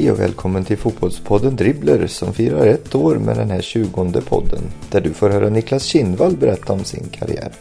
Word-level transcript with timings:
Hej 0.00 0.12
och 0.12 0.20
välkommen 0.20 0.64
till 0.64 0.78
Fotbollspodden 0.78 1.56
Dribbler 1.56 2.06
som 2.06 2.34
firar 2.34 2.66
ett 2.66 2.94
år 2.94 3.14
med 3.16 3.36
den 3.36 3.50
här 3.50 3.60
tjugonde 3.60 4.20
podden 4.20 4.62
där 4.90 5.00
du 5.00 5.12
får 5.12 5.30
höra 5.30 5.48
Niklas 5.48 5.84
Kindvall 5.84 6.36
berätta 6.36 6.72
om 6.72 6.84
sin 6.84 7.08
karriär. 7.08 7.52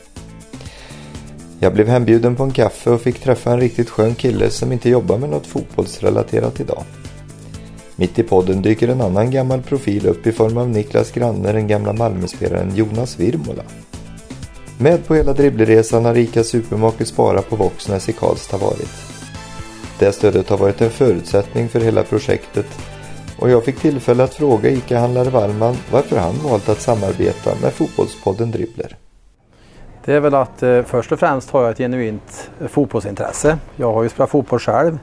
Jag 1.59 1.73
blev 1.73 1.87
hembjuden 1.87 2.35
på 2.35 2.43
en 2.43 2.51
kaffe 2.51 2.89
och 2.89 3.01
fick 3.01 3.19
träffa 3.19 3.51
en 3.51 3.59
riktigt 3.59 3.89
skön 3.89 4.15
kille 4.15 4.49
som 4.49 4.71
inte 4.71 4.89
jobbar 4.89 5.17
med 5.17 5.29
något 5.29 5.47
fotbollsrelaterat 5.47 6.59
idag. 6.59 6.83
Mitt 7.95 8.19
i 8.19 8.23
podden 8.23 8.61
dyker 8.61 8.87
en 8.87 9.01
annan 9.01 9.31
gammal 9.31 9.61
profil 9.61 10.07
upp 10.07 10.27
i 10.27 10.31
form 10.31 10.57
av 10.57 10.69
Niklas 10.69 11.11
granne, 11.11 11.51
den 11.51 11.67
gamla 11.67 11.93
Malmöspelaren 11.93 12.75
Jonas 12.75 13.19
Virmola. 13.19 13.63
Med 14.77 15.07
på 15.07 15.15
hela 15.15 15.33
dribbleresan 15.33 16.05
har 16.05 16.13
Rika 16.13 16.43
supermake 16.43 17.05
Spara 17.05 17.41
på 17.41 17.55
Voxnäs 17.55 18.09
i 18.09 18.13
Karlstad 18.13 18.57
varit. 18.57 19.08
Det 19.99 20.11
stödet 20.11 20.49
har 20.49 20.57
varit 20.57 20.81
en 20.81 20.89
förutsättning 20.89 21.69
för 21.69 21.79
hela 21.79 22.03
projektet 22.03 22.65
och 23.39 23.49
jag 23.49 23.63
fick 23.65 23.79
tillfälle 23.79 24.23
att 24.23 24.33
fråga 24.33 24.69
ICA-handlare 24.69 25.29
Wallman 25.29 25.75
varför 25.91 26.17
han 26.17 26.35
valt 26.43 26.69
att 26.69 26.81
samarbeta 26.81 27.51
med 27.61 27.73
Fotbollspodden 27.73 28.51
Dribbler. 28.51 28.95
Det 30.05 30.13
är 30.13 30.19
väl 30.19 30.33
att 30.35 30.63
eh, 30.63 30.83
först 30.83 31.11
och 31.11 31.19
främst 31.19 31.49
har 31.49 31.61
jag 31.61 31.71
ett 31.71 31.77
genuint 31.77 32.49
eh, 32.61 32.67
fotbollsintresse. 32.67 33.57
Jag 33.75 33.93
har 33.93 34.03
ju 34.03 34.09
spelat 34.09 34.29
fotboll 34.29 34.59
själv 34.59 34.99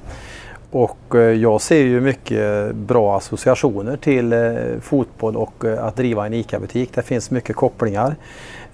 och 0.71 1.15
eh, 1.15 1.21
jag 1.21 1.61
ser 1.61 1.83
ju 1.83 2.01
mycket 2.01 2.75
bra 2.75 3.17
associationer 3.17 3.97
till 3.97 4.33
eh, 4.33 4.55
fotboll 4.83 5.37
och 5.37 5.65
eh, 5.65 5.84
att 5.84 5.97
driva 5.97 6.27
en 6.27 6.33
ICA-butik. 6.34 6.91
Det 6.95 7.03
finns 7.03 7.31
mycket 7.31 7.56
kopplingar. 7.56 8.17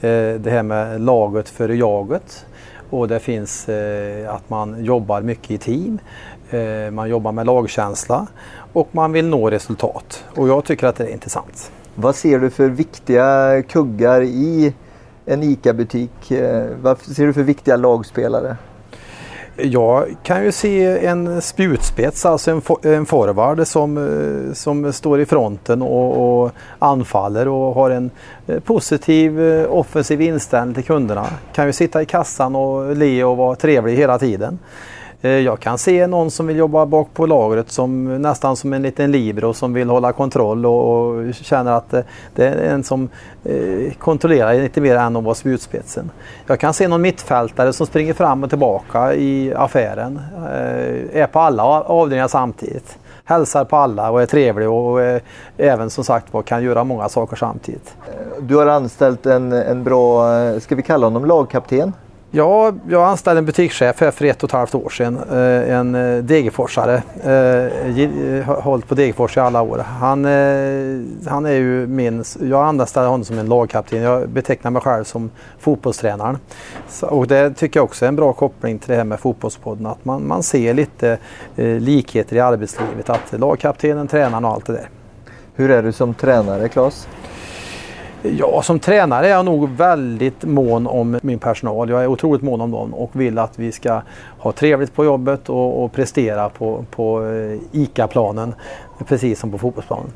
Eh, 0.00 0.34
Det 0.34 0.50
här 0.50 0.62
med 0.62 1.00
laget 1.00 1.48
före 1.48 1.76
jaget 1.76 2.46
och 2.92 3.08
det 3.08 3.20
finns 3.20 3.68
eh, 3.68 4.34
att 4.34 4.50
man 4.50 4.84
jobbar 4.84 5.20
mycket 5.22 5.50
i 5.50 5.58
team. 5.58 5.98
Eh, 6.50 6.90
Man 6.90 7.08
jobbar 7.08 7.32
med 7.32 7.46
lagkänsla 7.46 8.26
och 8.72 8.88
man 8.92 9.12
vill 9.12 9.26
nå 9.28 9.50
resultat. 9.50 10.24
Och 10.36 10.48
jag 10.48 10.64
tycker 10.64 10.86
att 10.86 10.96
det 10.96 11.04
är 11.04 11.12
intressant. 11.12 11.72
Vad 11.94 12.14
ser 12.14 12.38
du 12.38 12.50
för 12.50 12.68
viktiga 12.68 13.62
kuggar 13.68 14.22
i 14.22 14.74
en 15.26 15.42
ICA-butik? 15.42 16.30
Eh, 16.30 16.66
Vad 16.82 16.98
ser 16.98 17.26
du 17.26 17.32
för 17.32 17.42
viktiga 17.42 17.76
lagspelare? 17.76 18.56
Jag 19.56 20.16
kan 20.22 20.44
ju 20.44 20.52
se 20.52 21.06
en 21.06 21.42
spjutspets, 21.42 22.26
alltså 22.26 22.50
en, 22.50 22.60
for 22.60 22.86
en 22.86 23.06
forward 23.06 23.66
som, 23.66 23.96
eh, 23.98 24.54
som 24.54 24.92
står 24.92 25.20
i 25.20 25.26
fronten 25.26 25.82
och, 25.82 26.42
och 26.42 26.52
anfaller 26.78 27.48
och 27.48 27.74
har 27.74 27.90
en 27.90 28.10
eh, 28.46 28.60
positiv 28.60 29.40
eh, 29.40 29.72
offensiv 29.72 30.20
inställning 30.20 30.74
till 30.74 30.84
kunderna. 30.84 31.26
Kan 31.54 31.66
ju 31.66 31.72
sitta 31.72 32.02
i 32.02 32.06
kassan 32.06 32.56
och 32.56 32.96
le 32.96 33.24
och 33.24 33.36
vara 33.36 33.56
trevlig 33.56 33.96
hela 33.96 34.18
tiden. 34.18 34.58
Eh, 35.22 35.30
jag 35.30 35.60
kan 35.60 35.78
se 35.78 36.06
någon 36.06 36.30
som 36.30 36.46
vill 36.46 36.56
jobba 36.56 36.86
bak 36.86 37.08
på 37.14 37.26
lagret 37.26 37.70
som 37.70 38.22
nästan 38.22 38.56
som 38.56 38.72
en 38.72 38.82
liten 38.82 39.12
libero 39.12 39.54
som 39.54 39.72
vill 39.72 39.90
hålla 39.90 40.12
kontroll 40.12 40.66
och, 40.66 41.08
och 41.08 41.34
känner 41.34 41.72
att 41.72 41.94
eh, 41.94 42.00
det, 42.34 42.46
är 42.46 42.74
en 42.74 42.84
som 42.84 43.08
eh, 43.44 43.92
kontrollerar 43.98 44.54
lite 44.54 44.80
mer 44.80 44.96
än 44.96 45.16
att 45.16 45.24
vara 45.24 45.34
spjutspetsen. 45.34 46.10
Jag 46.46 46.60
kan 46.60 46.74
se 46.74 46.88
någon 46.88 47.02
mittfältare 47.02 47.72
som 47.72 47.86
springer 47.86 48.14
fram 48.14 48.42
och 48.42 48.48
tillbaka 48.48 49.14
i 49.14 49.54
affären. 49.54 50.20
Eh, 50.36 51.22
är 51.22 51.26
på 51.26 51.40
alla 51.40 51.62
avdelningar 51.82 52.28
samtidigt. 52.28 52.98
Hälsar 53.24 53.64
på 53.64 53.76
alla 53.76 54.10
och 54.10 54.22
är 54.22 54.26
trevlig 54.26 54.68
och 54.68 55.02
eh, 55.02 55.20
även 55.56 55.90
som 55.90 56.04
sagt 56.04 56.32
var 56.32 56.42
kan 56.42 56.62
göra 56.62 56.84
många 56.84 57.08
saker 57.08 57.36
samtidigt. 57.36 57.96
Du 58.40 58.56
har 58.56 58.66
anställt 58.66 59.26
en, 59.26 59.52
en 59.52 59.84
bra, 59.84 60.38
eh, 60.38 60.58
ska 60.58 60.74
vi 60.74 60.82
kalla 60.82 61.06
honom 61.06 61.24
lagkapten? 61.24 61.92
Ja, 62.34 62.72
jag 62.88 63.04
anställde 63.04 63.38
en 63.38 63.46
butikschef 63.46 64.00
här 64.00 64.10
för 64.10 64.24
ett 64.24 64.42
och 64.42 64.48
ett 64.48 64.52
halvt 64.52 64.74
år 64.74 64.88
sedan. 64.88 65.18
Eh, 65.30 65.76
en 65.76 65.94
eh, 65.94 66.24
Degerforsare. 66.24 66.94
Eh, 67.22 68.44
har 68.44 68.60
hållit 68.62 68.88
på 68.88 68.94
Degerfors 68.94 69.36
i 69.36 69.40
alla 69.40 69.62
år. 69.62 69.78
Han, 69.78 70.24
han 71.26 71.46
är 71.46 71.52
ju 71.52 71.86
min... 71.86 72.24
Jag 72.40 72.64
anställde 72.64 73.08
honom 73.08 73.24
som 73.24 73.38
en 73.38 73.46
lagkapten. 73.46 74.02
Jag 74.02 74.28
betecknar 74.28 74.70
mig 74.70 74.82
själv 74.82 75.04
som 75.04 75.30
fotbollstränaren. 75.58 76.38
Och 77.02 77.26
det 77.26 77.54
tycker 77.54 77.80
jag 77.80 77.84
också 77.84 78.04
är 78.04 78.08
en 78.08 78.16
bra 78.16 78.32
koppling 78.32 78.78
till 78.78 78.88
det 78.88 78.96
här 78.96 79.04
med 79.04 79.20
Fotbollspodden. 79.20 79.86
Att 79.86 80.04
man, 80.04 80.26
man 80.26 80.42
ser 80.42 80.74
lite 80.74 81.18
likheter 81.56 82.36
i 82.36 82.40
arbetslivet. 82.40 83.10
Att 83.10 83.32
lagkaptenen, 83.40 84.08
tränaren 84.08 84.44
och 84.44 84.50
allt 84.50 84.66
det 84.66 84.72
där. 84.72 84.88
Hur 85.54 85.70
är 85.70 85.82
du 85.82 85.92
som 85.92 86.14
tränare, 86.14 86.68
Claes? 86.68 87.08
Ja, 88.22 88.62
som 88.62 88.78
tränare 88.78 89.26
är 89.26 89.30
jag 89.30 89.44
nog 89.44 89.68
väldigt 89.68 90.44
mån 90.44 90.86
om 90.86 91.18
min 91.22 91.38
personal. 91.38 91.90
Jag 91.90 92.02
är 92.02 92.06
otroligt 92.06 92.42
mån 92.42 92.60
om 92.60 92.70
dem 92.70 92.94
och 92.94 93.10
vill 93.20 93.38
att 93.38 93.58
vi 93.58 93.72
ska 93.72 94.02
ha 94.38 94.52
trevligt 94.52 94.94
på 94.94 95.04
jobbet 95.04 95.48
och, 95.48 95.84
och 95.84 95.92
prestera 95.92 96.48
på, 96.48 96.84
på 96.90 97.26
eh, 97.26 97.80
ICA-planen 97.80 98.54
precis 99.08 99.40
som 99.40 99.50
på 99.50 99.58
fotbollsplanen. 99.58 100.10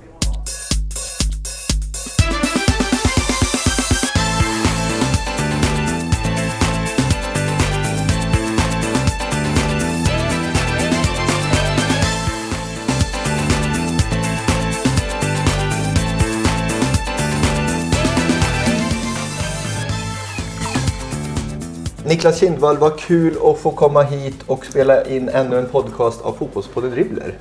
Niklas 22.16 22.38
Kindvall, 22.38 22.76
vad 22.78 22.98
kul 22.98 23.36
att 23.44 23.58
få 23.58 23.70
komma 23.70 24.02
hit 24.02 24.42
och 24.46 24.66
spela 24.66 25.04
in 25.04 25.28
ännu 25.28 25.58
en 25.58 25.66
podcast 25.66 26.22
av 26.22 26.32
Fotbollspodden 26.32 26.90
Dribbler. 26.90 27.38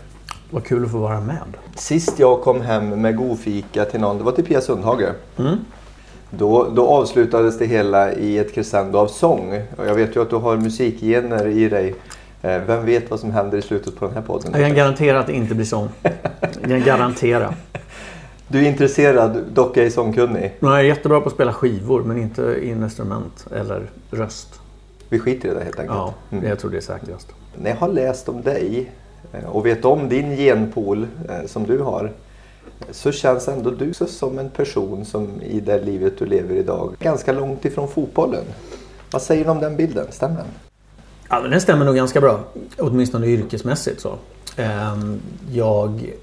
Vad 0.50 0.66
kul 0.66 0.86
att 0.86 0.92
få 0.92 0.98
vara 0.98 1.22
med. 1.22 1.44
Sist 1.76 2.20
jag 2.20 2.42
kom 2.42 2.62
hem 2.62 3.02
med 3.02 3.18
godfika 3.18 3.86
till 3.86 4.00
någon, 4.00 4.18
det 4.18 4.24
var 4.24 4.32
till 4.32 4.46
Pia 4.46 4.62
Sundhage. 4.62 5.10
Då, 6.30 6.70
då 6.76 6.88
avslutades 6.88 7.58
det 7.58 7.66
hela 7.66 8.14
i 8.14 8.38
ett 8.38 8.54
crescendo 8.54 9.00
av 9.00 9.08
sång. 9.08 9.62
Och 9.78 9.88
jag 9.88 9.96
vet 9.96 10.16
ju 10.16 10.22
att 10.22 10.30
du 10.30 10.36
har 10.36 10.58
musikgener 10.58 11.48
i 11.48 11.70
dig. 11.70 11.96
Eh, 12.42 12.62
Vem 12.68 12.86
vet 12.86 13.12
vad 13.12 13.20
som 13.20 13.32
händer 13.32 13.58
i 13.58 13.62
slutet 13.62 14.00
på 14.00 14.06
den 14.06 14.14
här 14.16 14.22
podden? 14.22 14.52
Jag 14.52 14.62
kan 14.62 14.76
garantera 14.76 15.20
att 15.20 15.28
det 15.28 15.34
inte 15.34 15.56
blir 15.56 15.66
sång. 15.66 15.90
Jag 16.62 16.70
kan 16.70 16.84
garantera. 16.84 17.54
Du 18.48 18.66
är 18.66 18.70
intresserad, 18.70 19.44
dock 19.54 19.78
ej 19.78 19.92
sångkunnig. 19.92 20.54
Jag 20.60 20.80
är 20.80 20.84
jättebra 20.84 21.22
på 21.22 21.28
att 21.28 21.34
spela 21.34 21.54
skivor 21.54 22.04
men 22.04 22.18
inte 22.18 22.60
instrument 22.64 23.48
eller 23.56 23.90
röst. 24.12 24.60
Vi 25.16 25.20
skiter 25.20 25.50
i 25.50 25.54
det 25.54 25.64
helt 25.64 25.80
enkelt. 25.80 25.98
Ja, 25.98 26.14
Mm. 26.32 26.46
jag 26.46 26.60
tror 26.60 26.72
det 26.72 26.78
är 26.78 26.82
säkrast. 26.82 27.28
När 27.58 27.70
jag 27.70 27.78
har 27.78 27.88
läst 27.88 28.30
om 28.30 28.42
dig 28.42 28.92
eh, 29.34 29.46
och 29.46 29.66
vet 29.66 29.86
om 29.86 30.10
din 30.10 30.36
genpool 30.38 31.08
eh, 31.30 31.46
som 31.48 31.64
du 31.64 31.80
har 31.80 32.12
så 32.92 33.12
känns 33.12 33.48
ändå 33.48 33.70
du 33.72 33.94
som 33.94 34.40
en 34.40 34.50
person 34.50 35.06
som 35.06 35.42
i 35.42 35.60
det 35.60 35.82
livet 35.82 36.14
du 36.20 36.26
lever 36.26 36.56
idag 36.56 36.96
ganska 37.00 37.32
långt 37.32 37.66
ifrån 37.66 37.88
fotbollen. 37.88 38.44
Vad 39.12 39.22
säger 39.22 39.44
du 39.44 39.50
om 39.50 39.60
den 39.60 39.76
bilden? 39.78 40.06
Stämmer 40.12 40.36
den? 40.36 40.46
Ja, 41.30 41.40
den 41.42 41.62
stämmer 41.62 41.86
nog 41.86 41.96
ganska 41.96 42.22
bra. 42.22 42.40
Åtminstone 42.78 43.28
yrkesmässigt 43.28 44.02
så. 44.02 44.16
Ehm, 44.58 45.20
Jag 45.52 46.14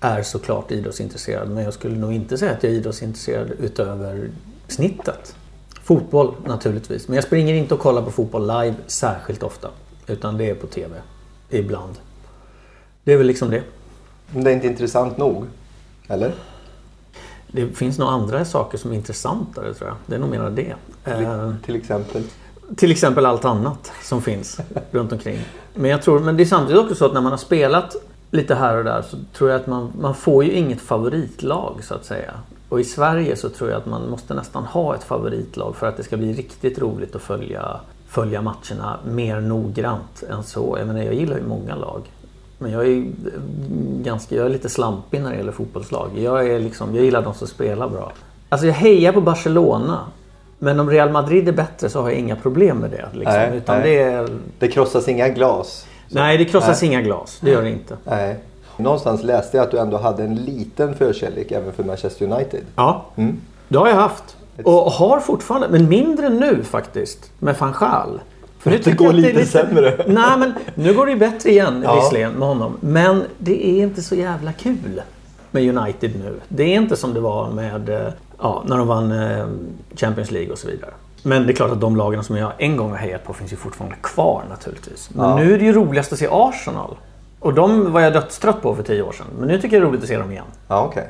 är 0.00 0.22
såklart 0.22 0.70
idrottsintresserad 0.70 1.50
men 1.50 1.64
jag 1.64 1.74
skulle 1.74 1.96
nog 1.96 2.12
inte 2.12 2.38
säga 2.38 2.52
att 2.52 2.62
jag 2.62 2.72
är 2.72 2.76
idrottsintresserad 2.76 3.50
utöver 3.60 4.28
snittet. 4.68 5.36
Fotboll 5.84 6.34
naturligtvis. 6.46 7.08
Men 7.08 7.14
jag 7.14 7.24
springer 7.24 7.54
inte 7.54 7.74
och 7.74 7.80
kollar 7.80 8.02
på 8.02 8.10
fotboll 8.10 8.46
live 8.46 8.74
särskilt 8.86 9.42
ofta. 9.42 9.68
Utan 10.06 10.38
det 10.38 10.50
är 10.50 10.54
på 10.54 10.66
TV. 10.66 10.94
Ibland. 11.50 11.94
Det 13.04 13.12
är 13.12 13.16
väl 13.16 13.26
liksom 13.26 13.50
det. 13.50 13.62
Men 14.30 14.44
det 14.44 14.50
är 14.50 14.54
inte 14.54 14.66
intressant 14.66 15.16
nog? 15.18 15.44
Eller? 16.08 16.34
Det 17.46 17.66
finns 17.68 17.98
nog 17.98 18.08
andra 18.08 18.44
saker 18.44 18.78
som 18.78 18.90
är 18.90 18.94
intressantare 18.94 19.74
tror 19.74 19.88
jag. 19.88 19.96
Det 20.06 20.14
är 20.14 20.18
nog 20.18 20.30
mer 20.30 20.50
det. 20.50 20.74
Eh, 21.04 21.52
Till 21.64 21.76
exempel? 21.76 22.22
till 22.76 22.90
exempel 22.90 23.26
allt 23.26 23.44
annat 23.44 23.92
som 24.02 24.22
finns 24.22 24.60
runt 24.90 25.12
omkring. 25.12 25.38
Men 25.74 25.90
jag 25.90 26.02
tror, 26.02 26.20
men 26.20 26.36
det 26.36 26.42
är 26.42 26.44
samtidigt 26.44 26.82
också 26.82 26.94
så 26.94 27.06
att 27.06 27.14
när 27.14 27.20
man 27.20 27.32
har 27.32 27.38
spelat 27.38 27.96
lite 28.30 28.54
här 28.54 28.76
och 28.76 28.84
där 28.84 29.02
så 29.02 29.16
tror 29.32 29.50
jag 29.50 29.60
att 29.60 29.66
man, 29.66 29.92
man 30.00 30.14
får 30.14 30.44
ju 30.44 30.52
inget 30.52 30.80
favoritlag 30.80 31.80
så 31.82 31.94
att 31.94 32.04
säga. 32.04 32.32
Och 32.74 32.80
i 32.80 32.84
Sverige 32.84 33.36
så 33.36 33.48
tror 33.48 33.70
jag 33.70 33.78
att 33.78 33.86
man 33.86 34.10
måste 34.10 34.34
nästan 34.34 34.64
ha 34.64 34.94
ett 34.94 35.04
favoritlag 35.04 35.76
för 35.76 35.86
att 35.88 35.96
det 35.96 36.02
ska 36.02 36.16
bli 36.16 36.32
riktigt 36.32 36.78
roligt 36.78 37.14
att 37.14 37.22
följa, 37.22 37.80
följa 38.08 38.42
matcherna 38.42 38.98
mer 39.06 39.40
noggrant 39.40 40.22
än 40.30 40.42
så. 40.42 40.76
Jag 40.78 40.86
menar, 40.86 41.02
jag 41.02 41.14
gillar 41.14 41.36
ju 41.36 41.42
många 41.42 41.74
lag. 41.74 42.02
Men 42.58 42.72
jag 42.72 42.86
är, 42.86 43.04
ganska, 44.02 44.34
jag 44.34 44.46
är 44.46 44.50
lite 44.50 44.68
slampig 44.68 45.20
när 45.22 45.30
det 45.30 45.36
gäller 45.36 45.52
fotbollslag. 45.52 46.10
Jag, 46.16 46.50
är 46.50 46.60
liksom, 46.60 46.94
jag 46.94 47.04
gillar 47.04 47.22
de 47.22 47.34
som 47.34 47.48
spelar 47.48 47.88
bra. 47.88 48.12
Alltså 48.48 48.66
jag 48.66 48.74
hejar 48.74 49.12
på 49.12 49.20
Barcelona. 49.20 49.98
Men 50.58 50.80
om 50.80 50.90
Real 50.90 51.10
Madrid 51.10 51.48
är 51.48 51.52
bättre 51.52 51.88
så 51.88 52.02
har 52.02 52.08
jag 52.08 52.18
inga 52.18 52.36
problem 52.36 52.78
med 52.78 52.90
det. 52.90 53.08
Liksom. 53.12 53.34
Nej, 53.34 53.56
Utan 53.56 53.80
nej. 53.80 53.90
Det 53.90 54.02
är, 54.02 54.28
Det 54.58 54.68
krossas 54.68 55.08
inga 55.08 55.28
glas? 55.28 55.86
nej, 56.08 56.38
det 56.38 56.44
krossas 56.44 56.82
Nej. 56.82 56.90
inga 56.90 57.02
glas. 57.02 57.38
Det 57.40 57.50
gör 57.50 57.62
det 57.62 57.70
inte. 57.70 57.96
Nej. 58.04 58.38
Någonstans 58.76 59.22
läste 59.22 59.56
jag 59.56 59.64
att 59.64 59.70
du 59.70 59.78
ändå 59.78 59.96
hade 59.98 60.22
en 60.24 60.34
liten 60.34 60.94
förkärlek 60.94 61.52
även 61.52 61.72
för 61.72 61.84
Manchester 61.84 62.32
United. 62.32 62.60
Ja, 62.76 63.04
Mm. 63.16 63.40
det 63.68 63.78
har 63.78 63.88
jag 63.88 63.94
haft. 63.96 64.36
Och 64.64 64.72
har 64.72 65.20
fortfarande, 65.20 65.68
men 65.68 65.88
mindre 65.88 66.28
nu 66.28 66.62
faktiskt, 66.64 67.30
med 67.38 67.56
van 67.58 67.74
Gaal. 67.80 68.20
För 68.58 68.70
nu 68.70 68.78
det 68.84 68.92
går 68.92 69.08
att 69.08 69.14
lite 69.14 69.46
sämre. 69.46 70.04
Nej, 70.08 70.38
men 70.38 70.52
nu 70.74 70.94
går 70.94 71.06
det 71.06 71.12
ju 71.12 71.18
bättre 71.18 71.50
igen 71.50 71.82
Ja. 71.84 71.94
visserligen 71.94 72.32
med 72.32 72.48
honom. 72.48 72.76
Men 72.80 73.22
det 73.38 73.66
är 73.66 73.82
inte 73.82 74.02
så 74.02 74.14
jävla 74.14 74.52
kul 74.52 75.02
med 75.50 75.76
United 75.78 76.10
nu. 76.24 76.40
Det 76.48 76.62
är 76.62 76.76
inte 76.76 76.96
som 76.96 77.14
det 77.14 77.20
var 77.20 77.50
med 77.50 77.88
eh, 77.88 78.08
ja, 78.42 78.62
när 78.66 78.78
de 78.78 78.88
vann 78.88 79.12
eh, 79.12 79.46
Champions 79.96 80.30
League 80.30 80.52
och 80.52 80.58
så 80.58 80.68
vidare. 80.68 80.90
Men 81.22 81.46
det 81.46 81.52
är 81.52 81.54
klart 81.56 81.70
att 81.70 81.80
de 81.80 81.96
lagen 81.96 82.24
som 82.24 82.36
jag 82.36 82.52
en 82.58 82.76
gång 82.76 82.90
har 82.90 82.96
hejat 82.96 83.24
på 83.24 83.32
finns 83.32 83.52
ju 83.52 83.56
fortfarande 83.56 83.96
kvar 84.02 84.42
naturligtvis. 84.50 85.10
Men 85.14 85.28
Ja. 85.28 85.36
nu 85.36 85.54
är 85.54 85.58
det 85.58 85.64
ju 85.64 85.72
roligast 85.72 86.12
att 86.12 86.18
se 86.18 86.28
Arsenal. 86.30 86.96
Och 87.44 87.54
de 87.54 87.92
var 87.92 88.00
jag 88.00 88.12
dödstrött 88.12 88.62
på 88.62 88.74
för 88.74 88.82
tio 88.82 89.02
år 89.02 89.12
sedan. 89.12 89.26
Men 89.38 89.48
nu 89.48 89.60
tycker 89.60 89.76
jag 89.76 89.82
det 89.82 89.86
är 89.86 89.88
roligt 89.88 90.02
att 90.02 90.08
se 90.08 90.16
dem 90.16 90.30
igen. 90.30 90.44
Ja, 90.68 90.84
okej. 90.90 91.08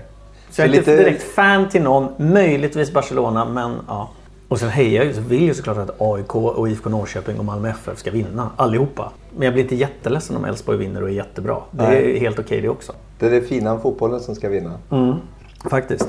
Så 0.50 0.60
jag 0.60 0.68
är 0.68 0.72
Så 0.72 0.78
inte 0.78 0.90
lite- 0.90 1.04
direkt 1.04 1.22
fan 1.22 1.68
till 1.68 1.82
någon. 1.82 2.08
Möjligtvis 2.32 2.92
Barcelona, 2.92 3.44
men 3.44 3.72
ja. 3.88 4.10
Och 4.48 4.58
sen 4.60 4.68
hejar 4.68 5.04
jag 5.04 5.14
så 5.14 5.20
vill 5.20 5.42
ju 5.42 5.54
såklart 5.54 5.76
att 5.78 5.90
AIK 6.00 6.34
och 6.34 6.68
IFK 6.68 6.90
Norrköping 6.90 7.38
och 7.38 7.44
Malmö 7.44 7.68
FF 7.70 7.98
ska 7.98 8.10
vinna. 8.10 8.50
Allihopa. 8.56 9.10
Men 9.36 9.44
jag 9.44 9.52
blir 9.54 9.62
inte 9.62 9.74
jätteledsen 9.76 10.36
om 10.36 10.44
Elfsborg 10.44 10.78
vinner 10.78 11.02
och 11.02 11.08
är 11.08 11.12
jättebra. 11.12 11.56
Det 11.70 11.84
är 11.84 11.88
Nej. 11.90 12.18
helt 12.18 12.38
okej 12.38 12.60
det 12.60 12.68
också. 12.68 12.92
Det 13.18 13.26
är 13.26 13.30
det 13.30 13.40
fina 13.40 13.78
fotbollen 13.78 14.20
som 14.20 14.34
ska 14.34 14.48
vinna. 14.48 14.72
Faktiskt. 15.70 16.08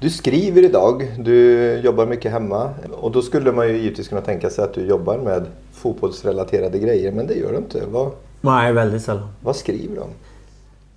Du 0.00 0.10
skriver 0.10 0.62
idag, 0.62 1.14
du 1.18 1.62
jobbar 1.84 2.06
mycket 2.06 2.32
hemma 2.32 2.70
och 2.92 3.10
då 3.12 3.22
skulle 3.22 3.52
man 3.52 3.68
ju 3.68 3.76
givetvis 3.76 4.08
kunna 4.08 4.20
tänka 4.20 4.50
sig 4.50 4.64
att 4.64 4.74
du 4.74 4.86
jobbar 4.86 5.18
med 5.18 5.46
fotbollsrelaterade 5.72 6.78
grejer 6.78 7.12
men 7.12 7.26
det 7.26 7.34
gör 7.34 7.50
du 7.52 7.56
inte. 7.58 7.82
Vad, 7.90 8.10
Nej, 8.44 8.72
väldigt 8.72 9.02
sällan. 9.02 9.28
vad 9.40 9.56
skriver 9.56 9.94
du 9.94 10.00
om? 10.00 10.10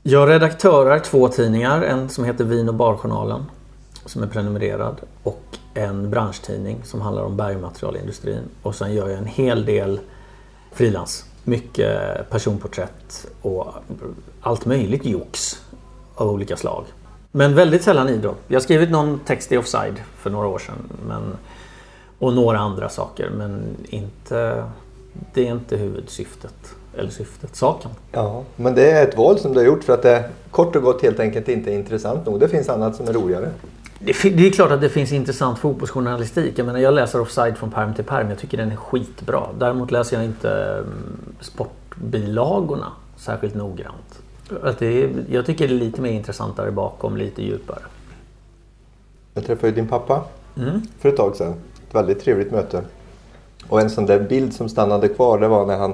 Jag 0.03 0.29
redaktörar 0.29 0.99
två 0.99 1.27
tidningar. 1.27 1.81
En 1.81 2.09
som 2.09 2.23
heter 2.23 2.43
Vin 2.43 2.69
och 2.69 2.75
barjournalen. 2.75 3.45
Som 4.05 4.23
är 4.23 4.27
prenumererad. 4.27 5.01
Och 5.23 5.57
en 5.73 6.09
branschtidning 6.09 6.77
som 6.83 7.01
handlar 7.01 7.23
om 7.23 7.37
bergmaterialindustrin. 7.37 8.43
Och 8.61 8.75
sen 8.75 8.93
gör 8.93 9.09
jag 9.09 9.17
en 9.17 9.25
hel 9.25 9.65
del 9.65 9.99
frilans. 10.71 11.25
Mycket 11.43 12.29
personporträtt 12.29 13.27
och 13.41 13.73
allt 14.41 14.65
möjligt 14.65 15.05
jox 15.05 15.61
av 16.15 16.29
olika 16.29 16.57
slag. 16.57 16.83
Men 17.31 17.55
väldigt 17.55 17.83
sällan 17.83 18.09
idrott. 18.09 18.39
Jag 18.47 18.55
har 18.55 18.63
skrivit 18.63 18.89
någon 18.89 19.19
text 19.19 19.51
i 19.51 19.57
Offside 19.57 20.01
för 20.17 20.29
några 20.29 20.47
år 20.47 20.59
sedan. 20.59 20.89
Men, 21.07 21.37
och 22.19 22.33
några 22.33 22.59
andra 22.59 22.89
saker. 22.89 23.29
Men 23.29 23.75
inte, 23.89 24.63
det 25.33 25.47
är 25.47 25.51
inte 25.51 25.77
huvudsyftet. 25.77 26.75
Eller 26.97 27.09
syftet, 27.09 27.55
saken. 27.55 27.91
Ja, 28.11 28.43
men 28.55 28.75
det 28.75 28.91
är 28.91 29.07
ett 29.07 29.17
val 29.17 29.39
som 29.39 29.53
du 29.53 29.59
har 29.59 29.65
gjort 29.65 29.83
för 29.83 29.93
att 29.93 30.01
det 30.03 30.29
kort 30.51 30.75
och 30.75 30.81
gott 30.83 31.01
helt 31.01 31.19
enkelt 31.19 31.47
inte 31.49 31.71
är 31.71 31.75
intressant 31.75 32.25
nog. 32.25 32.39
Det 32.39 32.47
finns 32.47 32.69
annat 32.69 32.95
som 32.95 33.07
är 33.07 33.13
roligare. 33.13 33.49
Det, 33.99 34.29
det 34.29 34.47
är 34.47 34.51
klart 34.51 34.71
att 34.71 34.81
det 34.81 34.89
finns 34.89 35.11
intressant 35.11 35.59
fotbollsjournalistik. 35.59 36.59
Jag 36.59 36.65
menar 36.65 36.79
jag 36.79 36.93
läser 36.93 37.21
Offside 37.21 37.57
från 37.57 37.71
perm 37.71 37.93
till 37.93 38.03
perm. 38.03 38.29
Jag 38.29 38.39
tycker 38.39 38.57
den 38.57 38.71
är 38.71 38.75
skitbra. 38.75 39.43
Däremot 39.59 39.91
läser 39.91 40.15
jag 40.17 40.25
inte 40.25 40.51
mm, 40.51 41.25
sportbilagorna 41.39 42.91
särskilt 43.17 43.55
noggrant. 43.55 44.19
Att 44.63 44.79
det 44.79 45.03
är, 45.03 45.09
jag 45.29 45.45
tycker 45.45 45.67
det 45.67 45.73
är 45.73 45.79
lite 45.79 46.01
mer 46.01 46.11
intressantare 46.11 46.71
bakom, 46.71 47.17
lite 47.17 47.43
djupare. 47.43 47.79
Jag 49.33 49.45
träffade 49.45 49.67
ju 49.67 49.75
din 49.75 49.87
pappa 49.87 50.23
Mm. 50.57 50.81
för 50.99 51.09
ett 51.09 51.17
tag 51.17 51.35
sedan. 51.35 51.53
Ett 51.89 51.95
väldigt 51.95 52.19
trevligt 52.23 52.51
möte. 52.51 52.81
Och 53.69 53.81
en 53.81 53.89
sån 53.89 54.05
där 54.05 54.19
bild 54.19 54.53
som 54.53 54.69
stannade 54.69 55.07
kvar 55.07 55.39
det 55.39 55.47
var 55.47 55.65
när 55.65 55.77
han, 55.77 55.93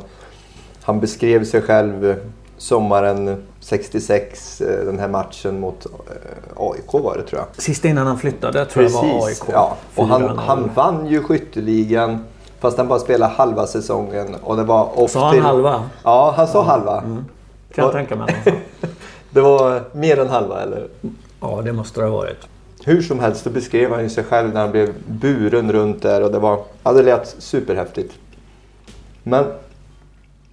han 0.83 0.99
beskrev 0.99 1.45
sig 1.45 1.61
själv 1.61 2.09
eh, 2.09 2.15
sommaren 2.57 3.43
66, 3.59 4.61
eh, 4.61 4.85
den 4.85 4.99
här 4.99 5.07
matchen 5.07 5.59
mot 5.59 5.85
eh, 5.85 5.91
AIK 6.57 6.93
var 6.93 7.17
det 7.17 7.23
tror 7.23 7.41
jag. 7.41 7.63
Sista 7.63 7.87
innan 7.87 8.07
han 8.07 8.17
flyttade 8.19 8.65
tror 8.65 8.85
jag 8.85 8.91
var 8.91 9.27
AIK. 9.27 9.43
Ja. 9.51 9.77
Och 9.95 10.07
han, 10.07 10.23
4-0. 10.23 10.37
han 10.37 10.71
vann 10.75 11.05
ju 11.07 11.23
skytteligan 11.23 12.25
fast 12.59 12.77
han 12.77 12.87
bara 12.87 12.99
spelade 12.99 13.33
halva 13.33 13.67
säsongen. 13.67 14.35
Och 14.43 14.57
det 14.57 14.63
var 14.63 14.99
off 14.99 15.11
Sa 15.11 15.27
han 15.29 15.39
halva? 15.41 15.83
Ja, 16.03 16.33
han 16.37 16.47
sa 16.47 16.63
halva. 16.63 17.01
Kan 17.01 17.25
jag 17.75 17.85
Och- 17.85 17.91
tänka 17.93 18.15
mig. 18.15 18.35
Det 19.29 19.41
var 19.41 19.81
mer 19.91 20.19
än 20.19 20.29
halva 20.29 20.61
eller? 20.61 20.87
Ja, 21.41 21.61
det 21.65 21.73
måste 21.73 22.01
det 22.01 22.07
ha 22.07 22.17
varit. 22.17 22.37
Hur 22.85 23.01
som 23.01 23.19
helst 23.19 23.43
så 23.43 23.49
beskrev 23.49 23.91
han 23.91 24.03
ju 24.03 24.09
sig 24.09 24.23
själv 24.23 24.53
när 24.53 24.61
han 24.61 24.71
blev 24.71 24.93
buren 25.07 25.71
runt 25.71 26.01
där 26.01 26.23
och 26.23 26.31
det 26.31 26.39
var, 26.39 26.59
ja 26.83 26.93
det 26.93 27.03
lät 27.03 27.35
superhäftigt. 27.39 28.13
Men 29.23 29.45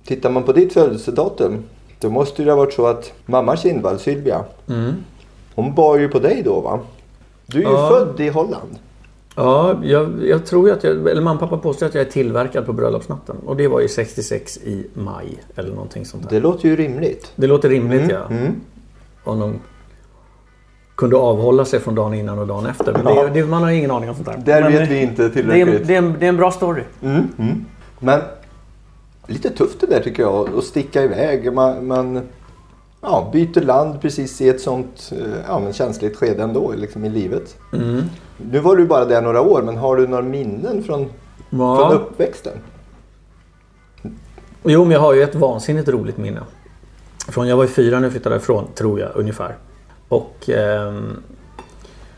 tittar 0.05 0.31
man 0.31 0.43
på 0.43 0.53
ditt 0.53 0.73
födelsedatum 0.73 1.63
då 1.99 2.11
måste 2.11 2.43
det 2.45 2.51
ha 2.51 2.57
varit 2.57 2.73
så 2.73 2.87
att 2.87 3.13
mamma 3.27 3.57
Kindvall, 3.57 3.99
Sylvia, 3.99 4.45
Mm. 4.69 4.93
hon 5.55 5.75
bar 5.75 5.99
ju 5.99 6.09
på 6.09 6.19
dig 6.19 6.43
då 6.45 6.61
va? 6.61 6.81
Du 7.47 7.59
är 7.59 7.63
ju 7.63 7.71
Ja. 7.77 7.89
född 7.89 8.21
i 8.21 8.29
Holland. 8.29 8.79
Ja, 9.37 9.75
jag, 9.83 10.27
jag 10.27 10.47
tror 10.47 10.71
att 10.71 10.85
jag, 10.85 10.93
eller 11.09 11.23
mamma 11.23 11.35
och 11.35 11.41
pappa 11.51 11.57
påstår 11.63 11.87
att 11.87 11.95
jag 11.95 12.07
är 12.07 12.11
tillverkad 12.11 12.67
på 12.67 12.73
bröllopsnatten. 12.73 13.37
Och 13.47 13.57
det 13.57 13.69
var 13.69 13.81
ju 13.81 13.89
66 13.89 14.57
i 14.57 14.87
maj 14.95 15.39
eller 15.57 15.71
någonting 15.71 16.05
sånt 16.07 16.23
där. 16.23 16.31
Det 16.31 16.41
låter 16.41 16.69
ju 16.69 16.77
rimligt. 16.77 17.33
Det 17.37 17.47
låter 17.47 17.69
rimligt 17.69 18.01
Mm, 18.03 18.17
ja. 18.17 18.27
mm. 18.37 18.53
Om 19.25 19.39
de 19.41 19.55
kunde 20.97 21.17
avhålla 21.17 21.65
sig 21.65 21.81
från 21.81 21.95
dagen 21.95 22.15
innan 22.15 22.39
och 22.39 22.47
dagen 22.47 22.67
efter. 22.67 22.93
Men 23.05 23.15
Ja. 23.17 23.25
det, 23.25 23.31
det, 23.31 23.45
man 23.47 23.63
har 23.63 23.71
ingen 23.71 23.91
aning 23.91 24.09
om 24.09 24.15
sånt 24.15 24.27
där. 24.27 24.39
Där 24.45 24.63
Men 24.63 24.73
vet 24.73 24.91
vi 24.91 25.03
inte 25.03 25.23
det 25.23 25.29
är, 25.29 25.31
tillräckligt. 25.33 25.87
det, 25.87 25.95
är 25.95 25.99
en, 25.99 26.17
det 26.19 26.25
är 26.25 26.29
en 26.29 26.37
bra 26.37 26.51
story. 26.51 26.83
Mm, 27.03 27.29
mm. 27.39 27.65
Men 27.99 28.21
lite 29.31 29.51
tufft 29.51 29.81
det 29.81 29.87
där 29.87 30.01
tycker 30.01 30.23
jag 30.23 30.59
att 30.59 30.65
sticka 30.65 31.03
iväg. 31.03 31.53
Man, 31.53 31.87
man 31.87 32.29
ja, 33.01 33.31
byter 33.33 33.61
land 33.61 34.01
precis 34.01 34.41
i 34.41 34.49
ett 34.49 34.61
sånt 34.61 35.13
eh, 35.13 35.41
ja, 35.49 35.59
men 35.61 35.73
känsligt 35.73 36.17
skede 36.17 36.43
ändå 36.43 36.73
liksom 36.77 37.05
i 37.05 37.09
livet. 37.09 37.57
Mm. 37.73 38.03
Nu 38.51 38.59
var 38.59 38.77
du 38.77 38.87
bara 38.87 39.05
där 39.05 39.23
några 39.23 39.41
år 39.41 39.63
men 39.63 39.77
har 39.77 39.97
du 39.97 40.07
några 40.07 40.23
minnen 40.23 40.83
från, 40.83 41.07
från 41.51 41.59
Ja. 41.61 41.91
uppväxten? 41.93 42.53
Jo, 44.65 44.85
men 44.85 44.93
jag 44.93 45.01
har 45.01 45.15
ju 45.15 45.23
ett 45.23 45.35
vansinnigt 45.35 45.89
roligt 45.89 46.17
minne. 46.17 46.41
Från 47.29 47.49
jag 47.49 47.57
var 47.57 47.65
i 47.65 47.69
fyra 47.69 47.97
när 47.97 48.03
jag 48.03 48.13
flyttade 48.13 48.37
ifrån, 48.37 48.65
tror 48.75 49.01
jag, 49.01 49.11
ungefär. 49.15 49.57
Och 50.09 50.49
ehm, 50.51 51.23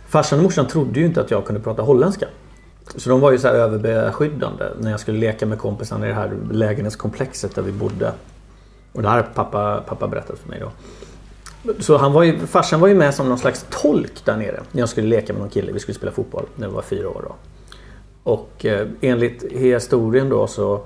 farsan 0.08 0.38
och 0.38 0.42
morsan 0.42 0.66
trodde 0.66 1.00
ju 1.00 1.06
inte 1.06 1.20
att 1.20 1.30
jag 1.30 1.44
kunde 1.44 1.60
prata 1.60 1.82
holländska. 1.82 2.26
Så 2.96 3.10
de 3.10 3.20
var 3.20 3.32
ju 3.32 3.38
så 3.38 3.48
här 3.48 3.54
överbeskyddande 3.54 4.64
när 4.80 4.90
jag 4.90 5.00
skulle 5.00 5.18
leka 5.18 5.46
med 5.46 5.58
kompisarna 5.58 6.06
i 6.06 6.08
det 6.08 6.14
här 6.14 6.32
lägenhetskomplexet 6.50 7.54
där 7.54 7.62
vi 7.62 7.72
bodde. 7.72 8.12
Och 8.92 9.02
det 9.02 9.08
här 9.08 9.16
har 9.16 9.22
pappa, 9.22 9.84
pappa 9.86 10.08
berättat 10.08 10.38
för 10.38 10.48
mig 10.48 10.60
då. 10.60 10.70
Så 11.78 11.96
han 11.96 12.12
var 12.12 12.22
ju, 12.22 12.38
farsan 12.38 12.80
var 12.80 12.88
ju 12.88 12.94
med 12.94 13.14
som 13.14 13.28
någon 13.28 13.38
slags 13.38 13.66
tolk 13.70 14.24
där 14.24 14.36
nere 14.36 14.60
när 14.72 14.80
jag 14.80 14.88
skulle 14.88 15.08
leka 15.08 15.32
med 15.32 15.40
någon 15.40 15.50
kille. 15.50 15.72
Vi 15.72 15.80
skulle 15.80 15.94
spela 15.94 16.12
fotboll 16.12 16.46
när 16.56 16.68
vi 16.68 16.74
var 16.74 16.82
fyra 16.82 17.08
år 17.08 17.24
då. 17.28 17.34
Och 18.22 18.66
eh, 18.66 18.88
enligt 19.00 19.44
historien 19.52 20.28
då 20.28 20.46
så 20.46 20.80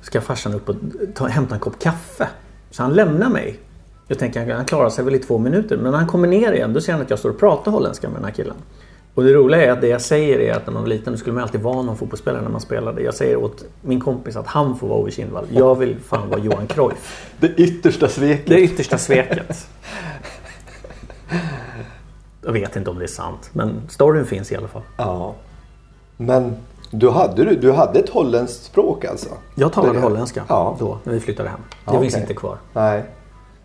ska 0.00 0.20
farsan 0.20 0.54
upp 0.54 0.68
och 0.68 0.76
ta, 1.14 1.26
hämta 1.26 1.54
en 1.54 1.60
kopp 1.60 1.78
kaffe. 1.78 2.28
Så 2.70 2.82
han 2.82 2.92
lämnar 2.94 3.30
mig. 3.30 3.60
Jag 4.08 4.18
tänker 4.18 4.54
han 4.54 4.64
klarar 4.64 4.90
sig 4.90 5.04
väl 5.04 5.14
i 5.14 5.18
två 5.18 5.38
minuter. 5.38 5.76
Men 5.76 5.90
när 5.90 5.98
han 5.98 6.06
kommer 6.06 6.28
ner 6.28 6.52
igen 6.52 6.72
då 6.72 6.80
ser 6.80 6.92
han 6.92 7.02
att 7.02 7.10
jag 7.10 7.18
står 7.18 7.30
och 7.30 7.38
pratar 7.38 7.70
holländska 7.70 8.08
med 8.08 8.16
den 8.16 8.24
här 8.24 8.32
killen. 8.32 8.56
Och 9.16 9.22
det 9.24 9.32
roliga 9.32 9.62
är 9.64 9.70
att 9.70 9.80
det 9.80 9.88
jag 9.88 10.00
säger 10.00 10.38
är 10.38 10.52
att 10.52 10.66
när 10.66 10.72
man 10.72 10.82
var 10.82 10.88
liten 10.88 11.18
skulle 11.18 11.34
man 11.34 11.42
alltid 11.42 11.62
vara 11.62 11.82
någon 11.82 11.96
fotbollsspelare 11.96 12.42
när 12.42 12.48
man 12.50 12.60
spelade. 12.60 13.02
Jag 13.02 13.14
säger 13.14 13.36
åt 13.36 13.64
min 13.82 14.00
kompis 14.00 14.36
att 14.36 14.46
han 14.46 14.76
får 14.78 14.88
vara 14.88 14.98
Ove 14.98 15.10
Kindvall. 15.10 15.46
Jag 15.50 15.74
vill 15.74 15.96
fan 16.00 16.30
vara 16.30 16.40
Johan 16.40 16.66
Cruyff. 16.66 17.30
Det 17.40 17.48
yttersta 17.48 18.08
sveket. 18.08 18.46
Det 18.46 18.60
yttersta 18.60 18.98
sveket. 18.98 19.68
Jag 22.42 22.52
vet 22.52 22.76
inte 22.76 22.90
om 22.90 22.98
det 22.98 23.04
är 23.04 23.08
sant. 23.08 23.50
Men 23.52 23.80
storyn 23.88 24.24
finns 24.26 24.52
i 24.52 24.56
alla 24.56 24.68
fall. 24.68 24.82
Ja. 24.96 25.34
Men 26.16 26.56
du 26.90 27.10
hade, 27.10 27.54
du, 27.54 27.72
hade 27.72 27.98
ett 27.98 28.08
holländskt 28.08 28.64
språk 28.64 29.04
alltså? 29.04 29.28
Jag 29.54 29.72
talade 29.72 29.98
hålländska 30.00 30.44
Ja. 30.48 30.76
då 30.78 30.98
när 31.04 31.12
vi 31.12 31.20
flyttade 31.20 31.48
hem. 31.48 31.60
Det 31.84 31.94
Ja, 31.94 32.00
finns 32.00 32.16
inte 32.16 32.34
kvar. 32.34 32.56
Nej. 32.72 33.04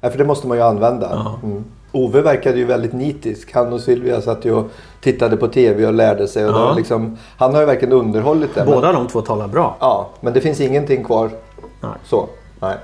Nej, 0.02 0.12
för 0.12 0.18
det 0.18 0.26
måste 0.26 0.48
man 0.48 0.58
ju 0.58 0.64
använda. 0.64 1.10
Ja. 1.12 1.40
Mm. 1.44 1.64
Ove 1.92 2.22
verkade 2.22 2.58
ju 2.58 2.66
väldigt 2.66 2.94
nitisk. 2.94 3.54
Han 3.54 3.74
och 3.74 3.82
Sylvia 3.82 4.22
satt 4.22 4.46
ju 4.46 4.54
och 4.54 4.66
tittade 5.02 5.38
på 5.38 5.48
TV 5.48 5.86
och 5.88 5.94
lärde 5.94 6.28
sig. 6.28 6.46
Och 6.46 6.52
Ja. 6.52 6.74
liksom, 6.78 7.18
han 7.38 7.54
har 7.54 7.60
ju 7.62 7.66
verkligen 7.66 7.94
underhållit 7.94 8.56
det. 8.56 8.64
Båda 8.66 8.82
Men, 8.94 8.96
de 8.96 9.08
två 9.08 9.22
talar 9.22 9.48
bra. 9.48 9.76
ja, 9.80 10.10
men 10.22 10.34
det 10.34 10.42
finns 10.42 10.62
ingenting 10.62 11.04
kvar 11.04 11.30
Nej. 11.82 11.92
så. 12.06 12.28
Nej. 12.60 12.76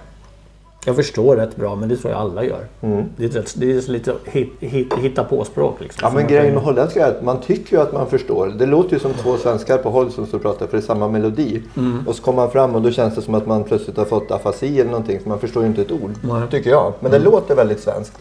Jag 0.85 0.95
förstår 0.95 1.35
rätt 1.35 1.55
bra 1.55 1.75
men 1.75 1.89
det 1.89 1.97
tror 1.97 2.11
jag 2.13 2.21
alla 2.21 2.43
gör. 2.43 2.67
Mm. 2.81 3.05
Det, 3.17 3.25
är 3.25 3.29
rätt, 3.29 3.53
det 3.57 3.71
är 3.71 3.91
lite 3.91 4.13
hit, 4.25 4.53
hit, 4.59 4.93
hitta 4.97 5.23
på 5.23 5.43
språk 5.43 5.75
liksom. 5.79 5.99
Ja, 6.03 6.11
men 6.15 6.27
grejen 6.27 6.53
med 6.53 6.63
holländska 6.63 7.07
är 7.07 7.11
att 7.11 7.23
man 7.23 7.41
tycker 7.41 7.75
ju 7.77 7.81
att 7.83 7.93
man 7.93 8.07
förstår. 8.07 8.47
Det 8.47 8.65
låter 8.65 8.93
ju 8.93 8.99
som 8.99 9.13
två 9.13 9.37
svenskar 9.37 9.77
på 9.77 9.89
håll 9.89 10.11
som 10.11 10.25
står 10.25 10.37
och 10.37 10.41
pratar 10.41 10.67
för 10.67 10.77
det 10.77 10.83
är 10.83 10.85
samma 10.85 11.07
melodi. 11.07 11.61
Mm. 11.77 12.07
Och 12.07 12.15
så 12.15 12.23
kommer 12.23 12.35
man 12.41 12.51
fram 12.51 12.75
och 12.75 12.81
då 12.81 12.91
känns 12.91 13.15
det 13.15 13.21
som 13.21 13.35
att 13.35 13.45
man 13.47 13.63
plötsligt 13.63 13.97
har 13.97 14.05
fått 14.05 14.31
afasi 14.31 14.79
eller 14.79 14.91
någonting. 14.91 15.19
Så 15.23 15.29
man 15.29 15.39
förstår 15.39 15.63
ju 15.63 15.69
inte 15.69 15.81
ett 15.81 15.91
ord. 15.91 16.11
Nej. 16.21 16.31
Mm. 16.37 16.49
Tycker 16.49 16.69
jag. 16.69 16.93
Men 16.99 17.11
det 17.11 17.19
låter 17.19 17.55
väldigt 17.55 17.79
svenskt. 17.79 18.17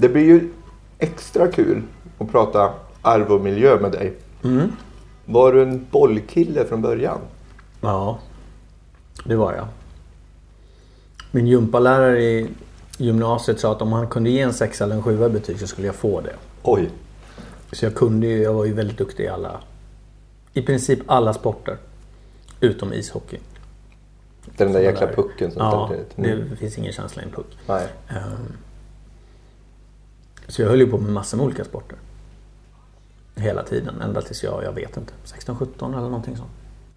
Det 0.00 0.08
blir 0.08 0.24
ju 0.24 0.50
extra 0.98 1.48
kul 1.48 1.82
att 2.18 2.30
prata 2.30 2.74
arv 3.02 3.32
och 3.32 3.40
miljö 3.40 3.80
med 3.80 3.92
dig. 3.92 4.14
Mm. 4.44 4.72
Var 5.24 5.52
du 5.52 5.62
en 5.62 5.86
bollkille 5.90 6.64
från 6.64 6.82
början? 6.82 7.18
Ja, 7.80 8.18
det 9.24 9.36
var 9.36 9.52
jag. 9.54 9.66
Min 11.30 11.46
gympalärare 11.46 12.22
i 12.22 12.46
gymnasiet 12.98 13.60
sa 13.60 13.72
att 13.72 13.82
om 13.82 13.92
han 13.92 14.06
kunde 14.08 14.30
ge 14.30 14.40
en 14.40 14.52
sexa 14.52 14.84
eller 14.84 14.96
en 14.96 15.02
sjua 15.02 15.26
i 15.26 15.30
betyg 15.30 15.60
så 15.60 15.66
skulle 15.66 15.86
jag 15.86 15.96
få 15.96 16.20
det. 16.20 16.34
Oj. 16.62 16.90
Så 17.72 17.84
jag 17.84 17.94
kunde 17.94 18.26
ju, 18.26 18.42
jag 18.42 18.52
var 18.52 18.64
ju 18.64 18.72
väldigt 18.72 18.98
duktig 18.98 19.24
i 19.24 19.28
alla, 19.28 19.60
i 20.52 20.62
princip 20.62 20.98
alla 21.06 21.34
sporter. 21.34 21.76
Utom 22.60 22.92
ishockey. 22.92 23.38
Den 24.56 24.72
där 24.72 24.80
jäkla 24.80 25.06
pucken 25.06 25.50
som 25.50 25.62
Ja, 25.62 25.86
ställer 25.88 26.04
till 26.04 26.22
det. 26.24 26.32
Mm. 26.32 26.50
det 26.50 26.56
finns 26.56 26.78
ingen 26.78 26.92
känsla 26.92 27.22
i 27.22 27.24
en 27.24 27.30
puck. 27.30 27.46
Nej. 27.66 27.86
Ehm, 28.08 28.52
Så 30.48 30.62
jag 30.62 30.68
höll 30.68 30.80
ju 30.80 30.86
på 30.86 30.98
med 30.98 31.12
massor 31.12 31.36
med 31.36 31.46
olika 31.46 31.64
sporter. 31.64 31.98
Hela 33.36 33.62
tiden, 33.62 33.94
ända 34.04 34.20
tills 34.22 34.44
jag, 34.44 34.64
jag 34.64 34.72
vet 34.72 34.96
inte, 34.96 35.12
16-17 35.24 35.66
eller 35.98 36.00
någonting 36.08 36.36
sånt. 36.36 36.48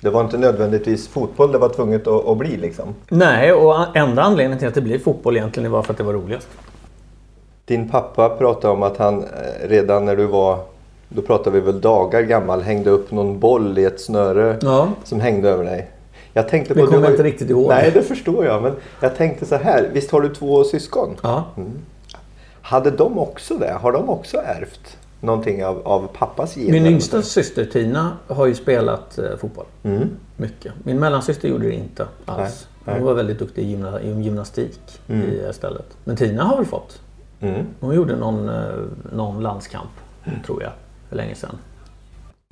Det 0.02 0.10
var 0.10 0.22
inte 0.22 0.38
nödvändigtvis 0.38 1.08
fotboll 1.08 1.52
det 1.52 1.58
var 1.58 1.70
tvunget 1.70 2.08
att, 2.08 2.28
att 2.28 2.38
bli 2.38 2.58
liksom. 2.58 2.96
Nej, 3.10 3.54
och 3.54 3.98
enda 3.98 4.22
anledningen 4.22 4.60
till 4.60 4.68
att 4.68 4.74
det 4.74 4.82
blev 4.82 5.00
fotboll 5.00 5.38
egentligen 5.38 5.72
var 5.72 5.82
för 5.84 5.94
att 5.94 5.98
det 5.98 6.04
var 6.04 6.14
roligast. 6.14 6.48
Din 7.66 7.90
pappa 7.90 8.30
pratade 8.30 8.74
om 8.74 8.84
att 8.84 8.98
han 8.98 9.24
eh, 9.24 9.28
redan 9.68 10.06
när 10.06 10.16
du 10.16 10.26
var, 10.26 10.60
då 11.10 11.22
pratar 11.22 11.52
vi 11.52 11.60
väl 11.60 11.82
dagar 11.82 12.22
gammal, 12.22 12.62
hängde 12.62 12.90
upp 12.90 13.12
någon 13.12 13.40
boll 13.40 13.78
i 13.80 13.86
ett 13.86 14.02
snöre 14.02 14.58
Ja. 14.62 14.90
som 15.04 15.20
hängde 15.20 15.50
över 15.50 15.64
dig. 15.64 15.90
Jag 16.34 16.50
tänkte 16.50 16.74
Det 16.74 16.80
på, 16.80 16.86
kommer 16.86 16.98
du 16.98 17.04
har 17.04 17.10
jag 17.10 17.14
inte 17.14 17.24
riktigt 17.24 17.50
ihåg. 17.50 17.70
Nej, 17.70 17.92
det 17.94 18.02
förstår 18.02 18.46
jag. 18.46 18.64
Men 18.64 18.76
jag 19.00 19.16
tänkte 19.16 19.46
så 19.46 19.56
här, 19.56 19.90
visst 19.94 20.12
har 20.12 20.22
du 20.22 20.30
två 20.30 20.64
syskon? 20.64 21.16
Ja. 21.24 21.44
Hade 22.72 22.92
de 22.92 23.20
också 23.20 23.58
det? 23.58 23.72
Har 23.82 23.92
de 23.92 24.10
också 24.10 24.38
ärvt 24.38 24.98
någonting 25.20 25.66
av, 25.66 25.88
av 25.88 26.08
pappas 26.14 26.56
gener? 26.56 26.72
Min 26.72 26.86
yngsta 26.86 27.22
syster 27.22 27.66
Tina 27.66 28.18
har 28.28 28.46
ju 28.46 28.56
spelat 28.56 29.18
eh, 29.18 29.38
fotboll. 29.38 29.66
Mm. 29.84 30.10
Mycket. 30.38 30.74
Min 30.84 31.00
mellansyster 31.00 31.50
gjorde 31.50 31.68
det 31.68 31.74
inte 31.74 32.08
alls. 32.26 32.68
Nej, 32.74 32.84
nej. 32.86 32.96
Hon 32.96 33.06
var 33.06 33.14
väldigt 33.14 33.40
duktig 33.40 33.62
i, 33.64 33.66
gymna, 33.66 34.02
gymnastik 34.02 34.80
i 35.08 35.50
istället. 35.50 35.86
Men 36.04 36.16
Tina 36.16 36.44
har 36.44 36.58
väl 36.58 36.66
fått. 36.66 37.02
Mm. 37.40 37.66
Hon 37.80 37.96
gjorde 37.96 38.16
någon, 38.16 38.50
eh, 38.50 38.56
någon 39.14 39.44
landskamp, 39.44 39.92
tror 40.46 40.64
jag, 40.64 40.72
för 41.10 41.16
länge 41.16 41.36
sedan. 41.36 41.58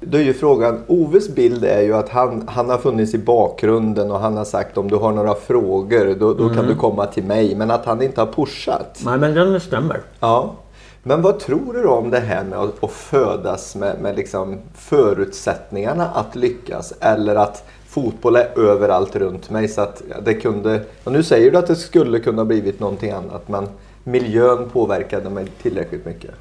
Då 0.01 0.18
är 0.18 0.22
ju 0.22 0.34
frågan, 0.34 0.84
Oves 0.88 1.29
bild 1.29 1.65
är 1.65 1.82
ju 1.82 1.94
att 1.94 2.10
han, 2.10 2.44
han 2.48 2.70
har 2.70 2.77
funnits 2.77 3.13
i 3.13 3.18
bakgrunden 3.18 4.12
och 4.12 4.20
han 4.20 4.38
har 4.38 4.46
sagt 4.46 4.77
om 4.77 4.89
du 4.89 4.96
har 4.96 5.12
några 5.12 5.36
frågor 5.36 6.15
då, 6.20 6.34
då 6.34 6.44
Mm. 6.44 6.56
kan 6.56 6.68
du 6.68 6.75
komma 6.75 7.06
till 7.06 7.24
mig. 7.24 7.56
Men 7.56 7.72
att 7.72 7.86
han 7.86 8.01
inte 8.01 8.22
har 8.22 8.27
pushat. 8.27 9.01
Nej, 9.06 9.18
men 9.18 9.34
den 9.34 9.60
stämmer. 9.60 10.01
Ja. 10.20 10.56
Men 11.03 11.22
vad 11.22 11.39
tror 11.39 11.74
du 11.74 11.86
om 11.86 12.10
det 12.10 12.20
här 12.20 12.44
med 12.44 12.60
att, 12.60 12.84
att 12.84 12.91
födas 12.91 13.75
med, 13.75 14.01
med 14.01 14.15
liksom 14.15 14.58
förutsättningarna 14.75 16.08
att 16.13 16.36
lyckas? 16.36 16.94
Eller 17.00 17.36
att 17.36 17.63
fotboll 17.88 18.36
är 18.36 18.60
överallt 18.60 19.15
runt 19.15 19.50
mig 19.50 19.68
så 19.68 19.82
att 19.82 20.01
det 20.25 20.34
kunde... 20.34 20.82
Och 21.03 21.12
nu 21.12 21.24
säger 21.24 21.51
du 21.51 21.58
att 21.58 21.68
det 21.68 21.75
skulle 21.75 22.20
kunna 22.20 22.46
blivit 22.46 22.79
någonting 22.79 23.12
annat 23.12 23.48
men 23.50 23.68
miljön 24.03 24.70
påverkade 24.74 25.29
mig 25.29 25.46
tillräckligt 25.62 26.06
mycket. 26.06 26.32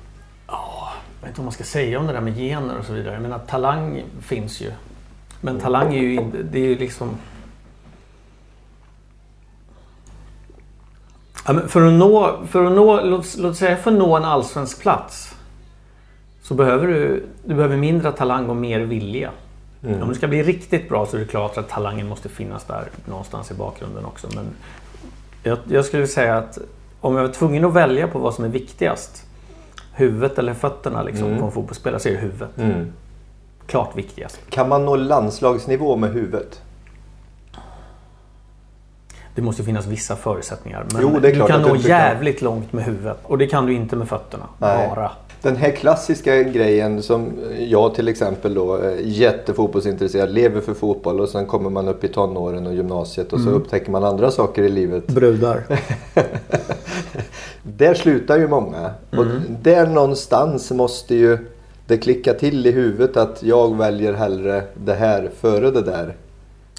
Jag 1.20 1.26
vet 1.26 1.30
inte 1.30 1.40
vad 1.40 1.44
man 1.44 1.52
ska 1.52 1.64
säga 1.64 1.98
om 1.98 2.06
det 2.06 2.12
där 2.12 2.20
med 2.20 2.36
gener 2.36 2.78
och 2.78 2.84
så 2.84 2.92
vidare. 2.92 3.12
Jag 3.12 3.22
menar, 3.22 3.38
talang 3.38 4.02
finns 4.20 4.60
ju. 4.60 4.72
Men 5.40 5.60
talang 5.60 5.94
är 5.94 6.00
ju 6.00 6.14
inte... 6.14 6.42
Det 6.42 6.58
är 6.58 6.66
ju 6.66 6.78
liksom... 6.78 7.16
Ja, 11.46 11.60
för 11.68 11.86
att 11.86 11.92
nå... 11.92 12.46
För 12.46 12.64
att 12.64 12.72
nå 12.72 13.04
låt, 13.04 13.36
låt 13.36 13.56
säga 13.56 13.76
för 13.76 13.92
att 13.92 13.98
nå 13.98 14.16
en 14.16 14.24
allsvensk 14.24 14.80
plats. 14.80 15.36
Så 16.42 16.54
behöver 16.54 16.86
du... 16.86 17.26
Du 17.44 17.54
behöver 17.54 17.76
mindre 17.76 18.12
talang 18.12 18.48
och 18.48 18.56
mer 18.56 18.80
vilja. 18.80 19.30
Om 19.82 20.08
du 20.08 20.14
ska 20.14 20.28
bli 20.28 20.42
riktigt 20.42 20.88
bra 20.88 21.06
så 21.06 21.16
är 21.16 21.20
det 21.20 21.26
klart 21.26 21.58
att 21.58 21.68
talangen 21.68 22.08
måste 22.08 22.28
finnas 22.28 22.64
där 22.64 22.88
någonstans 23.04 23.50
i 23.50 23.54
bakgrunden 23.54 24.04
också. 24.04 24.28
Men 24.34 24.46
jag, 25.42 25.58
jag 25.68 25.84
skulle 25.84 26.06
säga 26.06 26.36
att 26.36 26.58
om 27.00 27.16
jag 27.16 27.22
var 27.22 27.32
tvungen 27.32 27.64
att 27.64 27.72
välja 27.72 28.08
på 28.08 28.18
vad 28.18 28.34
som 28.34 28.44
är 28.44 28.48
viktigast. 28.48 29.27
Huvudet 29.98 30.38
eller 30.38 30.54
fötterna 30.54 31.02
liksom, 31.02 31.38
på 31.38 31.44
en 31.44 31.52
fotbollsspelare 31.52 32.00
så 32.00 32.08
är 32.08 32.12
det 32.12 32.18
huvudet. 32.18 32.50
Klart 33.66 33.96
viktigast. 33.96 34.40
Kan 34.50 34.68
man 34.68 34.84
nå 34.84 34.96
landslagsnivå 34.96 35.96
med 35.96 36.10
huvudet? 36.12 36.62
Det 39.34 39.42
måste 39.42 39.62
finnas 39.62 39.86
vissa 39.86 40.16
förutsättningar. 40.16 40.86
Men 40.92 41.02
Jo, 41.02 41.18
det 41.20 41.28
är 41.28 41.34
klart 41.34 41.48
du 41.48 41.52
kan 41.52 41.62
nå 41.62 41.76
jävligt 41.76 42.42
långt 42.42 42.72
med 42.72 42.84
huvudet. 42.84 43.18
Och 43.22 43.38
det 43.38 43.46
kan 43.46 43.66
du 43.66 43.72
inte 43.74 43.96
med 43.96 44.08
fötterna. 44.08 44.44
Nej. 44.58 44.88
Bara. 44.88 45.10
Den 45.42 45.56
här 45.56 45.70
klassiska 45.70 46.42
grejen 46.42 47.02
som 47.02 47.32
jag 47.58 47.94
till 47.94 48.08
exempel 48.08 48.54
då, 48.54 48.74
är 48.74 48.96
jättefotbollsintresserad, 49.00 50.30
lever 50.30 50.60
för 50.60 50.74
fotboll 50.74 51.20
och 51.20 51.28
sen 51.28 51.46
kommer 51.46 51.70
man 51.70 51.88
upp 51.88 52.04
i 52.04 52.08
tonåren 52.08 52.66
och 52.66 52.74
gymnasiet 52.74 53.32
och 53.32 53.40
så 53.40 53.50
upptäcker 53.50 53.90
man 53.90 54.04
andra 54.04 54.30
saker 54.30 54.62
i 54.62 54.68
livet. 54.68 55.06
Brudar. 55.06 55.64
Där 57.62 57.94
slutar 57.94 58.38
ju 58.38 58.48
många. 58.48 58.90
Och 59.10 59.24
där 59.62 59.86
någonstans 59.86 60.70
måste 60.70 61.14
ju 61.14 61.38
det 61.86 61.98
klicka 61.98 62.34
till 62.34 62.66
i 62.66 62.70
huvudet 62.70 63.16
att 63.16 63.42
jag 63.42 63.76
väljer 63.76 64.12
hellre 64.12 64.62
det 64.74 64.94
här 64.94 65.30
före 65.40 65.70
det 65.70 65.82
där. 65.82 66.16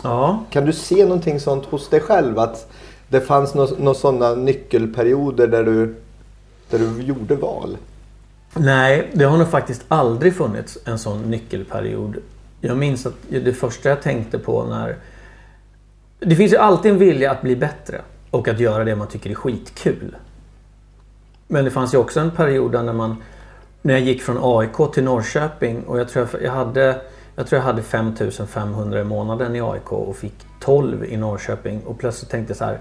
Ja. 0.04 0.44
Kan 0.50 0.66
du 0.66 0.74
se 0.74 1.04
någonting 1.04 1.40
sånt 1.40 1.66
hos 1.66 1.90
dig 1.90 2.00
själv? 2.00 2.40
Att 2.40 2.68
det 3.10 3.22
fanns 3.22 3.54
några 3.54 3.76
nå 3.78 3.94
sådana 3.94 4.36
nyckelperioder 4.36 5.48
där 5.48 5.64
du, 5.64 5.96
där 6.70 6.80
du 6.80 7.04
gjorde 7.04 7.36
val? 7.36 7.78
Nej, 8.54 9.10
det 9.14 9.26
har 9.26 9.38
nog 9.38 9.48
faktiskt 9.48 9.86
aldrig 9.88 10.36
funnits 10.36 10.78
en 10.86 11.00
sån 11.00 11.22
nyckelperiod. 11.22 12.18
Jag 12.62 12.78
minns 12.78 13.06
att 13.06 13.14
det 13.30 13.54
första 13.54 13.90
jag 13.90 14.02
tänkte 14.02 14.40
på 14.40 14.66
när... 14.66 14.96
Det 16.20 16.36
finns 16.36 16.54
ju 16.54 16.58
alltid 16.58 16.92
en 16.92 16.98
vilja 16.98 17.32
att 17.32 17.42
bli 17.42 17.56
bättre 17.56 18.02
och 18.30 18.48
att 18.48 18.60
göra 18.60 18.84
det 18.84 18.96
man 18.96 19.08
tycker 19.08 19.30
är 19.30 19.36
skitkul. 19.36 20.16
Men 21.48 21.66
det 21.66 21.72
fanns 21.72 21.94
ju 21.94 21.98
också 21.98 22.20
en 22.20 22.32
period 22.32 22.72
där 22.72 22.84
när 22.84 22.94
man... 22.94 23.16
När 23.82 23.94
jag 23.94 24.02
gick 24.02 24.22
från 24.22 24.38
AIK 24.42 24.94
till 24.94 25.04
Norrköping 25.04 25.84
och 25.84 26.00
jag 26.00 26.10
tror 26.10 26.28
jag, 26.32 26.44
jag 26.44 26.52
hade... 26.52 27.02
Jag 27.36 27.48
tror 27.48 27.58
jag 27.58 27.66
hade 27.66 27.82
5500 27.82 29.02
i 29.02 29.04
månaden 29.04 29.56
i 29.56 29.62
AIK 29.62 29.92
och 29.92 30.16
fick 30.16 30.34
12 30.60 31.06
i 31.06 31.18
Norrköping 31.18 31.82
och 31.86 32.00
plötsligt 32.00 32.32
tänkte 32.32 32.52
jag 32.52 32.58
så 32.58 32.66
här 32.66 32.80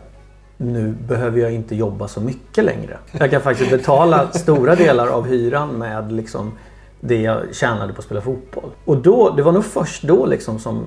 nu 0.61 0.95
behöver 1.09 1.41
jag 1.41 1.53
inte 1.53 1.75
jobba 1.75 2.09
så 2.09 2.21
mycket 2.21 2.65
längre. 2.65 2.99
Jag 3.12 3.31
kan 3.31 3.41
faktiskt 3.41 3.71
betala 3.71 4.33
stora 4.33 4.75
delar 4.75 5.07
av 5.09 5.27
hyran 5.27 5.69
med 5.69 6.12
liksom 6.12 6.53
det 7.00 7.23
jag 7.23 7.55
tjänade 7.55 7.93
på 7.93 7.99
att 7.99 8.05
spela 8.05 8.21
fotboll. 8.21 8.71
Och 8.85 8.97
då, 8.97 9.35
det 9.37 9.43
var 9.43 9.53
nog 9.53 9.65
först 9.65 10.03
då 10.03 10.27
liksom 10.27 10.59
som 10.59 10.85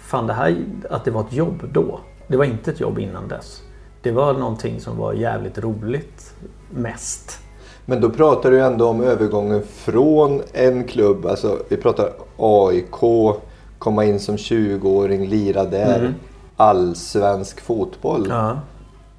fan 0.00 0.26
det 0.26 0.32
här, 0.32 0.56
att 0.90 1.04
det 1.04 1.10
var 1.10 1.20
ett 1.20 1.32
jobb 1.32 1.68
då. 1.72 2.00
Det 2.26 2.36
var 2.36 2.44
inte 2.44 2.70
ett 2.70 2.80
jobb 2.80 2.98
innan 2.98 3.28
dess. 3.28 3.62
Det 4.02 4.10
var 4.10 4.32
någonting 4.32 4.80
som 4.80 4.98
var 4.98 5.12
jävligt 5.12 5.58
roligt 5.58 6.34
mest. 6.70 7.38
Men 7.84 8.00
då 8.00 8.10
pratar 8.10 8.50
du 8.50 8.60
ändå 8.60 8.88
om 8.88 9.00
övergången 9.02 9.62
från 9.74 10.42
en 10.52 10.84
klubb, 10.84 11.26
alltså 11.26 11.58
vi 11.68 11.76
pratar 11.76 12.12
AIK, 12.36 13.36
komma 13.78 14.04
in 14.04 14.20
som 14.20 14.36
20-åring, 14.36 15.26
lira 15.26 15.64
där, 15.64 16.14
allsvensk 16.56 17.60
fotboll. 17.60 18.26
Ja. 18.28 18.58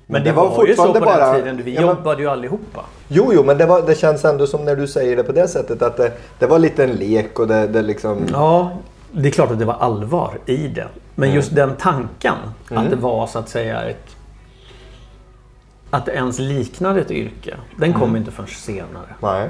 Men, 0.08 0.24
det, 0.24 0.30
det 0.30 0.36
var 0.36 0.50
var, 0.50 0.66
ju 0.66 0.76
så 0.76 0.94
på 0.94 1.00
bara- 1.00 1.32
den 1.32 1.42
tiden. 1.42 1.62
Vi 1.66 1.76
Ja, 1.76 1.82
jobbade 1.82 2.22
ju 2.22 2.30
allihopa. 2.30 2.86
Jo, 3.08 3.32
jo, 3.34 3.44
men 3.44 3.58
det, 3.58 3.66
var, 3.66 3.82
det 3.82 3.96
känns 3.96 4.26
ändå 4.26 4.48
som 4.48 4.66
när 4.66 4.76
du 4.76 4.88
säger 4.88 5.16
det 5.16 5.24
på 5.24 5.32
det 5.32 5.48
sättet 5.48 5.82
att 5.82 5.98
det, 5.98 6.12
det 6.40 6.48
var 6.48 6.60
lite 6.60 6.84
en 6.84 6.92
lek 6.92 7.40
och 7.40 7.48
det, 7.48 7.68
det 7.68 7.82
liksom... 7.82 8.22
Ja, 8.32 8.72
det 9.12 9.28
är 9.28 9.32
klart 9.32 9.52
att 9.52 9.60
det 9.60 9.66
var 9.66 9.74
allvar 9.74 10.38
i 10.46 10.68
det. 10.68 10.88
Men 11.16 11.30
Mm. 11.30 11.36
just 11.36 11.56
den 11.56 11.76
tanken 11.76 12.34
att 12.70 12.90
det 12.90 12.96
var 12.96 13.28
så 13.28 13.40
att 13.40 13.50
säga 13.50 13.82
ett... 13.82 14.16
Att 15.90 16.06
det 16.06 16.12
ens 16.12 16.40
liknade 16.40 17.02
ett 17.02 17.12
yrke. 17.12 17.56
Den 17.78 17.94
kom 17.94 18.04
Mm. 18.04 18.16
inte 18.16 18.32
förrän 18.32 18.48
senare. 18.48 19.16
Nej. 19.22 19.50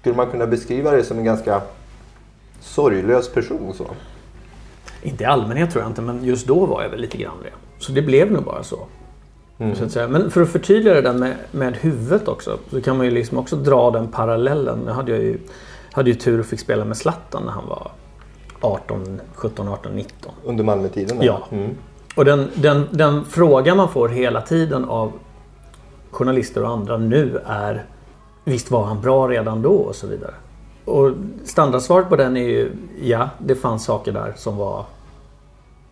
Skulle 0.00 0.14
man 0.16 0.26
kunna 0.30 0.46
beskriva 0.46 0.90
det 0.90 1.04
som 1.04 1.18
en 1.18 1.24
ganska 1.24 1.60
sorglös 2.60 3.28
person 3.32 3.74
så? 3.74 3.86
Inte 5.02 5.22
i 5.24 5.26
allmänhet 5.26 5.70
tror 5.70 5.82
jag 5.82 5.90
inte, 5.90 6.02
men 6.02 6.24
just 6.24 6.46
då 6.46 6.66
var 6.66 6.82
jag 6.82 6.90
väl 6.90 7.00
lite 7.00 7.16
grann 7.18 7.36
det. 7.42 7.50
Så 7.84 7.92
det 7.92 8.02
blev 8.02 8.32
nog 8.32 8.44
bara 8.44 8.62
så. 8.62 8.78
Så 9.58 9.84
att 9.84 9.92
säga. 9.92 10.08
Men 10.08 10.30
för 10.30 10.42
att 10.42 10.48
förtydliga 10.48 10.94
det 10.94 11.00
där 11.00 11.12
med, 11.12 11.36
med 11.50 11.76
huvudet 11.76 12.28
också. 12.28 12.58
Så 12.70 12.80
kan 12.80 12.96
man 12.96 13.06
ju 13.06 13.12
liksom 13.12 13.38
också 13.38 13.56
dra 13.56 13.90
den 13.90 14.08
parallellen. 14.08 14.78
Nu 14.78 14.90
hade 14.90 15.12
jag 15.12 15.20
ju, 15.20 15.38
hade 15.92 16.10
ju 16.10 16.16
tur 16.16 16.40
och 16.40 16.46
fick 16.46 16.60
spela 16.60 16.84
med 16.84 16.96
Zlatan 16.96 17.42
när 17.44 17.52
han 17.52 17.66
var 17.68 17.90
18, 18.60 19.20
17, 19.34 19.68
18, 19.68 19.92
19. 19.92 20.32
Under 20.44 20.64
Malmötiden? 20.64 21.18
Ja. 21.20 21.42
Mm. 21.50 21.70
Och 22.16 22.24
den, 22.24 22.48
den, 22.54 22.88
den 22.90 23.24
frågan 23.24 23.76
man 23.76 23.88
får 23.88 24.08
hela 24.08 24.40
tiden 24.40 24.84
av 24.84 25.12
journalister 26.10 26.62
och 26.62 26.70
andra 26.70 26.98
nu 26.98 27.40
är 27.46 27.86
Visst 28.48 28.70
var 28.70 28.84
han 28.84 29.00
bra 29.00 29.28
redan 29.28 29.62
då 29.62 29.72
och 29.72 29.94
så 29.94 30.06
vidare. 30.06 30.34
Och 30.84 31.12
standardsvaret 31.44 32.08
på 32.08 32.16
den 32.16 32.36
är 32.36 32.48
ju 32.48 32.72
ja, 33.02 33.30
det 33.38 33.54
fanns 33.54 33.84
saker 33.84 34.12
där 34.12 34.32
som 34.36 34.56
var 34.56 34.84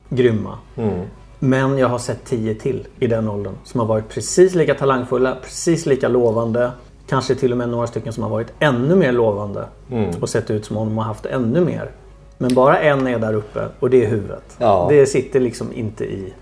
grymma. 0.08 0.58
Mm. 0.76 1.00
Men 1.44 1.78
jag 1.78 1.88
har 1.88 1.98
sett 1.98 2.24
tio 2.24 2.54
till 2.54 2.86
i 3.00 3.06
den 3.06 3.28
åldern 3.28 3.54
som 3.64 3.80
har 3.80 3.86
varit 3.86 4.08
precis 4.08 4.54
lika 4.54 4.74
talangfulla, 4.74 5.36
precis 5.42 5.86
lika 5.86 6.08
lovande. 6.08 6.70
Kanske 7.08 7.34
till 7.34 7.52
och 7.52 7.58
med 7.58 7.68
några 7.68 7.86
stycken 7.86 8.12
som 8.12 8.22
har 8.22 8.30
varit 8.30 8.52
ännu 8.58 8.96
mer 8.96 9.12
lovande 9.12 9.64
Mm. 9.90 10.10
och 10.20 10.28
sett 10.28 10.50
ut 10.50 10.64
som 10.64 10.76
om 10.76 10.88
de 10.88 10.98
har 10.98 11.04
haft 11.04 11.26
ännu 11.26 11.60
mer. 11.60 11.90
Men 12.38 12.54
bara 12.54 12.78
en 12.78 13.06
är 13.06 13.18
där 13.18 13.34
uppe 13.34 13.68
och 13.80 13.90
det 13.90 14.04
är 14.04 14.08
huvudet. 14.08 14.56
Ja. 14.58 14.86
Det 14.90 15.06
sitter 15.06 15.40
liksom 15.40 15.72
inte 15.72 16.04
i... 16.04 16.32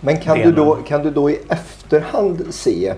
Men 0.00 0.20
kan 0.20 0.38
du, 0.38 0.52
då, 0.52 0.74
kan 0.74 1.02
du 1.02 1.10
då 1.10 1.30
i 1.30 1.38
efterhand 1.48 2.46
se 2.50 2.94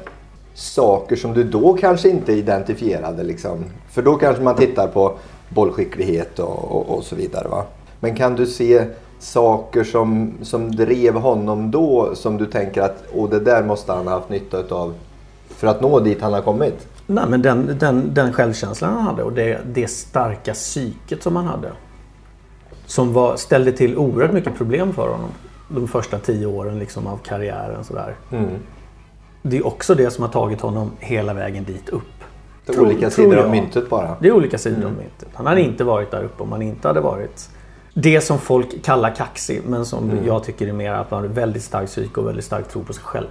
saker 0.55 1.17
som 1.17 1.35
du 1.35 1.45
då 1.45 1.75
kanske 1.75 2.09
inte 2.09 2.33
identifierade? 2.33 3.23
Liksom? 3.23 3.65
För 3.91 4.03
då 4.03 4.15
kanske 4.15 4.43
man 4.43 4.57
tittar 4.57 4.87
på 4.87 5.15
bollskicklighet 5.49 6.39
och, 6.39 6.73
och, 6.77 6.97
och 6.97 7.05
så 7.05 7.17
vidare. 7.17 7.49
Va? 7.49 7.65
Men 8.01 8.17
kan 8.17 8.35
du 8.37 8.47
se 8.47 8.85
saker 9.21 9.85
som, 9.85 10.33
som 10.43 10.71
drev 10.71 11.15
honom 11.15 11.71
då 11.71 12.15
som 12.15 12.37
du 12.37 12.47
tänker 12.47 12.83
att 12.83 13.05
oh, 13.13 13.31
det 13.31 13.41
där 13.41 13.63
måste 13.65 13.93
han 13.93 14.07
ha 14.07 14.15
haft 14.15 14.29
nytta 14.29 14.59
utav 14.59 14.95
för 15.49 15.67
att 15.67 15.81
nå 15.81 16.01
dit 16.01 16.23
han 16.23 16.33
har 16.33 16.41
kommit? 16.43 16.87
Nej, 17.07 17.25
men 17.29 17.43
den, 17.43 17.77
den, 17.79 18.15
den 18.15 18.33
självkänslan 18.33 18.93
han 18.93 19.03
hade 19.03 19.23
och 19.23 19.33
det, 19.33 19.61
det 19.67 19.91
starka 19.91 20.53
psyket 20.55 21.23
som 21.23 21.37
han 21.37 21.47
hade. 21.47 21.73
Som 22.87 23.13
var, 23.13 23.37
ställde 23.37 23.73
till 23.73 23.97
oerhört 23.97 24.33
mycket 24.33 24.55
problem 24.55 24.93
för 24.93 25.09
honom. 25.09 25.31
De 25.69 25.89
första 25.89 26.19
tio 26.19 26.47
åren 26.47 26.79
liksom 26.79 27.07
av 27.07 27.17
karriären. 27.17 27.85
Sådär. 27.85 28.15
Mm. 28.33 28.51
Det 29.43 29.57
är 29.57 29.67
också 29.67 29.95
det 29.95 30.11
som 30.11 30.25
har 30.25 30.31
tagit 30.31 30.61
honom 30.61 30.91
hela 30.99 31.35
vägen 31.35 31.65
dit 31.65 31.89
upp. 31.89 32.03
Det 32.67 32.73
är 32.73 32.75
Tror- 32.75 32.87
olika 32.87 33.11
tror 33.11 33.25
sidor 33.25 33.37
av 33.37 33.45
jag. 33.45 33.51
myntet 33.51 33.91
bara. 33.91 34.17
Det 34.21 34.29
är 34.29 34.33
olika 34.33 34.59
sidor 34.59 34.85
av 34.85 34.93
myntet. 34.93 35.29
Han 35.35 35.47
hade 35.47 35.61
inte 35.61 35.85
varit 35.85 36.11
där 36.11 36.23
uppe 36.25 36.43
om 36.43 36.53
han 36.53 36.63
inte 36.63 36.89
hade 36.89 37.01
varit 37.01 37.51
det 37.95 38.21
som 38.21 38.39
folk 38.39 38.83
kallar 38.83 39.15
kaxig 39.15 39.63
men 39.67 39.85
som 39.87 40.11
jag 40.27 40.45
tycker 40.45 40.67
är 40.69 40.73
mer 40.73 40.93
att 40.93 41.11
man 41.11 41.21
har 41.21 41.29
väldigt 41.29 41.63
starkt 41.63 41.91
psyke 41.91 42.21
och 42.21 42.27
väldigt 42.27 42.45
stark 42.45 42.69
tro 42.69 42.83
på 42.85 42.93
sig 42.93 43.03
själv. 43.05 43.27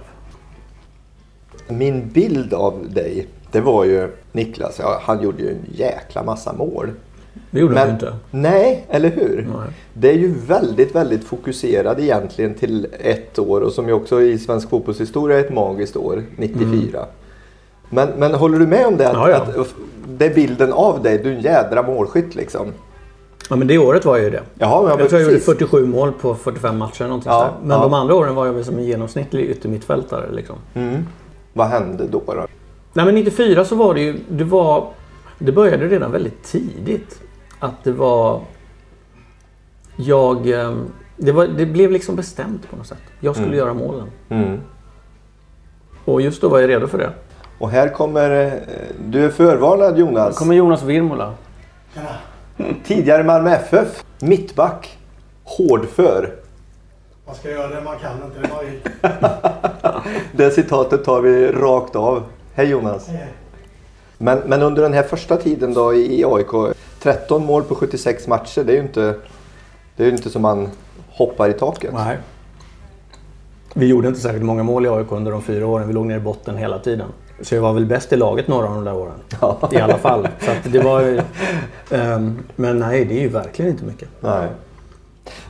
Min 1.68 2.08
bild 2.08 2.54
av 2.54 2.86
dig, 2.90 3.26
det 3.52 3.60
var 3.60 3.84
ju 3.84 4.08
Niklas, 4.32 4.78
ja, 4.78 5.00
han 5.02 5.22
gjorde 5.22 5.42
ju 5.42 5.50
en 5.50 5.64
jäkla 5.72 6.22
massa 6.22 6.52
mål. 6.52 6.90
Det 7.50 7.60
gjorde 7.60 7.78
han 7.78 7.86
Men, 7.86 7.94
inte. 7.96 8.14
nej, 8.30 8.84
eller 8.88 9.10
hur? 9.10 9.48
Nej. 9.58 9.68
Det 9.94 10.10
är 10.10 10.14
ju 10.18 10.34
väldigt, 10.46 10.94
väldigt 10.94 11.24
fokuserad 11.24 12.00
egentligen 12.00 12.54
till 12.54 12.86
ett 13.00 13.38
år 13.38 13.60
och 13.60 13.72
som 13.72 13.88
ju 13.88 13.92
också 13.92 14.22
i 14.22 14.38
svensk 14.38 14.68
fotbollshistoria 14.68 15.38
är 15.38 15.44
ett 15.44 15.52
magiskt 15.52 15.96
år, 15.96 16.22
94. 16.36 17.04
Men, 17.90 18.08
men 18.08 18.34
håller 18.34 18.58
du 18.58 18.66
med 18.66 18.86
om 18.86 18.96
det? 18.96 19.08
Att, 19.08 19.14
Ja, 19.14 19.30
ja. 19.30 19.36
att 19.62 19.74
det 20.08 20.26
är 20.26 20.34
bilden 20.34 20.72
av 20.72 21.02
dig, 21.02 21.18
du 21.18 21.30
är 21.32 21.36
en 21.36 21.40
jädra 21.42 21.82
målskytt 21.82 22.34
liksom. 22.34 22.72
Ja, 23.50 23.56
men 23.56 23.68
det 23.68 23.78
året 23.78 24.04
var 24.04 24.16
jag 24.16 24.24
ju 24.24 24.30
det. 24.30 24.42
Jaha, 24.58 24.80
men 24.82 24.88
Jag 24.98 24.98
tror 24.98 25.12
jag 25.12 25.20
gjorde 25.20 25.34
precis. 25.34 25.44
47 25.58 25.86
mål 25.86 26.12
på 26.12 26.34
45 26.34 26.78
matcher. 26.78 27.00
eller 27.00 27.08
Någonting 27.08 27.32
Ja. 27.32 27.50
Men 27.62 27.76
ja. 27.76 27.82
de 27.82 27.94
andra 27.94 28.14
åren 28.14 28.34
var 28.34 28.46
jag 28.46 28.52
väl 28.52 28.64
som 28.64 28.78
en 28.78 28.84
genomsnittlig 28.84 29.44
yttermittfältare. 29.50 30.32
Liksom. 30.32 30.56
Mm. 30.74 31.06
Vad 31.52 31.66
hände 31.66 32.06
då? 32.10 32.22
då? 32.26 32.46
Nej 32.92 33.06
men 33.06 33.14
94 33.14 33.64
så 33.64 33.74
var 33.74 33.94
det 33.94 34.00
ju... 34.00 34.18
Det, 34.28 34.44
var, 34.44 34.88
det 35.38 35.52
började 35.52 35.88
redan 35.88 36.12
väldigt 36.12 36.42
tidigt. 36.44 37.20
Att 37.60 37.84
det 37.84 37.92
var... 37.92 38.40
Jag... 39.96 40.50
eh, 40.50 40.74
Det, 41.16 41.32
var, 41.32 41.46
det 41.46 41.66
blev 41.66 41.90
liksom 41.90 42.16
bestämt 42.16 42.70
på 42.70 42.76
något 42.76 42.86
sätt. 42.86 43.02
Jag 43.20 43.36
skulle 43.36 43.56
göra 43.56 43.74
målen. 43.74 44.06
Mm. 44.28 44.60
Och 46.04 46.20
just 46.22 46.42
då 46.42 46.48
var 46.48 46.60
jag 46.60 46.70
redo 46.70 46.86
för 46.86 46.98
det. 46.98 47.10
Och 47.58 47.70
här 47.70 47.88
kommer, 47.88 48.46
eh, 48.46 48.52
du 49.08 49.24
är 49.24 49.28
förvarnad 49.28 49.98
Jonas. 49.98 50.38
kommer 50.38 50.54
Jonas 50.54 50.82
Virmola. 50.82 51.34
Tidigare 52.84 53.24
Malmö 53.24 53.50
FF, 53.50 54.04
mittback, 54.18 54.98
hårdför. 55.44 56.34
Man 57.26 57.34
ska 57.34 57.50
göra 57.50 57.68
det 57.68 57.80
man 57.80 57.98
kan, 57.98 58.12
inte 58.24 58.40
det 58.40 58.48
man 58.48 58.64
vill. 58.64 58.80
Det 60.32 60.50
citatet 60.50 61.04
tar 61.04 61.20
vi 61.20 61.52
rakt 61.52 61.96
av. 61.96 62.22
Hej 62.54 62.66
Jonas. 62.66 63.08
Men, 64.18 64.38
men 64.38 64.62
under 64.62 64.82
den 64.82 64.92
här 64.92 65.02
första 65.02 65.36
tiden 65.36 65.74
då 65.74 65.94
i 65.94 66.24
AIK, 66.24 66.76
13 67.00 67.46
mål 67.46 67.62
på 67.62 67.74
76 67.74 68.26
matcher, 68.26 68.64
det 68.64 68.72
är 68.72 68.76
ju 68.76 68.82
inte, 68.82 69.14
det 69.96 70.02
är 70.02 70.06
ju 70.06 70.12
inte 70.12 70.30
som 70.30 70.42
man 70.42 70.68
hoppar 71.08 71.48
i 71.48 71.52
taket. 71.52 71.92
Nej. 71.94 72.18
Vi 73.74 73.86
gjorde 73.86 74.08
inte 74.08 74.20
särskilt 74.20 74.44
många 74.44 74.62
mål 74.62 74.86
i 74.86 74.88
AIK 74.88 75.12
under 75.12 75.32
de 75.32 75.42
fyra 75.42 75.66
åren. 75.66 75.86
Vi 75.86 75.94
låg 75.94 76.06
ner 76.06 76.16
i 76.16 76.20
botten 76.20 76.56
hela 76.56 76.78
tiden. 76.78 77.08
Så 77.42 77.54
jag 77.54 77.62
var 77.62 77.72
väl 77.72 77.86
bäst 77.86 78.12
i 78.12 78.16
laget 78.16 78.48
några 78.48 78.68
av 78.68 78.74
de 78.74 78.84
där 78.84 78.94
åren. 78.96 79.14
I 79.72 79.76
alla 79.76 79.98
fall. 79.98 80.28
Så 80.40 80.68
det 80.68 80.78
var 80.78 81.00
ju, 81.00 81.20
ehm, 81.90 82.38
men 82.56 82.78
nej, 82.78 83.04
det 83.04 83.18
är 83.18 83.20
ju 83.20 83.28
verkligen 83.28 83.70
inte 83.70 83.84
mycket. 83.84 84.08
Nej. 84.20 84.48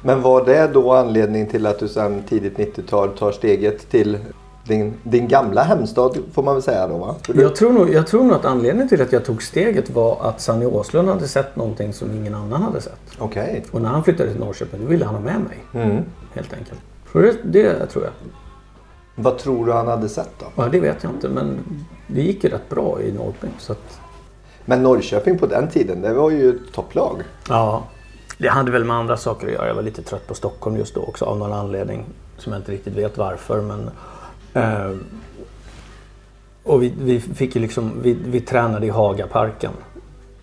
Men 0.03 0.22
var 0.22 0.44
det 0.44 0.66
då 0.72 0.92
anledning 0.92 1.46
till 1.46 1.66
att 1.66 1.79
du 1.79 1.88
sen 1.88 2.22
tidigt 2.29 2.57
90-tal 2.59 3.09
tar 3.18 3.33
steget 3.33 3.90
till 3.90 4.18
din, 4.64 4.94
din 5.03 5.29
gamla 5.29 5.62
hemstad 5.62 6.16
får 6.33 6.42
man 6.42 6.55
väl 6.55 6.62
säga 6.62 6.88
då 6.88 6.96
va? 6.96 7.14
Du- 7.26 7.42
Jag 7.42 7.57
tror, 7.57 7.72
nog, 7.72 7.90
jag 7.94 8.07
tror 8.07 8.24
nog 8.24 8.33
att 8.37 8.44
anledningen 8.44 8.88
till 8.88 9.03
att 9.03 9.12
jag 9.12 9.24
tog 9.24 9.42
steget 9.42 9.90
var 9.90 10.18
att 10.22 10.40
Sanny 10.40 10.66
Åslund 10.66 11.09
hade 11.09 11.29
sett 11.29 11.57
någonting 11.57 11.92
som 11.92 12.11
ingen 12.11 12.35
annan 12.35 12.62
hade 12.62 12.81
sett. 12.81 13.00
Okej. 13.18 13.64
Och 13.70 13.83
när 13.83 13.88
han 13.88 14.05
flyttade 14.05 14.31
till 14.31 14.40
Norrköping 14.40 14.81
då 14.81 14.87
ville 14.87 15.05
han 15.05 15.14
ha 15.14 15.22
med 15.22 15.40
mig. 15.40 15.85
Mm. 15.85 16.05
Helt 16.35 16.53
enkelt. 16.55 16.81
Det, 17.42 17.79
det 17.79 17.87
tror 17.87 18.05
jag. 18.05 18.12
Vad 19.22 19.38
tror 19.38 19.66
du 19.66 19.72
han 19.72 19.88
hade 19.88 20.09
sett 20.09 20.30
då? 20.38 20.46
Ja, 20.56 20.68
det 20.68 20.80
vet 20.80 21.02
jag 21.02 21.12
inte 21.12 21.28
men 21.28 21.59
det 22.06 22.22
gick 22.22 22.44
ju 22.44 22.50
rätt 22.50 22.68
bra 22.68 23.00
i 23.02 23.12
Norrköping. 23.12 23.50
Så 23.59 23.72
att, 23.72 24.00
Men 24.64 24.83
Norrköping 24.83 25.38
på 25.38 25.46
den 25.46 25.68
tiden, 25.68 26.02
det 26.02 26.14
var 26.14 26.30
ju 26.30 26.50
ett 26.50 26.72
topplag. 26.72 27.22
Ja, 27.48 27.83
det 28.38 28.48
hade 28.48 28.70
väl 28.70 28.85
med 28.85 28.96
andra 28.96 29.16
saker 29.16 29.46
att 29.46 29.52
göra. 29.52 29.66
Jag 29.68 29.74
var 29.74 29.83
lite 29.83 30.02
trött 30.02 30.26
på 30.26 30.35
Stockholm 30.35 30.76
just 30.76 30.94
då 30.94 31.00
också 31.02 31.24
av 31.24 31.38
någon 31.38 31.52
anledning. 31.52 32.04
Som 32.38 32.52
jag 32.52 32.61
inte 32.61 32.72
riktigt 32.72 32.94
vet 32.96 33.18
varför. 33.18 33.61
Men, 33.62 33.90
eh, 34.54 34.96
och 36.62 36.83
vi, 36.83 36.94
vi 37.00 37.20
fick 37.20 37.54
ju 37.56 37.61
liksom, 37.62 37.92
vi, 38.02 38.12
vi 38.26 38.40
tränade 38.40 38.87
i 38.87 38.90
Hagaparken. 38.90 39.72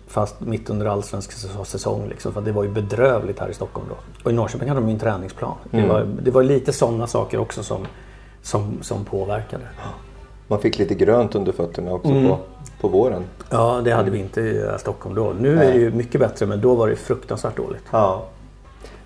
Fast 0.06 0.40
mitt 0.40 0.70
under 0.70 0.86
allsvensk 0.86 1.32
säs- 1.32 1.64
säsong. 1.64 2.08
Liksom, 2.08 2.32
för 2.32 2.40
det 2.40 2.52
var 2.52 2.62
ju 2.62 2.70
bedrövligt 2.70 3.38
här 3.38 3.48
i 3.48 3.54
Stockholm 3.54 3.86
då. 3.88 3.96
Och 4.24 4.30
i 4.30 4.34
Norrköping 4.34 4.68
hade 4.68 4.80
de 4.80 4.88
ju 4.88 4.92
en 4.94 5.00
träningsplan. 5.00 5.54
Det, 5.70 5.86
var, 5.86 6.06
det 6.22 6.30
var 6.30 6.42
lite 6.42 6.72
sådana 6.72 7.06
saker 7.06 7.38
också 7.38 7.62
som, 7.62 7.86
som, 8.42 8.78
som 8.82 9.04
påverkade. 9.04 9.64
Man 10.48 10.60
fick 10.60 10.78
lite 10.78 10.94
grönt 10.94 11.34
under 11.34 11.52
fötterna 11.52 11.92
också 11.92 12.10
Mm. 12.10 12.28
på, 12.28 12.38
på 12.80 12.88
våren. 12.88 13.24
Ja, 13.50 13.80
det 13.84 13.90
hade 13.90 14.10
vi 14.10 14.18
inte 14.18 14.40
i 14.40 14.58
eh, 14.62 14.76
Stockholm 14.78 15.14
då. 15.14 15.32
Nu 15.40 15.52
är 15.52 15.56
Nej. 15.56 15.72
det 15.72 15.78
ju 15.78 15.90
mycket 15.90 16.20
bättre 16.20 16.46
men 16.46 16.60
då 16.60 16.74
var 16.74 16.88
det 16.88 16.96
fruktansvärt 16.96 17.56
dåligt. 17.56 17.82
Ja. 17.90 18.24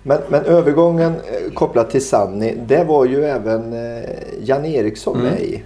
Men, 0.03 0.19
men 0.29 0.43
övergången 0.45 1.11
eh, 1.15 1.53
kopplat 1.53 1.89
till 1.89 2.05
Sanni, 2.05 2.57
det 2.67 2.83
var 2.83 3.05
ju 3.05 3.23
även 3.23 3.73
eh, 3.73 4.09
Jan 4.43 4.65
Eriksson 4.65 5.15
Mm. 5.19 5.31
med 5.31 5.41
i. 5.41 5.63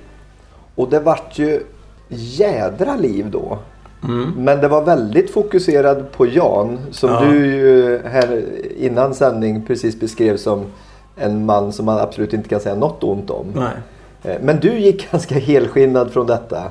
Och 0.76 0.90
det 0.90 1.00
vart 1.00 1.40
ju 1.40 1.64
jädra 2.10 2.96
liv 2.96 3.32
då. 3.32 3.58
Mm. 4.04 4.32
Men 4.38 4.62
det 4.62 4.68
var 4.68 4.82
väldigt 4.82 5.32
fokuserad 5.34 6.12
på 6.12 6.26
Jan 6.26 6.80
som 6.92 7.10
Ja. 7.10 7.22
du 7.22 7.46
ju 7.56 8.00
här 8.06 8.46
innan 8.78 9.14
sändning 9.14 9.66
precis 9.66 10.00
beskrev 10.00 10.38
som 10.38 10.66
en 11.18 11.46
man 11.46 11.74
som 11.74 11.86
man 11.86 12.00
absolut 12.00 12.34
inte 12.34 12.50
kan 12.50 12.60
säga 12.60 12.76
något 12.76 13.04
ont 13.04 13.30
om. 13.30 13.46
Nej. 13.56 13.74
Eh, 14.24 14.42
Men 14.42 14.60
du 14.60 14.78
gick 14.80 15.12
ganska 15.12 15.36
helskinnad 15.40 16.12
från 16.12 16.28
detta. 16.28 16.64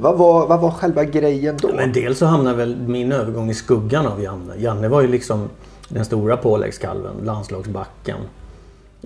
Vad, 0.00 0.18
var, 0.18 0.46
vad 0.46 0.60
var 0.60 0.70
själva 0.70 1.04
grejen 1.04 1.56
då? 1.62 1.70
Men 1.76 1.92
dels 1.92 2.18
så 2.18 2.26
hamnade 2.26 2.56
väl 2.56 2.76
min 2.76 3.12
övergång 3.12 3.50
i 3.50 3.54
skuggan 3.54 4.06
av 4.06 4.22
Janne. 4.22 4.54
Janne 4.58 4.88
var 4.88 5.00
ju 5.00 5.08
liksom 5.08 5.48
den 5.88 6.04
stora 6.04 6.36
påläggskalven, 6.36 7.12
landslagsbacken. 7.24 8.18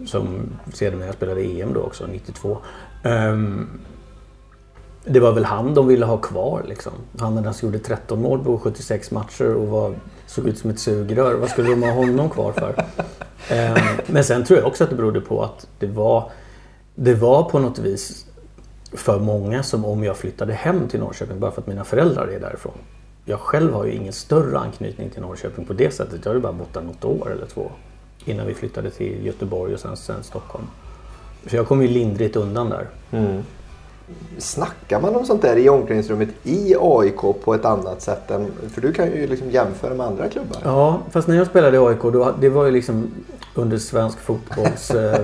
Som 0.06 0.26
sedermera 0.72 1.12
spelade 1.12 1.40
EM 1.42 1.72
då 1.74 1.80
också, 1.80 2.06
92. 2.12 2.59
Ehm, 3.02 3.66
det 5.09 5.21
var 5.21 5.33
väl 5.33 5.45
han 5.45 5.75
de 5.75 5.87
ville 5.87 6.07
ha 6.07 6.16
kvar 6.16 6.64
liksom. 6.69 6.92
Han 7.19 7.55
som 7.55 7.69
gjorde 7.69 7.79
13 7.79 8.23
mål 8.23 8.45
på 8.45 8.59
76 8.59 9.11
matcher 9.11 9.55
och 9.55 9.66
var, 9.69 9.95
såg 10.27 10.49
ut 10.49 10.59
som 10.59 10.71
ett 10.71 10.79
sugrör. 10.79 11.35
Vad 11.35 11.51
skulle 11.51 11.71
de 11.71 11.83
ha 11.83 11.90
honom 11.90 12.31
kvar 12.31 12.53
för? 12.53 12.85
Ehm, 13.51 13.79
men 14.07 14.25
sen 14.25 14.45
tror 14.45 14.59
jag 14.59 14.69
också 14.69 14.85
att 14.85 14.90
det 14.90 14.97
berodde 14.97 15.21
på 15.21 15.45
att 15.45 15.66
det 15.79 15.87
var, 15.87 16.31
det 16.95 17.14
var 17.14 17.42
på 17.42 17.59
något 17.59 17.79
vis 17.79 18.27
för 18.92 19.21
många 19.21 19.62
som 19.62 19.85
om 19.85 20.05
jag 20.05 20.16
flyttade 20.16 20.53
hem 20.53 20.88
till 20.88 21.01
Norrköping 21.01 21.40
bara 21.40 21.51
för 21.51 21.61
att 21.61 21.66
mina 21.66 21.85
föräldrar 21.85 22.29
är 22.29 22.40
därifrån. 22.40 22.79
Jag 23.25 23.40
själv 23.40 23.73
har 23.73 23.85
ju 23.85 23.92
ingen 23.92 24.12
större 24.12 24.59
anknytning 24.59 25.11
till 25.11 25.23
Norrköping 25.23 25.64
på 25.64 25.73
det 25.73 25.95
sättet. 25.95 26.21
Jag 26.25 26.31
har 26.31 26.35
ju 26.35 26.40
bara 26.40 26.53
bott 26.53 26.75
där 26.75 26.83
något 26.83 27.05
år 27.05 27.33
eller 27.33 27.47
två. 27.47 27.71
Innan 28.25 28.47
vi 28.47 28.55
flyttade 28.55 28.90
till 28.90 29.27
Göteborg 29.27 29.75
och 29.75 29.81
sen, 29.81 29.97
sen 29.97 30.23
Stockholm. 30.23 30.66
Så 31.47 31.57
jag 31.57 31.69
kom 31.69 31.83
ju 31.83 31.88
lindrigt 31.88 32.37
undan 32.37 32.71
där. 32.71 32.88
Snackar 34.38 35.01
man 35.01 35.16
om 35.16 35.25
sånt 35.25 35.42
där 35.42 35.57
i 35.57 35.69
omklädningsrummet 35.69 36.29
i 36.42 36.75
AIK 36.81 37.21
på 37.45 37.55
ett 37.55 37.64
annat 37.64 38.03
sätt 38.03 38.31
än... 38.31 38.47
För 38.75 38.81
du 38.81 38.92
kan 38.92 39.07
ju 39.07 39.27
liksom 39.27 39.51
jämföra 39.51 39.95
med 39.95 40.07
andra 40.07 40.29
klubbar. 40.29 40.59
Ja, 40.64 41.01
fast 41.11 41.29
när 41.29 41.37
jag 41.37 41.47
spelade 41.47 41.77
i 41.77 41.81
AIK 41.81 42.03
då, 42.03 42.35
det 42.40 42.49
var 42.49 42.64
ju 42.64 42.71
liksom 42.71 43.11
under 43.55 43.79
svensk 43.79 44.19
fotbolls... 44.21 44.90
Eh, 44.90 45.21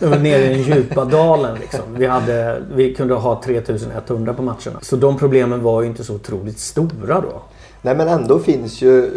var 0.00 0.18
nere 0.18 0.44
i 0.44 0.48
den 0.48 0.62
djupa 0.62 1.04
dalen 1.04 1.58
liksom. 1.60 1.80
Vi, 1.94 2.06
hade, 2.06 2.62
vi 2.74 2.94
kunde 2.94 3.14
ha 3.14 3.42
3100 3.44 4.34
på 4.34 4.42
matcherna. 4.42 4.78
Så 4.82 4.96
de 4.96 5.18
problemen 5.18 5.62
var 5.62 5.82
ju 5.82 5.88
inte 5.88 6.04
så 6.04 6.14
otroligt 6.14 6.58
stora 6.58 7.20
då. 7.20 7.42
Nej 7.86 7.94
men 7.94 8.08
ändå 8.08 8.38
finns 8.38 8.82
ju 8.82 9.04
eh, 9.04 9.10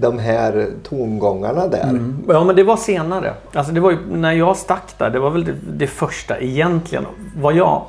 de 0.00 0.18
här 0.18 0.68
tongångarna 0.82 1.68
där. 1.68 2.00
Ja 2.28 2.44
men 2.44 2.56
det 2.56 2.62
var 2.62 2.76
senare. 2.76 3.34
Alltså 3.52 3.72
det 3.72 3.80
var 3.80 3.90
ju 3.90 3.98
när 4.12 4.32
jag 4.32 4.56
stack 4.56 4.94
där. 4.98 5.10
Det 5.10 5.18
var 5.18 5.30
väl 5.30 5.44
det, 5.44 5.54
det 5.72 5.86
första 5.86 6.38
egentligen. 6.38 7.06
Vad 7.36 7.54
jag 7.54 7.82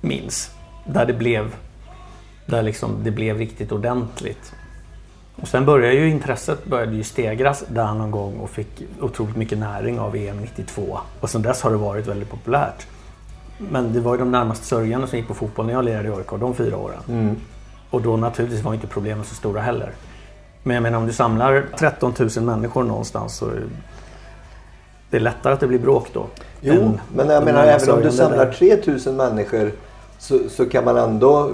minns. 0.00 0.50
Där 0.84 1.06
det 1.06 1.12
blev. 1.12 1.54
Där 2.46 2.62
liksom 2.62 2.90
det 3.04 3.10
blev 3.10 3.38
riktigt 3.38 3.72
ordentligt. 3.72 4.52
Och 5.42 5.48
sen 5.48 5.66
började 5.66 5.94
ju 5.94 6.08
intresset 6.08 6.64
började 6.64 6.96
ju 6.96 7.04
stegras 7.04 7.64
där 7.68 7.94
någon 7.94 8.10
gång 8.10 8.38
och 8.38 8.50
fick 8.50 8.82
otroligt 9.00 9.36
mycket 9.36 9.58
näring 9.58 10.00
av 10.00 10.16
EM 10.16 10.40
92. 10.40 10.98
Och 11.20 11.30
sen 11.30 11.42
dess 11.42 11.62
har 11.62 11.70
det 11.70 11.76
varit 11.76 12.06
väldigt 12.06 12.30
populärt. 12.30 12.86
Men 13.58 13.92
det 13.92 14.00
var 14.00 14.14
ju 14.14 14.18
de 14.18 14.30
närmast 14.30 14.64
sörjande 14.64 15.06
som 15.06 15.18
gick 15.18 15.28
på 15.28 15.34
fotboll 15.34 15.66
när 15.66 15.72
jag 15.72 15.84
lirade 15.84 16.08
i 16.08 16.12
AIK 16.12 16.40
de 16.40 16.54
fyra 16.54 16.76
åren. 16.76 17.36
Och 17.90 18.02
då 18.02 18.16
naturligtvis 18.16 18.62
var 18.64 18.74
inte 18.74 18.86
problemen 18.86 19.24
så 19.24 19.34
stora 19.34 19.60
heller. 19.60 19.92
Men 20.62 20.74
jag 20.74 20.82
menar 20.82 20.98
om 20.98 21.06
du 21.06 21.12
samlar 21.12 21.66
13 21.78 22.14
000 22.36 22.44
människor 22.44 22.84
någonstans 22.84 23.36
så 23.36 23.46
är 23.46 23.62
det 25.10 25.16
är 25.16 25.20
lättare 25.20 25.52
att 25.52 25.60
det 25.60 25.66
blir 25.66 25.78
bråk 25.78 26.08
då. 26.12 26.26
Jo, 26.60 26.72
än 26.74 27.00
men 27.14 27.28
jag 27.28 27.44
menar 27.44 27.64
även 27.66 27.90
om 27.90 28.02
du 28.02 28.10
samlar 28.10 28.46
där. 28.46 28.52
3000 28.52 29.16
människor 29.16 29.72
så, 30.18 30.38
så 30.50 30.66
kan 30.66 30.84
man 30.84 30.96
ändå 30.96 31.50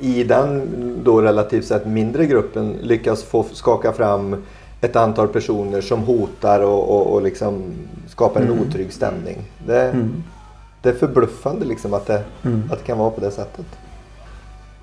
i 0.00 0.24
den 0.24 0.70
då 1.04 1.20
relativt 1.22 1.64
sett 1.64 1.86
mindre 1.86 2.26
gruppen 2.26 2.72
lyckas 2.80 3.22
få 3.22 3.44
skaka 3.52 3.92
fram 3.92 4.36
ett 4.80 4.96
antal 4.96 5.28
personer 5.28 5.80
som 5.80 6.00
hotar 6.00 6.60
och, 6.60 6.88
och, 6.96 7.06
och 7.14 7.22
liksom 7.22 7.62
skapar 8.08 8.40
en 8.40 8.60
otrygg 8.60 8.92
stämning. 8.92 9.38
Det, 9.66 9.82
Mm. 9.82 10.22
det 10.82 10.88
är 10.88 10.94
förbluffande 10.94 11.64
liksom 11.64 11.94
att 11.94 12.06
det, 12.06 12.22
Mm. 12.44 12.62
att 12.72 12.78
det 12.78 12.84
kan 12.84 12.98
vara 12.98 13.10
på 13.10 13.20
det 13.20 13.30
sättet. 13.30 13.66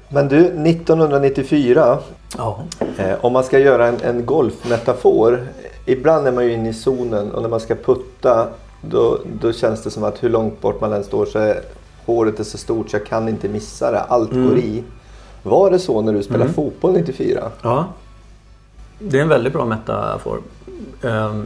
Men 0.10 0.28
du, 0.28 0.38
1994 0.46 1.98
Ja. 2.38 2.60
Eh, 2.98 3.26
om 3.26 3.34
man 3.34 3.44
ska 3.44 3.60
göra 3.60 3.88
en, 3.88 4.02
en 4.04 4.26
golfmetafor. 4.26 5.48
Ibland 5.86 6.28
är 6.28 6.32
man 6.32 6.46
ju 6.46 6.54
inne 6.54 6.70
i 6.70 6.74
zonen 6.74 7.32
och 7.32 7.42
när 7.42 7.50
man 7.50 7.60
ska 7.60 7.76
putta 7.76 8.48
då, 8.82 9.20
då 9.42 9.52
känns 9.52 9.84
det 9.84 9.92
som 9.92 10.04
att 10.04 10.24
hur 10.24 10.30
långt 10.30 10.62
bort 10.62 10.82
man 10.82 10.94
än 10.94 11.04
står 11.04 11.26
så 11.26 11.40
är 11.40 11.62
håret 12.06 12.40
är 12.40 12.44
så 12.44 12.58
stort 12.58 12.90
så 12.90 12.96
jag 12.98 13.06
kan 13.06 13.30
inte 13.30 13.50
missa 13.50 13.92
det. 13.92 14.00
Allt 14.00 14.32
går 14.34 14.58
i. 14.58 14.84
Var 15.44 15.72
det 15.72 15.80
så 15.80 16.02
när 16.02 16.14
du 16.14 16.24
spelade 16.24 16.54
fotboll 16.54 16.94
94? 16.94 17.52
Ja. 17.62 17.86
Det 19.00 19.18
är 19.18 19.22
en 19.22 19.30
väldigt 19.30 19.54
bra 19.54 19.66
metafor. 19.66 20.40
Ehm, 21.04 21.46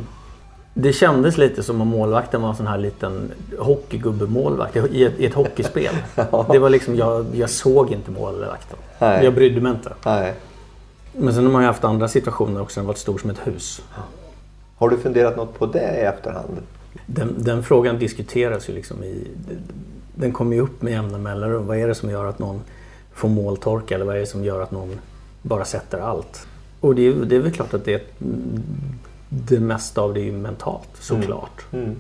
Det 0.74 0.94
kändes 0.94 1.38
lite 1.38 1.64
som 1.64 1.82
om 1.82 1.88
målvakten 1.88 2.42
var 2.42 2.50
en 2.50 2.56
sån 2.56 2.68
här 2.68 2.78
liten 2.78 3.32
hockeygubbe-målvakt 3.60 4.76
i 4.76 5.04
ett, 5.04 5.20
i 5.20 5.26
ett 5.26 5.34
hockeyspel. 5.34 5.96
Det 6.52 6.60
var 6.60 6.70
liksom, 6.70 6.96
jag, 6.96 7.26
jag 7.34 7.50
såg 7.50 7.92
inte 7.92 8.12
målvakten. 8.12 8.78
Nej. 9.00 9.24
Jag 9.24 9.34
brydde 9.34 9.62
mig 9.62 9.72
inte. 9.72 9.94
Nej. 10.06 10.34
Men 11.14 11.34
sen 11.34 11.46
har 11.46 11.52
man 11.52 11.62
ju 11.62 11.68
haft 11.68 11.84
andra 11.84 12.08
situationer 12.08 12.62
också. 12.62 12.80
Den 12.80 12.88
varit 12.88 12.98
stor 12.98 13.18
som 13.18 13.30
ett 13.30 13.48
hus. 13.48 13.82
Har 14.78 14.90
du 14.90 14.98
funderat 14.98 15.38
något 15.38 15.60
på 15.60 15.66
det 15.66 15.98
i 15.98 16.02
efterhand? 16.02 16.58
Den, 17.06 17.36
den 17.38 17.64
frågan 17.64 18.00
diskuteras 18.00 18.70
ju 18.70 18.74
liksom 18.74 19.04
i... 19.04 19.28
Den 20.16 20.32
kommer 20.32 20.56
ju 20.56 20.62
upp 20.62 20.82
med 20.82 20.94
jämna 20.94 21.18
mellanrum. 21.18 21.68
Vad 21.68 21.78
är 21.78 21.88
det 21.88 21.96
som 21.96 22.10
gör 22.10 22.26
att 22.26 22.40
någon 22.40 22.62
får 23.14 23.30
måltorka? 23.30 23.96
Eller 23.96 24.06
vad 24.06 24.16
är 24.16 24.20
det 24.20 24.26
som 24.26 24.44
gör 24.44 24.62
att 24.62 24.72
någon 24.72 25.00
bara 25.42 25.66
sätter 25.66 26.00
allt? 26.00 26.48
Och 26.80 26.96
det 26.96 27.08
är, 27.08 27.14
det 27.14 27.36
är 27.36 27.40
väl 27.40 27.52
klart 27.52 27.74
att 27.74 27.86
det, 27.86 28.02
det 29.48 29.60
mesta 29.60 30.02
av 30.02 30.14
det 30.14 30.20
är 30.20 30.24
ju 30.26 30.32
mentalt, 30.32 30.90
såklart. 31.00 31.66
Mm. 31.72 31.96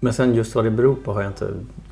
Men 0.00 0.12
sen 0.14 0.34
just 0.34 0.54
vad 0.54 0.64
det 0.64 0.70
beror 0.70 0.94
på 0.94 1.12
har 1.12 1.22
jag 1.22 1.30
inte 1.30 1.48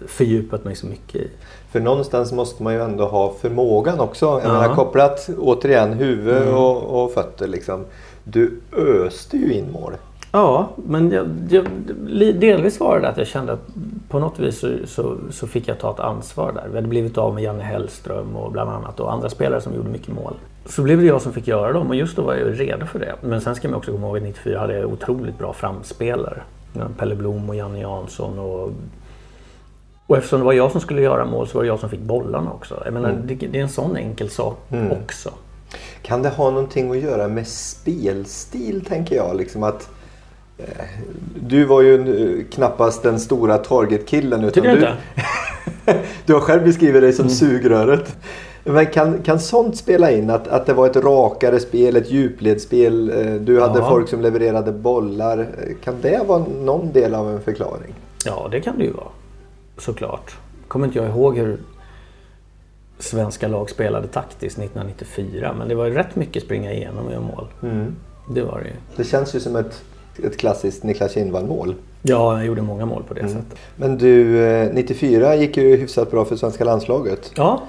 fördjupat 0.06 0.64
mig 0.64 0.76
så 0.76 0.86
mycket 0.86 1.14
i. 1.16 1.30
För 1.70 1.80
någonstans 1.80 2.32
måste 2.32 2.62
man 2.62 2.74
ju 2.74 2.80
ändå 2.82 3.06
ha 3.06 3.34
förmågan 3.40 4.00
också. 4.00 4.26
Jag 4.26 4.34
Ja. 4.36 4.40
Mm. 4.44 4.56
menar 4.62 4.74
kopplat 4.74 5.28
återigen 5.38 5.92
huvud 5.92 6.48
och, 6.48 7.02
och 7.04 7.12
fötter 7.12 7.48
liksom. 7.48 7.84
Du 8.24 8.60
öste 8.76 9.36
ju 9.36 9.52
in 9.54 9.72
mål. 9.72 9.92
Ja, 10.32 10.68
men 10.76 11.10
jag, 11.10 11.26
jag, 11.48 11.66
delvis 12.40 12.80
var 12.80 13.00
det 13.00 13.08
att 13.08 13.18
jag 13.18 13.26
kände 13.26 13.52
att 13.52 13.66
på 14.08 14.18
något 14.18 14.38
vis 14.38 14.58
så, 14.58 14.68
så, 14.86 15.16
så 15.30 15.46
fick 15.46 15.68
jag 15.68 15.78
ta 15.78 15.90
ett 15.90 16.00
ansvar 16.00 16.52
där. 16.52 16.68
Vi 16.68 16.74
hade 16.74 16.88
blivit 16.88 17.18
av 17.18 17.34
med 17.34 17.42
Janne 17.42 17.62
Hellström 17.62 18.36
och 18.36 18.52
bland 18.52 18.70
annat 18.70 19.00
och 19.00 19.12
andra 19.12 19.28
spelare 19.28 19.60
som 19.60 19.74
gjorde 19.74 19.88
mycket 19.88 20.14
mål. 20.14 20.34
Så 20.66 20.82
blev 20.82 21.00
det 21.00 21.06
jag 21.06 21.22
som 21.22 21.32
fick 21.32 21.48
göra 21.48 21.72
dem 21.72 21.88
och 21.88 21.94
just 21.94 22.16
då 22.16 22.22
var 22.22 22.34
jag 22.34 22.60
redo 22.60 22.86
för 22.86 22.98
det. 22.98 23.14
Men 23.20 23.40
sen 23.40 23.54
ska 23.54 23.68
man 23.68 23.76
också 23.76 23.92
komma 23.92 24.06
ihåg 24.06 24.16
att 24.16 24.22
94 24.22 24.58
hade 24.58 24.78
jag 24.78 24.92
otroligt 24.92 25.38
bra 25.38 25.52
framspelare. 25.52 26.42
Pelle 26.98 27.14
Blom 27.14 27.48
och 27.48 27.54
Janne 27.54 27.80
Jansson 27.80 28.38
och 28.38 28.70
och 30.10 30.16
eftersom 30.16 30.38
det 30.38 30.44
var 30.44 30.52
jag 30.52 30.72
som 30.72 30.80
skulle 30.80 31.02
göra 31.02 31.24
mål 31.24 31.48
så 31.48 31.58
var 31.58 31.62
det 31.62 31.68
jag 31.68 31.80
som 31.80 31.90
fick 31.90 32.00
bollarna 32.00 32.52
också. 32.52 32.82
Jag 32.84 32.94
menar, 32.94 33.22
det, 33.24 33.34
det 33.34 33.58
är 33.58 33.62
en 33.62 33.68
sån 33.68 33.96
enkel 33.96 34.30
sak 34.30 34.58
också. 34.90 35.30
Kan 36.02 36.22
det 36.22 36.28
ha 36.28 36.50
någonting 36.50 36.90
att 36.90 36.96
göra 36.96 37.28
med 37.28 37.46
spelstil 37.46 38.84
tänker 38.84 39.16
jag? 39.16 39.36
Liksom 39.36 39.62
att, 39.62 39.90
du 41.40 41.64
var 41.64 41.82
ju 41.82 42.44
knappast 42.52 43.02
den 43.02 43.20
stora 43.20 43.58
targetkillen. 43.58 44.40
Utan 44.44 44.52
Tycker 44.52 44.68
du 44.76 44.76
inte? 44.76 44.96
du 46.26 46.32
har 46.34 46.40
själv 46.40 46.64
beskrivit 46.64 47.02
dig 47.02 47.12
som 47.12 47.28
sugröret. 47.28 48.16
Men 48.64 48.86
kan, 48.86 49.22
kan 49.22 49.40
sånt 49.40 49.76
spela 49.76 50.10
in? 50.10 50.30
Att, 50.30 50.48
att 50.48 50.66
det 50.66 50.72
var 50.72 50.86
ett 50.86 50.96
rakare 50.96 51.60
spel, 51.60 51.96
ett 51.96 52.10
djupledsspel. 52.10 53.10
eh, 53.10 53.34
Du 53.34 53.60
hade 53.60 53.78
Ja. 53.78 53.88
folk 53.88 54.08
som 54.08 54.20
levererade 54.20 54.72
bollar. 54.72 55.38
Eh, 55.38 55.46
Kan 55.84 55.94
det 56.02 56.20
vara 56.26 56.44
någon 56.64 56.92
del 56.92 57.14
av 57.14 57.30
en 57.30 57.40
förklaring? 57.40 57.94
Ja, 58.24 58.48
det 58.50 58.60
kan 58.60 58.78
det 58.78 58.84
ju 58.84 58.92
vara. 58.92 59.08
Såklart. 59.78 60.36
Kommer 60.68 60.86
inte 60.86 60.98
jag 60.98 61.08
ihåg 61.08 61.38
hur 61.38 61.58
svenska 62.98 63.48
lag 63.48 63.70
spelade 63.70 64.06
taktiskt 64.06 64.58
1994. 64.58 65.54
Men 65.58 65.68
det 65.68 65.74
var 65.74 65.86
ju 65.86 65.94
rätt 65.94 66.16
mycket 66.16 66.42
springa 66.42 66.72
igenom 66.72 67.06
och 67.06 67.12
göra 67.12 67.22
mål. 67.22 67.46
Det 68.34 68.42
var 68.42 68.58
det 68.60 68.66
ju. 68.68 68.74
Det 68.96 69.04
känns 69.04 69.34
ju 69.34 69.40
som 69.40 69.56
ett, 69.56 69.82
ett 70.24 70.36
klassiskt 70.38 70.82
Niklas 70.82 71.12
Kindvall-mål. 71.12 71.74
Ja, 72.02 72.36
jag 72.36 72.46
gjorde 72.46 72.62
många 72.62 72.86
mål 72.86 73.02
på 73.08 73.14
det 73.14 73.28
sättet. 73.28 73.58
Men 73.76 73.98
du, 73.98 74.44
eh, 74.44 74.68
94 74.72 75.34
gick 75.36 75.56
ju 75.56 75.76
hyfsat 75.76 76.10
bra 76.10 76.24
för 76.24 76.36
svenska 76.36 76.64
landslaget. 76.64 77.30
Ja, 77.34 77.62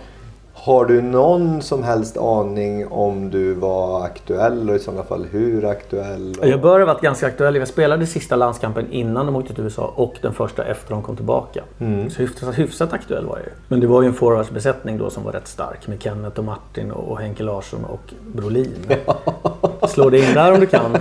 Har 0.53 0.85
du 0.85 1.01
någon 1.01 1.61
som 1.61 1.83
helst 1.83 2.17
aning 2.17 2.87
om 2.87 3.29
du 3.29 3.53
var 3.53 4.05
aktuell 4.05 4.69
och 4.69 4.75
i 4.75 4.79
sådana 4.79 5.03
fall 5.03 5.25
hur 5.31 5.65
aktuell? 5.65 6.35
Och... 6.39 6.47
jag 6.47 6.61
bör 6.61 6.79
ha 6.79 6.85
varit 6.85 7.01
ganska 7.01 7.27
aktuell. 7.27 7.55
Jag 7.55 7.67
spelade 7.67 8.07
sista 8.07 8.35
landskampen 8.35 8.91
innan 8.91 9.25
de 9.25 9.35
åkte 9.35 9.53
till 9.53 9.63
USA 9.63 9.93
och 9.95 10.15
den 10.21 10.33
första 10.33 10.63
efter 10.63 10.93
de 10.93 11.03
kom 11.03 11.15
tillbaka. 11.15 11.63
Så 12.09 12.21
hyfsat, 12.21 12.57
hyfsat 12.59 12.93
aktuell 12.93 13.25
var 13.25 13.37
jag 13.37 13.45
ju. 13.45 13.51
Men 13.67 13.79
det 13.79 13.87
var 13.87 14.01
ju 14.01 14.07
en 14.07 14.13
forwardsbesättning 14.13 14.97
då 14.97 15.09
som 15.09 15.23
var 15.23 15.31
rätt 15.31 15.47
stark 15.47 15.87
med 15.87 16.01
Kenneth 16.03 16.39
och 16.39 16.45
Martin 16.45 16.91
och 16.91 17.19
Henke 17.19 17.43
Larsson 17.43 17.85
och 17.85 18.13
Brolin. 18.33 18.75
Slå 19.89 20.09
det 20.09 20.19
in 20.19 20.33
där 20.33 20.53
om 20.53 20.59
du 20.59 20.65
kan. 20.65 20.91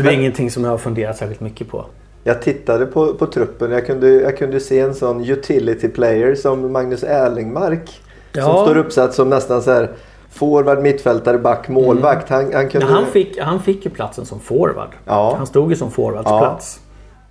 Så 0.00 0.06
det 0.06 0.14
är 0.14 0.18
ingenting 0.18 0.50
som 0.50 0.64
jag 0.64 0.70
har 0.70 0.78
funderat 0.78 1.16
särskilt 1.16 1.40
mycket 1.40 1.68
på. 1.68 1.84
Jag 2.24 2.42
tittade 2.42 2.86
på, 2.86 3.14
på 3.14 3.26
truppen. 3.26 3.70
Jag 3.70 3.86
kunde, 3.86 4.08
jag 4.08 4.36
kunde 4.38 4.60
se 4.60 4.80
en 4.80 4.94
sån 4.94 5.24
utility 5.24 5.88
player 5.88 6.34
som 6.34 6.72
Magnus 6.72 7.02
Erlingmark. 7.04 8.00
Som 8.34 8.42
Ja. 8.42 8.62
står 8.64 8.76
uppsatt 8.76 9.14
som 9.14 9.30
nästan 9.30 9.62
så 9.62 9.70
här 9.70 9.90
forward, 10.30 10.78
mittfältare, 10.82 11.38
back, 11.38 11.68
målvakt. 11.68 12.28
Han, 12.28 12.52
han 12.52 12.68
kunde... 12.68 12.86
Han, 12.86 13.06
fick, 13.06 13.38
han 13.38 13.60
fick 13.62 13.84
ju 13.84 13.90
platsen 13.90 14.26
som 14.26 14.40
forward. 14.40 14.90
Ja. 15.04 15.34
Han 15.36 15.46
stod 15.46 15.70
ju 15.70 15.76
som 15.76 15.90
forwardsplats. 15.90 16.80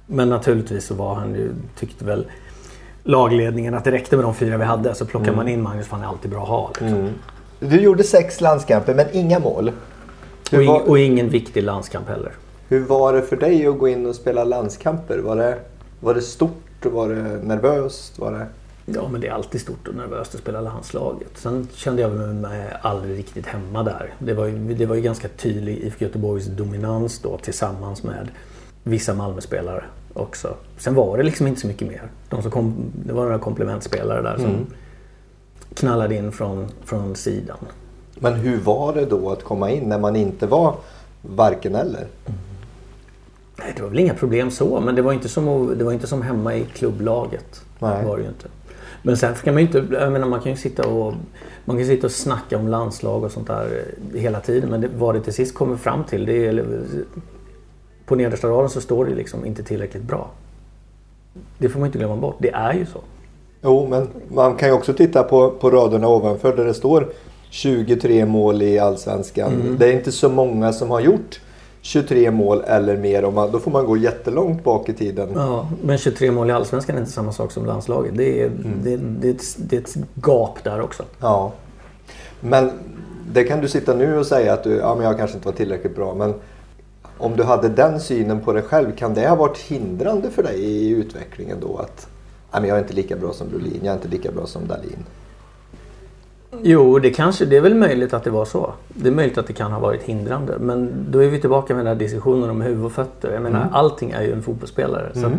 Men 0.06 0.30
naturligtvis 0.30 0.86
så 0.86 0.94
var 0.94 1.14
han 1.16 1.36
ju, 1.36 1.52
tyckte 1.80 2.06
väl 2.06 2.26
lagledningen 3.04 3.74
att 3.74 3.84
det 3.84 3.92
räckte 3.92 4.16
med 4.16 4.26
de 4.26 4.36
fyra 4.36 4.58
vi 4.58 4.64
hade. 4.64 4.96
Så 4.96 5.06
plockar 5.06 5.34
man 5.36 5.48
in 5.48 5.62
Magnus 5.62 5.88
för 5.88 5.96
han 5.96 6.06
är 6.06 6.10
alltid 6.10 6.32
bra 6.32 6.42
att 6.44 6.50
ha. 6.50 6.72
Liksom. 6.80 7.10
Du 7.60 7.82
gjorde 7.82 8.04
sex 8.04 8.42
landskamper 8.42 8.94
men 8.96 9.06
inga 9.12 9.40
mål. 9.40 9.72
Och, 10.52 10.62
ing, 10.62 10.68
var, 10.68 10.90
och 10.90 11.00
ingen 11.00 11.30
viktig 11.30 11.64
landskamp 11.64 12.10
heller. 12.10 12.32
Hur 12.70 12.80
var 12.80 13.14
det 13.14 13.22
för 13.22 13.36
dig 13.36 13.68
att 13.68 13.80
gå 13.80 13.88
in 13.88 14.06
och 14.06 14.16
spela 14.16 14.44
landskamper? 14.44 15.18
Var 15.18 15.36
det, 15.36 15.58
var 16.00 16.14
det 16.14 16.22
stort? 16.22 16.86
Var 16.86 17.10
det 17.10 17.44
nervöst? 17.44 18.20
Var 18.20 18.32
det... 18.32 18.46
Ja 18.86 19.08
men 19.12 19.22
det 19.22 19.28
är 19.28 19.32
alltid 19.32 19.62
stort 19.62 19.88
och 19.88 19.96
nervöst 19.96 20.36
att 20.36 20.42
spela 20.42 20.62
landslaget. 20.62 21.32
Sen 21.36 21.68
kände 21.74 22.02
jag 22.02 22.12
mig 22.36 22.74
aldrig 22.82 23.18
riktigt 23.18 23.46
hemma 23.46 23.84
där. 23.84 24.14
Det 24.20 24.34
var 24.34 24.46
ju, 24.46 24.74
det 24.74 24.86
var 24.86 24.96
ju 24.96 25.02
ganska 25.02 25.28
tydlig 25.28 25.78
IFK 25.78 26.06
Göteborgs 26.06 26.46
dominans 26.46 27.20
då 27.20 27.38
tillsammans 27.38 28.04
med 28.04 28.30
vissa 28.84 29.14
Malmöspelare 29.14 29.84
också. 30.14 30.56
Sen 30.78 30.96
var 30.96 31.18
det 31.18 31.24
liksom 31.24 31.48
inte 31.48 31.62
så 31.62 31.68
mycket 31.68 31.88
mer. 31.88 32.04
De 32.30 32.42
som 32.42 32.52
kom, 32.52 32.92
det 33.06 33.14
var 33.14 33.24
några 33.24 33.40
komplementspelare 33.40 34.22
där 34.22 34.38
som 34.38 34.68
knallade 35.74 36.16
in 36.16 36.32
från, 36.32 36.68
från 36.86 37.16
sidan. 37.16 37.58
Men 38.16 38.34
hur 38.34 38.60
var 38.60 38.94
det 38.94 39.06
då 39.06 39.30
att 39.30 39.44
komma 39.44 39.72
in 39.72 39.90
när 39.90 40.00
man 40.00 40.16
inte 40.16 40.48
var 40.48 40.76
varken 41.22 41.76
eller? 41.76 42.08
Nej, 43.60 43.74
det 43.76 43.82
var 43.82 43.90
väl 43.90 44.00
inga 44.00 44.14
problem 44.14 44.52
så, 44.52 44.80
men 44.80 44.96
det 44.96 45.02
var 45.02 45.14
inte 45.14 45.30
som, 45.30 45.76
det 45.78 45.84
var 45.84 45.92
inte 45.92 46.08
som 46.08 46.22
hemma 46.22 46.56
i 46.56 46.66
klubblaget. 46.66 47.62
Nej. 47.80 48.06
Var 48.06 48.18
det 48.18 48.24
ju 48.24 48.30
inte. 48.30 48.48
Men 49.02 49.18
sen 49.18 49.34
kan 49.34 49.54
man 49.54 49.64
ju 49.64 49.68
inte, 49.68 49.96
jag 49.96 50.12
menar 50.12 50.28
man 50.28 50.40
kan 50.42 50.52
ju 50.52 50.58
sitta 50.58 50.88
och, 50.88 51.14
man 51.66 51.78
kan 51.78 51.86
sitta 51.86 52.08
och 52.08 52.12
snacka 52.12 52.58
om 52.58 52.68
landslag 52.68 53.24
och 53.24 53.32
sånt 53.32 53.48
där 53.48 53.86
eh, 54.14 54.20
hela 54.20 54.40
tiden. 54.40 54.70
Men 54.70 54.82
det, 54.82 54.90
vad 54.98 55.16
det 55.16 55.22
till 55.22 55.34
sist 55.34 55.56
kommer 55.56 55.78
fram 55.78 56.04
till, 56.04 56.26
det 56.26 56.48
är, 56.48 56.66
på 58.06 58.16
nedersta 58.16 58.48
raden 58.48 58.70
så 58.70 58.82
står 58.82 59.06
det 59.06 59.16
liksom 59.16 59.46
inte 59.46 59.64
tillräckligt 59.64 60.04
bra. 60.04 60.30
Det 61.58 61.70
får 61.70 61.80
man 61.80 61.88
inte 61.88 61.98
glömma 61.98 62.16
bort, 62.16 62.36
det 62.40 62.50
är 62.50 62.74
ju 62.74 62.86
så. 62.86 63.00
Jo, 63.62 63.88
men 63.90 64.08
man 64.28 64.56
kan 64.56 64.70
ju 64.70 64.76
också 64.76 64.94
titta 64.94 65.24
på, 65.24 65.50
på 65.50 65.70
raderna 65.70 66.08
ovanför 66.08 66.56
där 66.56 66.66
det 66.66 66.74
står 66.74 67.08
23 67.50 68.26
mål 68.26 68.62
i 68.62 68.80
Allsvenskan. 68.80 69.76
Det 69.80 69.88
är 69.88 69.94
inte 69.94 70.12
så 70.12 70.30
många 70.30 70.74
som 70.74 70.90
har 70.90 71.00
gjort 71.00 71.40
23 71.82 72.32
mål 72.32 72.64
eller 72.68 72.98
mer. 72.98 73.26
Om 73.26 73.34
man, 73.34 73.52
då 73.52 73.60
får 73.60 73.72
man 73.72 73.86
gå 73.86 73.98
jättelångt 73.98 74.64
bak 74.64 74.90
i 74.90 74.94
tiden. 74.94 75.30
Ja, 75.36 75.70
men 75.84 75.98
23 75.98 76.32
mål 76.32 76.50
i 76.50 76.54
Allsvenskan 76.54 76.96
är 76.96 77.00
inte 77.00 77.12
samma 77.12 77.32
sak 77.32 77.52
som 77.52 77.66
landslaget. 77.66 78.18
Det 78.18 78.42
är, 78.44 78.52
det, 78.84 78.98
det, 78.98 79.28
är 79.28 79.34
ett, 79.34 79.58
det 79.58 79.76
är 79.76 79.82
ett 79.82 79.96
gap 80.16 80.64
där 80.64 80.82
också. 80.82 81.04
Ja. 81.20 81.52
Men 82.40 82.72
det 83.34 83.44
kan 83.44 83.62
du 83.62 83.68
sitta 83.68 83.94
nu 83.94 84.18
och 84.18 84.26
säga 84.26 84.54
att 84.54 84.64
du, 84.64 84.76
ja, 84.76 84.96
men 84.96 85.06
jag 85.06 85.18
kanske 85.18 85.36
inte 85.36 85.48
var 85.48 85.56
tillräckligt 85.56 85.96
bra. 85.96 86.16
Men 86.16 86.34
om 87.18 87.36
du 87.36 87.44
hade 87.44 87.70
den 87.70 88.00
synen 88.00 88.42
på 88.42 88.54
dig 88.54 88.64
själv, 88.64 88.96
kan 88.96 89.14
det 89.14 89.30
ha 89.30 89.36
varit 89.36 89.58
hindrande 89.58 90.30
för 90.30 90.44
dig 90.44 90.60
i 90.60 90.90
utvecklingen 90.90 91.58
då? 91.62 91.78
Att 91.78 92.08
ja, 92.52 92.60
men 92.60 92.70
jag 92.70 92.78
är 92.78 92.82
inte 92.82 92.94
lika 92.94 93.16
bra 93.16 93.34
som 93.34 93.50
Brolin, 93.50 93.80
jag 93.82 93.92
är 93.92 93.96
inte 93.96 94.08
lika 94.08 94.32
bra 94.32 94.46
som 94.46 94.68
Dahlin. 94.68 95.06
Jo, 96.62 97.00
det 97.00 97.10
kanske, 97.10 97.46
det 97.46 97.58
är 97.58 97.62
väl 97.62 97.76
möjligt 97.76 98.14
att 98.14 98.24
det 98.24 98.30
var 98.30 98.46
så. 98.46 98.74
Det 98.88 99.08
är 99.10 99.14
möjligt 99.14 99.38
att 99.38 99.48
det 99.48 99.54
kan 99.54 99.72
ha 99.72 99.80
varit 99.80 100.04
hindrande. 100.04 100.58
Men 100.60 101.06
då 101.10 101.24
är 101.24 101.28
vi 101.28 101.42
tillbaka 101.42 101.76
med 101.76 101.86
den 101.86 101.94
här 101.94 102.00
diskussionen 102.00 102.50
om 102.50 102.62
huvud 102.62 102.86
och 102.86 102.92
fötter. 102.92 103.34
Jag 103.34 103.42
menar, 103.42 103.68
allting 103.72 104.12
är 104.12 104.22
ju 104.22 104.34
en 104.34 104.44
fotbollsspelare. 104.44 105.12
Så 105.14 105.26
att 105.26 105.34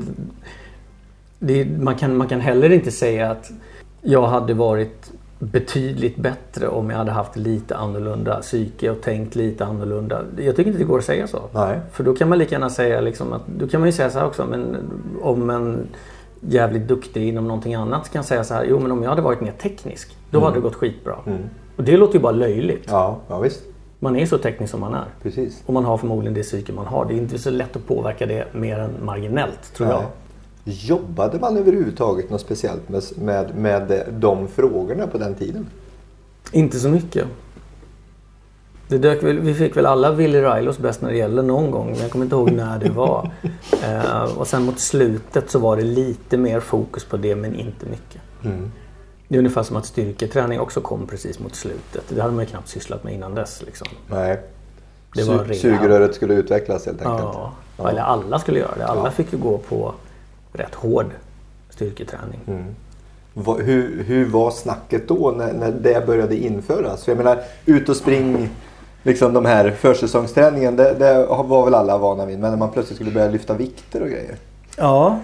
det, 1.38 1.64
man, 1.64 1.94
kan, 1.96 2.16
man 2.16 2.28
kan 2.28 2.40
heller 2.40 2.70
inte 2.72 2.90
säga 2.90 3.30
att 3.30 3.50
jag 4.02 4.26
hade 4.26 4.54
varit 4.54 5.12
betydligt 5.38 6.16
bättre 6.16 6.68
om 6.68 6.90
jag 6.90 6.98
hade 6.98 7.10
haft 7.10 7.36
lite 7.36 7.76
annorlunda 7.76 8.40
psyke 8.40 8.90
och 8.90 9.00
tänkt 9.00 9.34
lite 9.34 9.64
annorlunda. 9.64 10.22
Jag 10.36 10.56
tycker 10.56 10.70
inte 10.70 10.78
det 10.78 10.88
går 10.88 10.98
att 10.98 11.04
säga 11.04 11.26
så. 11.26 11.42
Nej. 11.52 11.80
För 11.92 12.04
då 12.04 12.14
kan 12.14 12.28
man 12.28 12.38
lika 12.38 12.54
gärna 12.54 12.70
säga 12.70 13.00
liksom 13.00 13.32
att, 13.32 13.42
då 13.58 13.68
kan 13.68 13.80
man 13.80 13.88
ju 13.88 13.92
säga 13.92 14.10
så 14.10 14.18
här 14.18 14.26
också, 14.26 14.46
men 14.46 14.76
om 15.22 15.50
en 15.50 15.88
jävligt 16.40 16.88
duktig 16.88 17.28
inom 17.28 17.48
någonting 17.48 17.74
annat 17.74 18.12
kan 18.12 18.24
säga 18.24 18.44
så 18.44 18.54
här, 18.54 18.64
jo 18.64 18.78
men 18.78 18.92
om 18.92 19.02
jag 19.02 19.10
hade 19.10 19.22
varit 19.22 19.40
mer 19.40 19.52
teknisk, 19.52 20.16
då 20.30 20.40
hade 20.40 20.56
det 20.56 20.60
gått 20.60 20.74
skitbra. 20.74 21.16
Och 21.76 21.84
det 21.84 21.96
låter 21.96 22.14
ju 22.14 22.20
bara 22.20 22.32
löjligt. 22.32 22.84
Ja, 22.86 23.18
ja 23.28 23.38
visst. 23.38 23.62
Man 23.98 24.16
är 24.16 24.26
så 24.26 24.38
teknisk 24.38 24.70
som 24.70 24.80
man 24.80 24.94
är. 24.94 25.04
Precis. 25.22 25.62
Och 25.66 25.74
man 25.74 25.84
har 25.84 25.98
förmodligen 25.98 26.34
det 26.34 26.42
psyke 26.42 26.72
man 26.72 26.86
har. 26.86 27.04
Det 27.04 27.14
är 27.14 27.16
inte 27.16 27.38
så 27.38 27.50
lätt 27.50 27.76
att 27.76 27.86
påverka 27.86 28.26
det 28.26 28.46
mer 28.52 28.78
än 28.78 28.90
marginellt, 29.04 29.74
tror 29.74 29.88
jag. 29.88 29.98
Nej. 29.98 30.08
Jobbade 30.64 31.38
man 31.38 31.56
överhuvudtaget 31.56 32.30
något 32.30 32.40
speciellt 32.40 32.88
med, 32.88 33.02
med, 33.18 33.54
med 33.54 34.02
de 34.12 34.48
frågorna 34.48 35.06
på 35.06 35.18
den 35.18 35.34
tiden? 35.34 35.66
Inte 36.52 36.78
så 36.78 36.88
mycket. 36.88 37.26
Det 38.88 38.98
dök 38.98 39.22
väl, 39.22 39.38
vi 39.38 39.54
fick 39.54 39.76
väl 39.76 39.86
alla 39.86 40.12
Willy 40.12 40.40
Railos 40.40 40.78
bäst 40.78 41.02
när 41.02 41.10
det 41.10 41.16
gäller 41.16 41.42
någon 41.42 41.70
gång. 41.70 41.90
Men 41.90 42.00
jag 42.00 42.10
kommer 42.10 42.24
inte 42.24 42.36
ihåg 42.36 42.52
när 42.52 42.78
det 42.78 42.90
var. 42.90 43.30
eh, 43.84 44.38
och 44.38 44.46
sen 44.46 44.64
mot 44.64 44.78
slutet 44.78 45.50
så 45.50 45.58
var 45.58 45.76
det 45.76 45.82
lite 45.82 46.36
mer 46.36 46.60
fokus 46.60 47.04
på 47.04 47.16
det 47.16 47.36
men 47.36 47.54
inte 47.54 47.86
mycket. 47.86 48.20
Det 49.30 49.36
är 49.36 49.38
ungefär 49.38 49.62
som 49.62 49.76
att 49.76 49.86
styrketräning 49.86 50.60
också 50.60 50.80
kom 50.80 51.06
precis 51.06 51.38
mot 51.38 51.54
slutet. 51.54 52.04
Det 52.08 52.20
hade 52.20 52.34
man 52.34 52.44
ju 52.44 52.50
knappt 52.50 52.68
sysslat 52.68 53.04
med 53.04 53.14
innan 53.14 53.34
dess. 53.34 53.62
Liksom. 53.66 53.86
Nej. 54.10 54.40
Det 55.14 55.22
var 55.24 55.34
Su- 55.44 55.54
sugröret 55.54 56.14
skulle 56.14 56.34
utvecklas 56.34 56.86
helt 56.86 57.02
enkelt. 57.02 57.28
Ja. 57.78 57.88
Eller 57.88 58.00
alla 58.02 58.38
skulle 58.38 58.58
göra 58.58 58.74
det. 58.78 58.86
Alla 58.86 59.04
Ja. 59.04 59.10
fick 59.10 59.32
ju 59.32 59.38
gå 59.38 59.58
på 59.58 59.94
rätt 60.52 60.74
hård 60.74 61.06
styrketräning. 61.70 62.40
Va- 63.34 63.56
Hur, 63.58 64.02
hur 64.04 64.26
var 64.28 64.50
snacket 64.50 65.08
då 65.08 65.34
när, 65.36 65.52
när 65.52 65.72
det 65.72 66.06
började 66.06 66.36
införas? 66.36 67.04
För 67.04 67.12
jag 67.12 67.16
menar, 67.16 67.38
ut 67.66 67.88
och 67.88 67.96
spring, 67.96 68.48
liksom 69.02 69.32
de 69.32 69.44
här 69.44 69.70
försäsongsträningen, 69.70 70.76
det, 70.76 70.94
det 70.98 71.26
var 71.26 71.64
väl 71.64 71.74
alla 71.74 71.98
vana 71.98 72.26
vid. 72.26 72.38
Men 72.38 72.50
när 72.50 72.58
man 72.58 72.70
plötsligt 72.70 72.96
skulle 72.96 73.10
börja 73.10 73.28
lyfta 73.30 73.54
vikter 73.54 74.02
och 74.02 74.08
grejer. 74.08 74.36
Ja. 74.76 75.18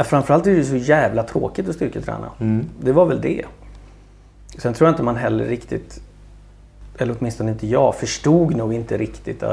Ja, 0.00 0.04
Framförallt 0.04 0.46
är 0.46 0.56
det 0.56 0.64
så 0.64 0.76
jävla 0.76 1.22
tråkigt 1.22 1.68
att 1.68 1.74
styrketräna. 1.74 2.30
Det 2.80 2.92
var 2.92 3.06
väl 3.06 3.20
det. 3.20 3.44
Sen 4.58 4.74
tror 4.74 4.86
jag 4.86 4.92
inte 4.92 5.02
man 5.02 5.16
heller 5.16 5.44
riktigt, 5.44 6.00
eller 6.98 7.16
åtminstone 7.18 7.50
inte 7.50 7.66
jag, 7.66 7.94
förstod 7.94 8.56
nog 8.56 8.74
inte 8.74 8.98
riktigt 8.98 9.42
eh, 9.42 9.52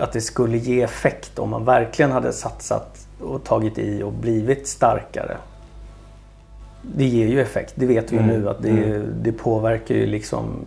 att 0.00 0.12
det 0.12 0.20
skulle 0.20 0.58
ge 0.58 0.82
effekt 0.82 1.38
om 1.38 1.50
man 1.50 1.64
verkligen 1.64 2.12
hade 2.12 2.32
satsat 2.32 3.08
och 3.20 3.44
tagit 3.44 3.78
i 3.78 4.02
och 4.02 4.12
blivit 4.12 4.68
starkare. 4.68 5.36
Det 6.82 7.04
ger 7.04 7.26
ju 7.26 7.40
effekt, 7.40 7.72
det 7.76 7.86
vet 7.86 8.12
vi 8.12 8.16
ju 8.16 8.22
nu 8.22 8.48
att 8.48 8.62
det, 8.62 9.02
det 9.22 9.32
påverkar 9.32 9.94
ju 9.94 10.06
liksom 10.06 10.64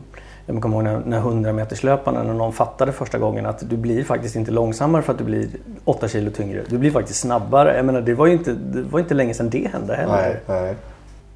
jag 0.56 0.62
kommer 0.62 0.76
ihåg 0.76 0.84
när, 0.84 1.00
när 1.06 1.18
100 1.18 1.54
meterslöparna, 1.54 2.24
när 2.24 2.34
någon 2.34 2.54
fattade 2.54 2.92
första 2.92 3.18
gången 3.18 3.46
att 3.46 3.70
du 3.70 3.78
blir 3.78 4.04
faktiskt 4.04 4.36
inte 4.36 4.52
långsammare 4.52 5.02
för 5.02 5.12
att 5.14 5.18
du 5.20 5.24
blir 5.24 5.50
8 5.86 6.08
kilo 6.08 6.32
tyngre. 6.32 6.64
Du 6.70 6.78
blir 6.78 6.92
faktiskt 6.92 7.20
snabbare. 7.20 7.76
Jag 7.78 7.86
menar, 7.86 8.02
det 8.02 8.14
var 8.14 8.26
ju 8.26 8.34
inte, 8.34 8.54
det 8.54 8.82
var 8.82 9.00
inte 9.00 9.14
länge 9.14 9.34
sedan 9.34 9.50
det 9.50 9.68
hände 9.68 9.96
heller. 9.96 10.16
Nej, 10.16 10.40
nej. 10.62 10.76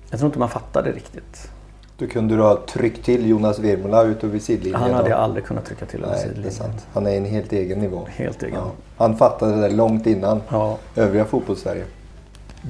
Jag 0.10 0.20
tror 0.20 0.28
inte 0.28 0.40
man 0.40 0.50
fattade 0.50 0.92
riktigt. 0.92 1.52
Då 1.98 2.08
kunde 2.08 2.36
du 2.36 2.42
ha 2.42 2.60
tryckt 2.68 3.06
till 3.06 3.30
Jonas 3.30 3.60
Virmola 3.60 4.04
ute 4.04 4.28
vid 4.28 4.42
sidlinjen. 4.42 4.82
Han 4.82 4.94
hade 4.94 5.10
jag 5.10 5.20
aldrig 5.20 5.46
kunnat 5.46 5.66
trycka 5.66 5.86
till 5.86 6.04
över 6.04 6.16
sidlinjen. 6.16 6.54
Han 6.94 7.08
är 7.08 7.18
en 7.18 7.26
helt 7.26 7.54
egen 7.54 7.80
nivå. 7.80 8.08
Helt 8.10 8.44
egen. 8.44 8.56
Ja. 8.56 8.72
Han 8.98 9.18
fattade 9.18 9.62
det 9.62 9.70
långt 9.70 10.08
innan 10.08 10.42
Ja. 10.50 10.78
övriga 10.96 11.26
fotbollssverige. 11.26 11.84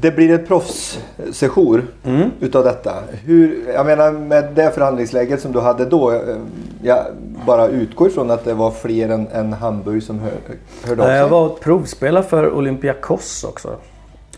Det 0.02 0.12
blir 0.12 0.34
ett 0.34 0.48
proffssession 0.48 1.88
Mm. 2.04 2.30
utav 2.40 2.64
detta. 2.64 2.94
Hur, 3.24 3.70
jag 3.74 3.86
menar 3.86 4.12
med 4.12 4.52
det 4.56 4.72
förhandlingsläget 4.72 5.42
som 5.42 5.52
du 5.52 5.60
hade 5.60 5.86
då. 5.86 6.12
eh, 6.12 6.20
Jag 6.84 7.06
bara 7.46 7.68
utgår 7.68 8.08
ifrån 8.08 8.32
att 8.32 8.46
det 8.46 8.54
var 8.54 8.72
fler 8.72 9.10
än, 9.10 9.28
än 9.28 9.54
Hamburg 9.54 10.04
som 10.04 10.20
hör, 10.20 10.32
hörde 10.88 11.02
av 11.04 11.08
sig. 11.08 11.16
Jag 11.18 11.30
var 11.30 11.46
och 11.46 11.60
provspelade 11.60 12.28
för 12.28 12.54
Olympiakos 12.54 13.44
också. 13.44 13.76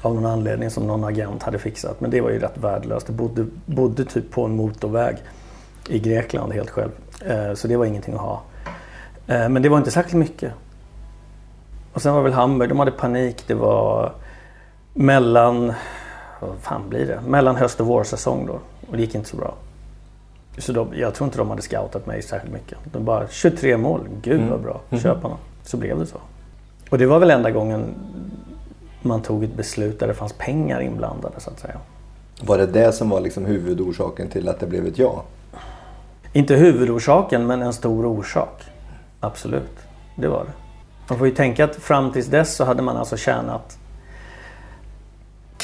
Av 0.02 0.16
någon 0.16 0.26
anledning 0.26 0.70
som 0.70 0.88
någon 0.88 1.04
agent 1.04 1.44
hade 1.44 1.60
fixat. 1.60 2.02
Men 2.02 2.12
det 2.12 2.22
var 2.22 2.30
ju 2.30 2.40
rätt 2.40 2.58
värdelöst. 2.58 3.06
Jag 3.08 3.16
bodde, 3.16 3.46
bodde 3.66 4.06
typ 4.06 4.32
på 4.32 4.46
en 4.46 4.56
motorväg 4.56 5.16
i 5.90 6.00
Grekland 6.00 6.54
helt 6.54 6.70
själv. 6.70 6.92
Eh, 7.28 7.54
Så 7.54 7.68
det 7.68 7.78
var 7.78 7.86
ingenting 7.86 8.14
att 8.14 8.20
ha. 8.22 8.42
Eh, 9.28 9.50
Men 9.50 9.62
det 9.62 9.70
var 9.70 9.78
inte 9.78 9.92
särskilt 9.92 10.18
mycket. 10.18 10.52
Och 11.94 12.02
sen 12.02 12.14
var 12.14 12.22
väl 12.22 12.34
Hamburg, 12.34 12.70
de 12.70 12.80
hade 12.80 12.92
panik. 12.92 13.44
Det 13.48 13.54
var 13.54 14.12
mellan, 14.98 15.74
vad 16.40 16.56
fan 16.62 16.90
blir 16.90 17.06
det? 17.06 17.22
Mellan 17.28 17.56
höst 17.56 17.80
och 17.80 17.88
vårsäsong 17.88 18.46
då. 18.46 18.60
Och 18.90 18.98
det 18.98 19.02
gick 19.02 19.16
inte 19.16 19.30
så 19.30 19.38
bra. 19.38 19.54
Så 20.58 20.72
de, 20.72 20.88
jag 20.94 21.14
tror 21.14 21.28
inte 21.28 21.38
de 21.38 21.50
hade 21.50 21.62
scoutat 21.62 22.06
mig 22.06 22.22
särskilt 22.22 22.54
mycket. 22.54 22.78
De 22.84 23.06
bara 23.06 23.28
23 23.28 23.78
mål, 23.78 24.02
gud 24.22 24.50
vad 24.50 24.62
bra, 24.62 24.82
köp 25.02 25.24
honom. 25.24 25.38
Så 25.64 25.78
blev 25.78 26.00
det 26.00 26.06
så. 26.06 26.18
Och 26.90 26.98
det 26.98 27.06
var 27.06 27.20
väl 27.20 27.32
enda 27.32 27.52
gången 27.52 27.96
man 29.02 29.22
tog 29.22 29.44
ett 29.44 29.54
beslut 29.54 30.00
där 30.00 30.08
det 30.08 30.14
fanns 30.14 30.34
pengar 30.34 30.82
inblandade 30.82 31.40
så 31.40 31.50
att 31.50 31.60
säga. 31.60 31.78
Var 32.42 32.58
det 32.58 32.66
det 32.66 32.92
som 32.92 33.10
var 33.10 33.20
liksom 33.20 33.46
huvudorsaken 33.46 34.30
till 34.30 34.50
att 34.50 34.60
det 34.60 34.68
blev 34.68 34.88
ett 34.88 35.00
ja? 35.00 35.24
Inte 36.34 36.56
huvudorsaken 36.56 37.48
men 37.48 37.62
en 37.62 37.74
stor 37.74 38.06
orsak. 38.06 38.64
Absolut, 39.20 39.78
det 40.16 40.28
var 40.28 40.44
det. 40.44 40.52
Man 41.08 41.18
får 41.18 41.28
ju 41.28 41.34
tänka 41.34 41.64
att 41.64 41.76
fram 41.76 42.12
tills 42.12 42.28
dess 42.28 42.56
så 42.56 42.64
hade 42.64 42.82
man 42.82 42.98
alltså 42.98 43.18
tjänat 43.18 43.78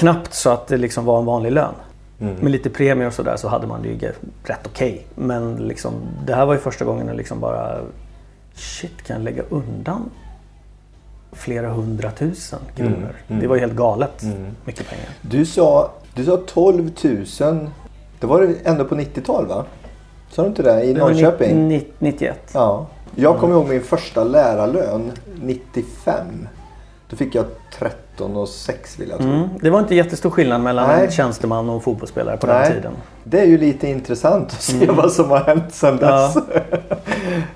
knappt 0.02 0.34
så 0.34 0.50
att 0.50 0.68
det 0.68 0.78
liksom 0.78 1.06
var 1.06 1.20
en 1.20 1.26
vanlig 1.26 1.52
lön. 1.52 1.74
Med 2.18 2.52
lite 2.52 2.70
premier 2.70 3.08
och 3.08 3.14
sådär 3.14 3.36
så 3.38 3.48
hade 3.48 3.68
man 3.68 3.82
det 3.82 3.88
ju 3.88 4.12
rätt 4.44 4.68
okej. 4.68 5.06
Men 5.16 5.56
liksom, 5.56 5.94
det 6.26 6.34
här 6.36 6.46
var 6.46 6.54
ju 6.54 6.60
första 6.60 6.86
gången 6.86 7.08
jag 7.08 7.18
liksom 7.18 7.40
bara 7.40 7.78
Shit, 8.56 9.04
kan 9.04 9.16
jag 9.16 9.24
lägga 9.24 9.44
undan 9.50 10.10
flera 11.32 11.70
hundratusen 11.70 12.60
kronor? 12.76 13.16
Det 13.28 13.48
var 13.48 13.56
ju 13.56 13.60
helt 13.62 13.74
galet 13.76 14.24
mycket 14.66 14.90
pengar. 14.90 15.10
Du 15.22 15.46
sa, 15.46 15.92
du 16.16 16.26
sa 16.26 16.38
12 16.48 16.92
000. 17.40 17.70
Det 18.20 18.28
var 18.28 18.42
det 18.42 18.56
ändå 18.64 18.86
på 18.86 18.96
90-tal 18.96 19.46
va? 19.48 19.66
Sa 20.30 20.42
du 20.42 20.48
inte 20.48 20.64
det? 20.64 20.84
I 20.84 20.94
Norrköping? 20.94 21.68
nitt- 21.70 21.84
nitt- 22.00 22.18
91. 22.20 22.52
Ja. 22.54 22.86
Jag 23.16 23.38
kommer 23.40 23.54
ihåg 23.54 23.68
min 23.70 23.82
första 23.84 24.24
lärarlön 24.24 25.12
95. 25.42 26.48
Då 27.10 27.16
fick 27.16 27.36
jag 27.36 27.46
13 28.22 28.36
och 28.38 28.50
6 28.50 29.00
vill 29.00 29.10
jag 29.10 29.20
tro. 29.20 29.28
Mm. 29.30 29.50
Det 29.62 29.70
var 29.70 29.80
inte 29.80 29.96
jättestor 29.96 30.30
skillnad 30.30 30.62
mellan 30.62 30.88
Nej. 30.88 31.06
en 31.06 31.12
tjänsteman 31.12 31.70
och 31.70 31.76
en 31.76 31.82
fotbollsspelare 31.82 32.38
på 32.38 32.48
den 32.48 32.56
Nej. 32.62 32.74
tiden. 32.74 32.92
Det 33.24 33.40
är 33.40 33.46
ju 33.46 33.58
lite 33.58 33.88
intressant 33.88 34.48
att 34.54 34.62
se 34.62 34.86
vad 34.86 35.12
som 35.12 35.30
har 35.30 35.40
hänt 35.40 35.74
sedan 35.74 35.98
Ja. 36.02 36.34
dess. 36.34 36.44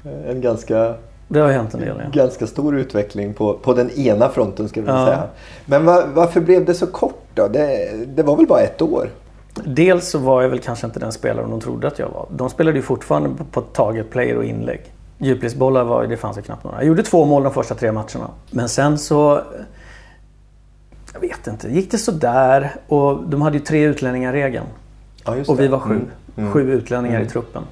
en 0.28 0.42
ganska, 0.42 0.94
Det 1.28 1.40
har 1.40 1.52
hänt 1.52 1.74
en 1.74 1.80
del. 1.80 2.02
Ja. 2.04 2.22
ganska 2.22 2.48
stor 2.48 2.78
utveckling 2.78 3.34
på, 3.34 3.54
på 3.54 3.74
den 3.74 3.90
ena 3.92 4.30
fronten 4.30 4.70
ska 4.70 4.82
vi 4.82 4.88
Ja. 4.88 5.06
säga. 5.06 5.24
Men 5.66 5.86
va, 5.86 6.04
varför 6.14 6.42
blev 6.42 6.66
det 6.66 6.74
så 6.74 6.88
kort 6.88 7.22
då? 7.34 7.48
Det, 7.48 7.92
det 8.16 8.24
var 8.24 8.36
väl 8.38 8.48
bara 8.48 8.62
ett 8.62 8.82
år? 8.82 9.10
Dels 9.66 10.10
så 10.10 10.18
var 10.20 10.42
jag 10.42 10.50
väl 10.50 10.60
kanske 10.60 10.88
inte 10.88 11.00
den 11.00 11.12
spelare 11.12 11.46
de 11.50 11.62
trodde 11.62 11.88
att 11.88 12.00
jag 12.00 12.10
var. 12.10 12.26
De 12.30 12.50
spelade 12.50 12.78
ju 12.78 12.82
fortfarande 12.84 13.30
på, 13.30 13.44
på 13.44 13.62
target 13.62 14.10
player 14.10 14.38
och 14.38 14.44
inlägg. 14.46 14.82
Djupledsbollar 15.18 15.84
var 15.84 16.08
det 16.08 16.18
fanns 16.18 16.38
ju 16.38 16.42
knappt 16.42 16.64
några. 16.64 16.78
Jag 16.78 16.86
gjorde 16.86 17.04
två 17.04 17.26
mål 17.26 17.44
de 17.44 17.54
första 17.54 17.76
tre 17.76 17.92
matcherna. 17.92 18.30
Men 18.52 18.70
sen 18.70 18.98
så... 18.98 19.42
Jag 21.16 21.20
vet 21.22 21.48
inte. 21.48 21.68
Gick 21.70 21.92
det 21.92 21.98
sådär 21.98 22.76
och 22.88 23.24
de 23.30 23.42
hade 23.42 23.58
ju 23.58 23.64
tre 23.64 23.84
utlänningar-regeln. 23.84 24.66
Ja, 25.26 25.36
Och 25.48 25.60
vi 25.60 25.68
var 25.68 25.80
sju. 25.80 26.02
Mm. 26.38 26.52
Sju 26.52 26.74
utlänningar 26.74 27.22
i 27.22 27.26
truppen. 27.26 27.64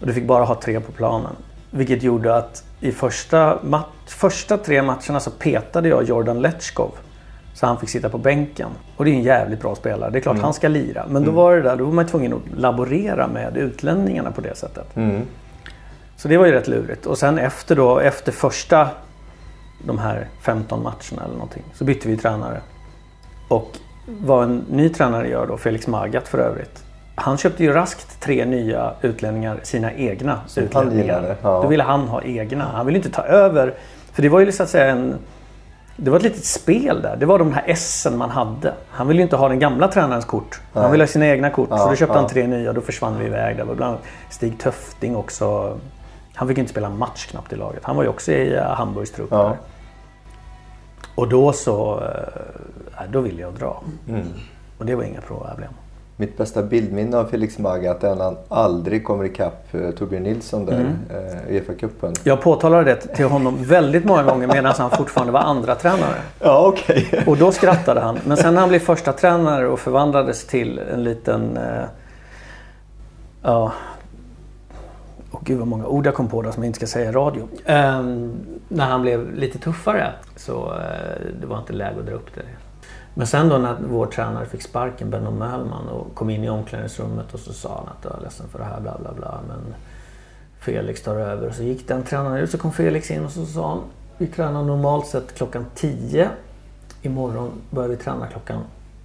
Och 0.00 0.06
du 0.06 0.12
fick 0.12 0.26
bara 0.26 0.44
ha 0.44 0.54
tre 0.54 0.80
på 0.80 0.92
planen. 0.92 1.32
Vilket 1.70 2.02
gjorde 2.02 2.36
att 2.36 2.64
i 2.80 2.92
första, 2.92 3.58
mat- 3.62 3.86
första 4.06 4.58
tre 4.58 4.82
matcherna 4.82 5.20
så 5.20 5.30
petade 5.30 5.88
jag 5.88 6.04
Jordan 6.04 6.40
Letchkov. 6.40 6.90
Så 7.54 7.66
han 7.66 7.78
fick 7.78 7.88
sitta 7.88 8.08
på 8.08 8.18
bänken. 8.18 8.68
Och 8.96 9.04
det 9.04 9.10
är 9.10 9.14
en 9.14 9.22
jävligt 9.22 9.60
bra 9.60 9.74
spelare. 9.74 10.10
Det 10.10 10.18
är 10.18 10.20
klart 10.20 10.38
han 10.38 10.54
ska 10.54 10.68
lira. 10.68 11.06
Men 11.08 11.24
då 11.24 11.30
var 11.30 11.56
det 11.56 11.62
där, 11.62 11.76
då 11.76 11.84
var 11.84 11.92
man 11.92 12.06
tvungen 12.06 12.32
att 12.32 12.58
laborera 12.58 13.26
med 13.26 13.56
utlänningarna 13.56 14.30
på 14.30 14.40
det 14.40 14.56
sättet. 14.56 14.96
Mm. 14.96 15.22
Så 16.16 16.28
det 16.28 16.36
var 16.36 16.46
ju 16.46 16.52
rätt 16.52 16.68
lurigt. 16.68 17.06
Och 17.06 17.18
sen 17.18 17.38
efter 17.38 17.76
då, 17.76 17.98
efter 17.98 18.32
första 18.32 18.88
de 19.86 19.98
här 19.98 20.28
15 20.42 20.82
matcherna 20.82 21.24
eller 21.24 21.34
någonting. 21.34 21.62
Så 21.74 21.84
bytte 21.84 22.08
vi 22.08 22.16
tränare. 22.16 22.60
Och 23.52 23.78
vad 24.06 24.44
en 24.44 24.64
ny 24.70 24.88
tränare 24.88 25.28
gör 25.28 25.46
då, 25.46 25.56
Felix 25.56 25.86
Magath 25.86 26.26
för 26.26 26.38
övrigt. 26.38 26.84
Han 27.14 27.36
köpte 27.38 27.64
ju 27.64 27.72
raskt 27.72 28.20
tre 28.20 28.44
nya 28.44 28.92
utlänningar, 29.02 29.60
sina 29.62 29.92
egna 29.92 30.40
han 30.54 30.64
utlänningar. 30.64 31.36
ja. 31.42 31.62
Då 31.62 31.68
ville 31.68 31.82
han 31.82 32.08
ha 32.08 32.22
egna. 32.22 32.64
Han 32.64 32.86
ville 32.86 32.98
inte 32.98 33.10
ta 33.10 33.22
över. 33.22 33.74
För 34.12 34.22
det 34.22 34.28
var 34.28 34.40
ju 34.40 34.52
så 34.52 34.62
att 34.62 34.68
säga 34.68 34.86
en... 34.86 35.14
det 35.96 36.10
var 36.10 36.16
ett 36.16 36.22
litet 36.22 36.44
spel 36.44 37.02
där. 37.02 37.16
Det 37.16 37.26
var 37.26 37.38
de 37.38 37.52
här 37.52 37.64
S 37.66 38.06
man 38.12 38.30
hade. 38.30 38.74
Han 38.88 39.08
ville 39.08 39.20
ju 39.20 39.22
inte 39.22 39.36
ha 39.36 39.48
den 39.48 39.58
gamla 39.58 39.88
tränarens 39.88 40.24
kort. 40.24 40.60
Han 40.72 40.90
ville 40.92 41.02
ha 41.04 41.08
sina 41.08 41.26
egna 41.26 41.50
kort. 41.50 41.68
Ja, 41.70 41.78
så 41.78 41.88
då 41.88 41.96
köpte 41.96 42.14
ja. 42.14 42.20
han 42.20 42.28
tre 42.28 42.46
nya 42.46 42.68
och 42.68 42.74
då 42.74 42.80
försvann 42.80 43.18
vi 43.18 43.26
iväg. 43.26 43.64
Var 43.64 43.74
bland 43.74 43.90
annat 43.90 44.04
Stig 44.30 44.58
Töfting 44.58 45.16
också. 45.16 45.78
Han 46.34 46.48
fick 46.48 46.58
inte 46.58 46.70
spela 46.70 46.86
en 46.86 46.98
match 46.98 47.26
knappt 47.26 47.52
i 47.52 47.56
laget. 47.56 47.84
Han 47.84 47.96
var 47.96 48.02
ju 48.02 48.08
också 48.08 48.32
i 48.32 48.56
uh, 48.56 48.62
Hamburgs 48.62 49.12
trupp 49.12 49.28
Ja. 49.30 49.56
Och 51.14 51.28
då 51.28 51.52
så... 51.52 52.00
eh, 52.00 53.02
då 53.12 53.20
ville 53.20 53.40
jag 53.42 53.52
dra. 53.52 53.82
Mm. 54.08 54.26
Och 54.78 54.86
det 54.86 54.94
var 54.94 55.02
inga 55.04 55.20
problem. 55.20 55.72
Mitt 56.16 56.38
bästa 56.38 56.62
bildminne 56.62 57.16
av 57.16 57.24
Felix 57.24 57.58
Magath 57.58 58.04
är 58.06 58.14
när 58.14 58.24
han 58.24 58.36
aldrig 58.48 59.04
kommer 59.04 59.24
ikapp 59.24 59.74
eh, 59.74 59.90
Torbjörn 59.90 60.22
Nilsson 60.22 60.66
där 60.66 60.74
Mm. 60.74 60.96
eh, 61.10 61.52
Uefa-cupen. 61.54 62.14
Jag 62.24 62.40
påtalade 62.42 62.84
det 62.84 62.96
till 62.96 63.24
honom 63.24 63.64
väldigt 63.64 64.04
många 64.04 64.22
gånger 64.22 64.46
medan 64.46 64.74
han 64.78 64.90
fortfarande 64.90 65.32
var 65.32 65.40
andra 65.40 65.74
tränare. 65.74 66.14
Ja, 66.40 66.66
okej. 66.66 67.24
Och 67.26 67.36
då 67.36 67.52
skrattade 67.52 68.00
han. 68.00 68.18
Men 68.26 68.36
sen 68.36 68.54
när 68.54 68.60
han 68.60 68.68
blev 68.68 68.78
första 68.78 69.12
tränare 69.12 69.68
och 69.68 69.80
förvandlades 69.80 70.46
till 70.46 70.78
en 70.78 71.04
liten... 71.04 71.56
Eh, 71.56 71.84
ja... 73.42 73.72
Gud 75.44 75.58
vad 75.58 75.68
många 75.68 75.86
ord 75.86 76.06
jag 76.06 76.14
kom 76.14 76.28
på 76.28 76.42
då 76.42 76.52
som 76.52 76.62
jag 76.62 76.68
inte 76.68 76.76
ska 76.76 76.86
säga 76.86 77.10
i 77.10 77.12
radio. 77.12 77.48
Ehm, 77.64 78.32
när 78.68 78.86
han 78.86 79.02
blev 79.02 79.34
lite 79.34 79.58
tuffare 79.58 80.12
så 80.36 80.72
eh, 80.72 81.26
det 81.40 81.46
var 81.46 81.58
inte 81.58 81.72
läge 81.72 82.00
att 82.00 82.06
dra 82.06 82.14
upp 82.14 82.34
det. 82.34 82.42
Men 83.14 83.26
sen 83.26 83.48
då 83.48 83.58
när 83.58 83.76
vår 83.88 84.06
tränare 84.06 84.46
fick 84.46 84.62
sparken, 84.62 85.10
Benno 85.10 85.30
Möllman, 85.30 85.88
och 85.88 86.14
kom 86.14 86.30
in 86.30 86.44
i 86.44 86.50
omklädningsrummet 86.50 87.34
och 87.34 87.40
så 87.40 87.52
sa 87.52 87.68
han 87.68 87.86
att 87.86 88.04
jag 88.04 88.18
är 88.18 88.24
ledsen 88.24 88.48
för 88.48 88.58
det 88.58 88.64
här, 88.64 88.80
bla 88.80 88.98
bla 88.98 89.12
bla. 89.12 89.40
Men 89.48 89.74
Felix 90.58 91.02
tar 91.02 91.16
över. 91.16 91.48
Och 91.48 91.54
så 91.54 91.62
gick 91.62 91.88
den 91.88 92.02
tränaren 92.02 92.36
ut, 92.36 92.50
så 92.50 92.58
kom 92.58 92.72
Felix 92.72 93.10
in 93.10 93.24
och 93.24 93.30
så 93.30 93.46
sa 93.46 93.68
han 93.68 93.80
Vi 94.18 94.26
tränar 94.26 94.62
normalt 94.62 95.06
sett 95.06 95.34
klockan 95.34 95.66
10. 95.74 96.30
Imorgon 97.02 97.50
börjar 97.70 97.88
vi 97.88 97.96
träna 97.96 98.26
klockan 98.26 98.60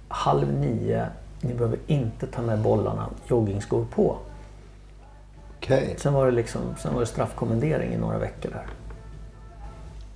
halv 0.08 0.52
nio. 0.52 1.06
Ni 1.40 1.54
behöver 1.54 1.78
inte 1.86 2.26
ta 2.26 2.42
med 2.42 2.58
bollarna, 2.58 3.06
joggingskor 3.28 3.86
på. 3.94 4.16
Okej. 5.58 5.94
Sen 5.98 6.14
var 6.14 6.26
det, 6.26 6.32
liksom, 6.32 6.60
sen 6.78 6.94
var 6.94 7.00
det 7.00 7.06
straffkommendering 7.06 7.92
i 7.92 7.96
några 7.96 8.18
veckor 8.18 8.50
där. 8.50 8.66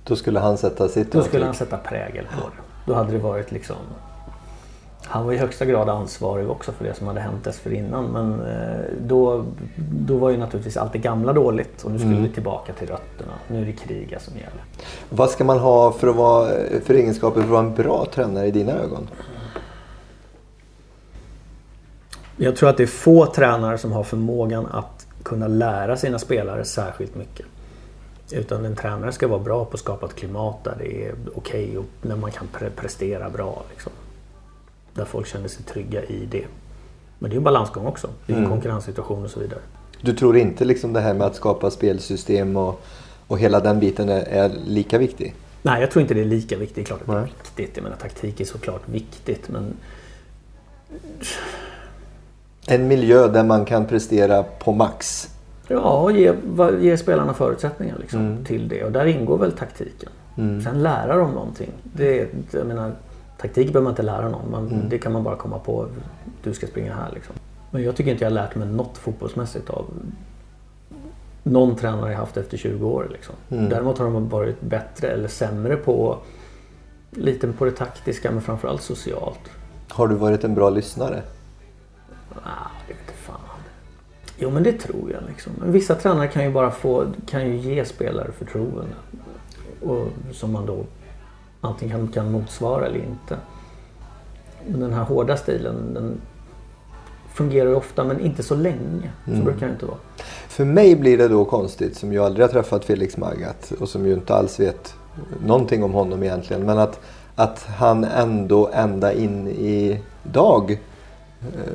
Då 0.03 0.15
skulle 0.15 0.39
han 0.39 0.57
sätta 0.57 0.87
sitt 0.87 1.11
Då 1.11 1.21
skulle 1.21 1.45
han 1.45 1.53
sätta 1.53 1.77
prägel 1.77 2.25
på 2.25 2.49
det. 2.49 2.63
Då 2.85 2.93
hade 2.93 3.11
det 3.11 3.17
varit 3.17 3.51
liksom... 3.51 3.75
Han 5.05 5.25
var 5.25 5.33
i 5.33 5.37
högsta 5.37 5.65
grad 5.65 5.89
ansvarig 5.89 6.49
också 6.49 6.71
för 6.71 6.85
det 6.85 6.93
som 6.93 7.07
hade 7.07 7.19
hänt 7.19 7.43
dessförinnan. 7.43 8.05
Men 8.05 8.41
eh, 8.41 8.85
då, 9.01 9.45
då 9.91 10.17
var 10.17 10.29
ju 10.29 10.37
naturligtvis 10.37 10.77
allt 10.77 10.93
det 10.93 10.99
gamla 10.99 11.33
dåligt 11.33 11.83
och 11.83 11.91
nu 11.91 11.99
skulle 11.99 12.21
vi 12.21 12.29
tillbaka 12.29 12.73
till 12.73 12.87
rötterna. 12.87 13.33
Nu 13.47 13.61
är 13.61 13.65
det 13.65 13.71
kriga 13.71 14.19
som 14.19 14.33
gäller. 14.33 14.63
Vad 15.09 15.29
ska 15.29 15.43
man 15.43 15.59
ha 15.59 15.91
för, 15.91 16.07
att 16.07 16.15
vara, 16.15 16.49
för 16.85 16.93
egenskaper 16.93 17.35
för 17.35 17.47
att 17.47 17.51
vara 17.51 17.65
en 17.65 17.75
bra 17.75 18.05
tränare 18.13 18.47
i 18.47 18.51
dina 18.51 18.71
ögon? 18.71 19.07
Jag 22.37 22.55
tror 22.55 22.69
att 22.69 22.77
det 22.77 22.83
är 22.83 22.87
få 22.87 23.25
tränare 23.25 23.77
som 23.77 23.91
har 23.91 24.03
förmågan 24.03 24.65
att 24.65 25.02
kunna 25.23 25.47
lära 25.47 25.97
sina 25.97 26.19
spelare 26.19 26.65
särskilt 26.65 27.15
mycket. 27.15 27.45
Utan 28.31 28.65
en 28.65 28.75
tränare 28.75 29.11
ska 29.11 29.27
vara 29.27 29.39
bra 29.39 29.65
på 29.65 29.73
att 29.73 29.79
skapa 29.79 30.05
ett 30.05 30.15
klimat 30.15 30.63
där 30.63 30.75
det 30.79 31.05
är 31.05 31.15
okej 31.35 31.77
och 31.77 31.85
när 32.01 32.15
man 32.15 32.31
kan 32.31 32.47
pre- 32.53 32.69
prestera 32.75 33.29
bra. 33.29 33.63
Liksom. 33.69 33.91
Där 34.93 35.05
folk 35.05 35.27
känner 35.27 35.47
sig 35.47 35.65
trygga 35.65 36.03
i 36.03 36.25
det. 36.31 36.45
Men 37.19 37.29
det 37.29 37.35
är 37.35 37.37
en 37.37 37.43
balansgång 37.43 37.85
också. 37.85 38.09
Det 38.25 38.33
är 38.33 38.37
en 38.37 38.49
konkurrenssituation 38.49 39.23
och 39.23 39.29
så 39.29 39.39
vidare. 39.39 39.59
Du 40.01 40.13
tror 40.13 40.37
inte 40.37 40.65
liksom 40.65 40.93
det 40.93 40.99
här 40.99 41.13
med 41.13 41.27
att 41.27 41.35
skapa 41.35 41.71
spelsystem 41.71 42.57
och, 42.57 42.81
och 43.27 43.39
hela 43.39 43.59
den 43.59 43.79
biten 43.79 44.09
är, 44.09 44.21
är 44.21 44.49
lika 44.65 44.97
viktig? 44.97 45.35
Nej, 45.61 45.81
jag 45.81 45.91
tror 45.91 46.01
inte 46.01 46.13
det 46.13 46.21
är 46.21 46.25
lika 46.25 46.57
viktigt. 46.57 46.87
Klart 46.87 47.01
att 47.01 47.07
det 47.07 47.13
är 47.13 47.23
viktigt. 47.23 47.71
Jag 47.75 47.83
menar, 47.83 47.97
taktik 47.97 48.41
är 48.41 48.45
såklart 48.45 48.89
viktigt. 48.89 49.49
Men 49.49 49.73
En 52.67 52.87
miljö 52.87 53.27
där 53.27 53.43
man 53.43 53.65
kan 53.65 53.85
prestera 53.85 54.43
på 54.43 54.71
max. 54.71 55.29
ja, 55.67 56.11
ge, 56.11 56.33
va- 56.45 56.71
ge 56.79 56.97
spelarna 56.97 57.33
förutsättningar 57.33 57.97
liksom, 57.99 58.37
till 58.45 58.67
det. 58.67 58.83
Och 58.83 58.91
där 58.91 59.05
ingår 59.05 59.37
väl 59.37 59.51
taktiken. 59.51 60.09
Sen 60.63 60.83
lära 60.83 61.17
dem 61.17 61.31
någonting. 61.31 61.71
Det, 61.83 62.27
jag 62.51 62.67
menar, 62.67 62.91
taktik 63.41 63.67
behöver 63.67 63.83
man 63.83 63.91
inte 63.91 64.01
lära 64.03 64.29
någon. 64.29 64.51
Man, 64.51 64.85
Det 64.89 64.97
kan 64.97 65.11
man 65.13 65.23
bara 65.23 65.35
komma 65.35 65.59
på. 65.59 65.87
Du 66.43 66.53
ska 66.53 66.67
springa 66.67 66.95
här 66.95 67.09
liksom. 67.13 67.35
Men 67.71 67.83
jag 67.83 67.95
tycker 67.95 68.11
inte 68.11 68.23
jag 68.23 68.29
har 68.31 68.35
lärt 68.35 68.55
mig 68.55 68.67
något 68.67 68.97
fotbollsmässigt 68.97 69.69
av 69.69 69.85
någon 71.43 71.75
tränare 71.75 72.11
jag 72.11 72.19
haft 72.19 72.37
efter 72.37 72.57
20 72.57 72.87
år. 72.87 73.07
Liksom. 73.11 73.35
Däremot 73.47 73.97
har 73.97 74.05
de 74.05 74.29
varit 74.29 74.61
bättre 74.61 75.07
eller 75.07 75.27
sämre 75.27 75.75
på 75.75 76.17
lite 77.11 77.47
på 77.47 77.65
det 77.65 77.71
taktiska 77.71 78.31
men 78.31 78.41
framförallt 78.41 78.81
socialt. 78.81 79.39
Har 79.89 80.07
du 80.07 80.15
varit 80.15 80.43
en 80.43 80.55
bra 80.55 80.69
lyssnare? 80.69 81.21
Ah, 82.43 82.69
det 82.87 82.93
vet 82.93 83.15
fan. 83.15 83.39
Jo 84.37 84.49
men 84.49 84.63
det 84.63 84.73
tror 84.73 85.11
jag 85.11 85.23
liksom. 85.27 85.53
Vissa 85.65 85.95
tränare 85.95 86.27
kan 86.27 86.43
ju 86.43 86.51
bara 86.51 86.71
få, 86.71 87.05
kan 87.27 87.47
ju 87.47 87.57
ge 87.57 87.85
spelare 87.85 88.31
förtroende. 88.31 88.95
Och 89.81 90.07
som 90.31 90.51
man 90.51 90.65
då 90.65 90.85
antingen 91.61 91.97
kan, 91.97 92.07
kan 92.07 92.31
motsvara 92.31 92.85
eller 92.85 92.99
inte. 92.99 93.37
Men 94.67 94.79
den 94.79 94.93
här 94.93 95.03
hårda 95.03 95.37
stilen 95.37 95.93
den 95.93 96.21
fungerar 97.33 97.69
ju 97.69 97.75
ofta 97.75 98.03
men 98.03 98.19
inte 98.19 98.43
så 98.43 98.55
länge. 98.55 99.11
Så 99.25 99.31
brukar 99.31 99.67
det 99.67 99.73
inte 99.73 99.85
vara. 99.85 99.97
För 100.47 100.65
mig 100.65 100.95
blir 100.95 101.17
det 101.17 101.27
då 101.27 101.45
konstigt, 101.45 101.97
som 101.97 102.13
ju 102.13 102.19
aldrig 102.19 102.45
har 102.45 102.51
träffat 102.51 102.85
Felix 102.85 103.17
Magath 103.17 103.73
och 103.79 103.89
som 103.89 104.05
ju 104.05 104.13
inte 104.13 104.35
alls 104.35 104.59
vet 104.59 104.95
någonting 105.45 105.83
om 105.83 105.93
honom 105.93 106.23
egentligen. 106.23 106.65
Men 106.65 106.77
att, 106.77 106.99
att 107.35 107.63
han 107.63 108.03
ändå 108.03 108.69
ända 108.73 109.13
in 109.13 109.47
i 109.47 109.99
dag 110.23 110.79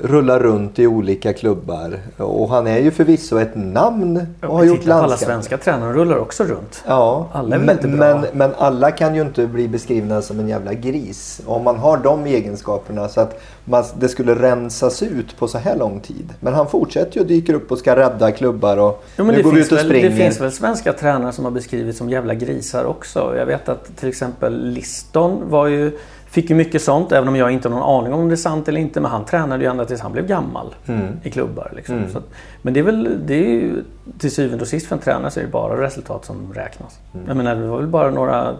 rullar 0.03 0.41
runt 0.41 0.79
i 0.79 0.87
olika 0.87 1.33
klubbar. 1.33 1.99
Och 2.17 2.49
han 2.49 2.67
är 2.67 2.79
ju 2.79 2.91
förvisso 2.91 3.39
ett 3.39 3.55
namn 3.55 4.27
och 4.43 4.57
har 4.57 4.65
gjort 4.65 4.85
på 4.87 4.93
alla 4.93 5.17
svenska 5.17 5.59
tränare, 5.59 5.93
rullar 5.93 6.19
också 6.19 6.45
runt. 6.45 6.85
Ja, 6.87 7.29
Alla 7.33 7.55
är 7.55 7.59
väl 7.59 7.67
men, 7.67 7.77
inte 7.77 7.89
bra? 7.89 7.97
men, 7.99 8.27
men 8.33 8.51
alla 8.59 8.91
kan 8.91 9.15
ju 9.15 9.21
inte 9.23 9.47
bli 9.47 9.69
beskrivna 9.69 10.23
som 10.23 10.41
en 10.41 10.49
jävla 10.49 10.75
gris. 10.75 11.41
Om 11.47 11.65
man 11.65 11.77
har 11.79 11.97
de 11.97 12.27
egenskaperna 12.27 13.09
så 13.09 13.21
att 13.21 13.41
man, 13.65 13.85
det 13.99 14.09
skulle 14.09 14.35
rensas 14.35 15.03
ut 15.03 15.37
på 15.39 15.49
så 15.49 15.59
här 15.59 15.77
lång 15.77 16.01
tid. 16.01 16.35
Men 16.41 16.55
han 16.55 16.67
fortsätter 16.69 17.15
ju 17.17 17.21
och 17.21 17.27
dyker 17.27 17.55
upp 17.55 17.73
och 17.73 17.79
ska 17.79 17.97
rädda 17.97 18.33
klubbar 18.33 18.77
och 18.77 19.05
Jo, 19.17 19.25
nu 19.25 19.33
det, 19.33 19.43
går 19.43 19.53
vi 19.53 19.61
ut 19.61 19.73
och 19.73 19.79
väl, 19.79 19.85
springer. 19.87 20.11
det 20.11 20.17
finns 20.17 20.41
väl 20.41 20.53
svenska 20.53 20.93
tränare 20.93 21.33
som 21.33 21.45
har 21.45 21.53
beskrivits 21.53 21.99
som 21.99 22.11
jävla 22.11 22.35
grisar 22.35 22.85
också. 22.85 23.35
Jag 23.37 23.47
vet 23.47 23.69
att 23.69 23.97
till 23.97 24.09
exempel 24.09 24.65
Liston 24.73 25.51
var 25.51 25.67
ju, 25.67 25.99
fick 26.41 26.51
ju 26.51 26.57
mycket 26.57 26.83
sånt 26.83 27.13
även 27.13 27.29
om 27.29 27.37
jag 27.37 27.51
inte 27.51 27.69
har 27.69 27.77
någon 27.79 27.99
aning 28.05 28.13
om 28.13 28.29
det 28.29 28.35
är 28.35 28.37
sant 28.37 28.69
eller 28.69 28.81
inte. 28.81 29.01
Men 29.01 29.11
han 29.11 29.25
tränade 29.25 29.65
ju 29.65 29.71
ända 29.71 29.85
tills 29.85 30.01
han 30.01 30.13
blev 30.13 30.27
gammal 30.27 30.75
Mm. 30.87 31.07
i 31.23 31.31
klubbar. 31.31 31.73
Liksom. 31.77 32.05
Så 32.13 32.19
att, 32.19 32.25
men 32.63 32.75
det 32.75 32.81
är 32.81 32.85
väl, 32.85 33.19
det 33.27 33.35
är 33.35 33.49
ju 33.49 33.85
till 34.19 34.31
syvende 34.31 34.63
och 34.63 34.69
sist 34.69 34.87
för 34.87 34.97
en 34.97 35.03
tränare 35.03 35.31
så 35.31 35.41
är 35.41 35.45
det 35.45 35.51
bara 35.51 35.83
resultat 35.83 36.25
som 36.25 36.53
räknas. 36.55 36.99
Mm. 37.15 37.27
Jag 37.29 37.37
menar 37.37 37.57
det 37.57 37.67
var 37.67 37.79
väl 37.79 37.87
bara 37.87 38.11
några, 38.11 38.57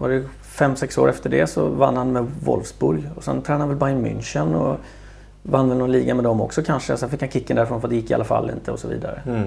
var 0.00 0.08
det 0.08 0.22
fem, 0.42 0.76
sex 0.76 0.98
år 0.98 1.10
efter 1.10 1.30
det 1.30 1.46
så 1.46 1.68
vann 1.68 1.96
han 1.96 2.12
med 2.12 2.26
Wolfsburg. 2.44 3.08
Och 3.16 3.24
sen 3.24 3.42
tränade 3.42 3.62
han 3.62 3.68
väl 3.68 3.78
Bayern 3.78 4.06
München 4.06 4.54
och 4.54 4.76
vann 5.42 5.68
väl 5.68 5.78
någon 5.78 5.92
liga 5.92 6.14
med 6.14 6.24
dem 6.24 6.40
också 6.40 6.62
kanske. 6.62 6.96
Sen 6.96 7.08
fick 7.10 7.20
han 7.20 7.30
kicken 7.30 7.56
därifrån 7.56 7.80
för 7.80 7.88
att 7.88 7.90
det 7.90 7.96
gick 7.96 8.10
i 8.10 8.14
alla 8.14 8.24
fall 8.24 8.50
inte 8.50 8.70
och 8.72 8.78
så 8.78 8.88
vidare. 8.88 9.20
Mm. 9.26 9.46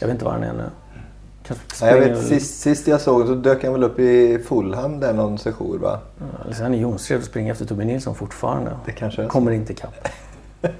Jag 0.00 0.06
vet 0.06 0.14
inte 0.14 0.24
var 0.24 0.32
han 0.32 0.42
är 0.42 0.52
nu. 0.52 0.64
Ja, 1.80 1.86
jag 1.86 1.98
vet, 2.00 2.26
sist, 2.26 2.60
sist 2.60 2.86
jag 2.86 3.00
såg 3.00 3.26
så 3.26 3.34
dök 3.34 3.64
han 3.64 3.72
väl 3.72 3.84
upp 3.84 3.98
i 3.98 4.38
Fulham 4.48 5.00
där 5.00 5.12
någon 5.12 5.38
sejour 5.38 5.78
va? 5.78 5.98
Så 6.52 6.58
är 6.58 6.62
han 6.62 6.74
i 6.74 6.80
Jonsered 6.80 7.20
och 7.20 7.26
springer 7.26 7.52
efter 7.52 7.64
Torbjörn 7.64 7.88
Nilsson 7.88 8.14
fortfarande. 8.14 8.70
Det 8.86 8.92
kanske 8.92 9.22
är. 9.22 9.28
Kommer 9.28 9.52
inte 9.52 9.72
ikapp. 9.72 10.08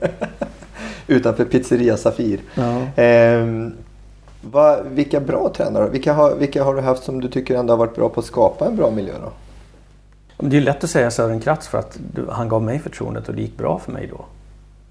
Utanför 1.06 1.44
pizzeria 1.44 1.96
Safir. 1.96 2.40
Ja. 2.54 2.82
Ehm, 2.96 3.72
vad, 4.42 4.86
vilka 4.86 5.20
bra 5.20 5.52
tränare, 5.56 5.88
vilka 5.88 6.12
har, 6.12 6.34
vilka 6.34 6.64
har 6.64 6.74
du 6.74 6.80
haft 6.80 7.04
som 7.04 7.20
du 7.20 7.28
tycker 7.28 7.54
ändå 7.54 7.72
har 7.72 7.78
varit 7.78 7.94
bra 7.94 8.08
på 8.08 8.20
att 8.20 8.26
skapa 8.26 8.66
en 8.66 8.76
bra 8.76 8.90
miljö 8.90 9.12
då? 9.24 9.32
Det 10.48 10.56
är 10.56 10.60
lätt 10.60 10.84
att 10.84 10.90
säga 10.90 11.10
Sören 11.10 11.40
Kratz 11.40 11.68
för 11.68 11.78
att 11.78 11.98
han 12.28 12.48
gav 12.48 12.62
mig 12.62 12.78
förtroendet 12.78 13.28
och 13.28 13.34
det 13.34 13.42
gick 13.42 13.56
bra 13.56 13.78
för 13.78 13.92
mig 13.92 14.10
då. 14.12 14.24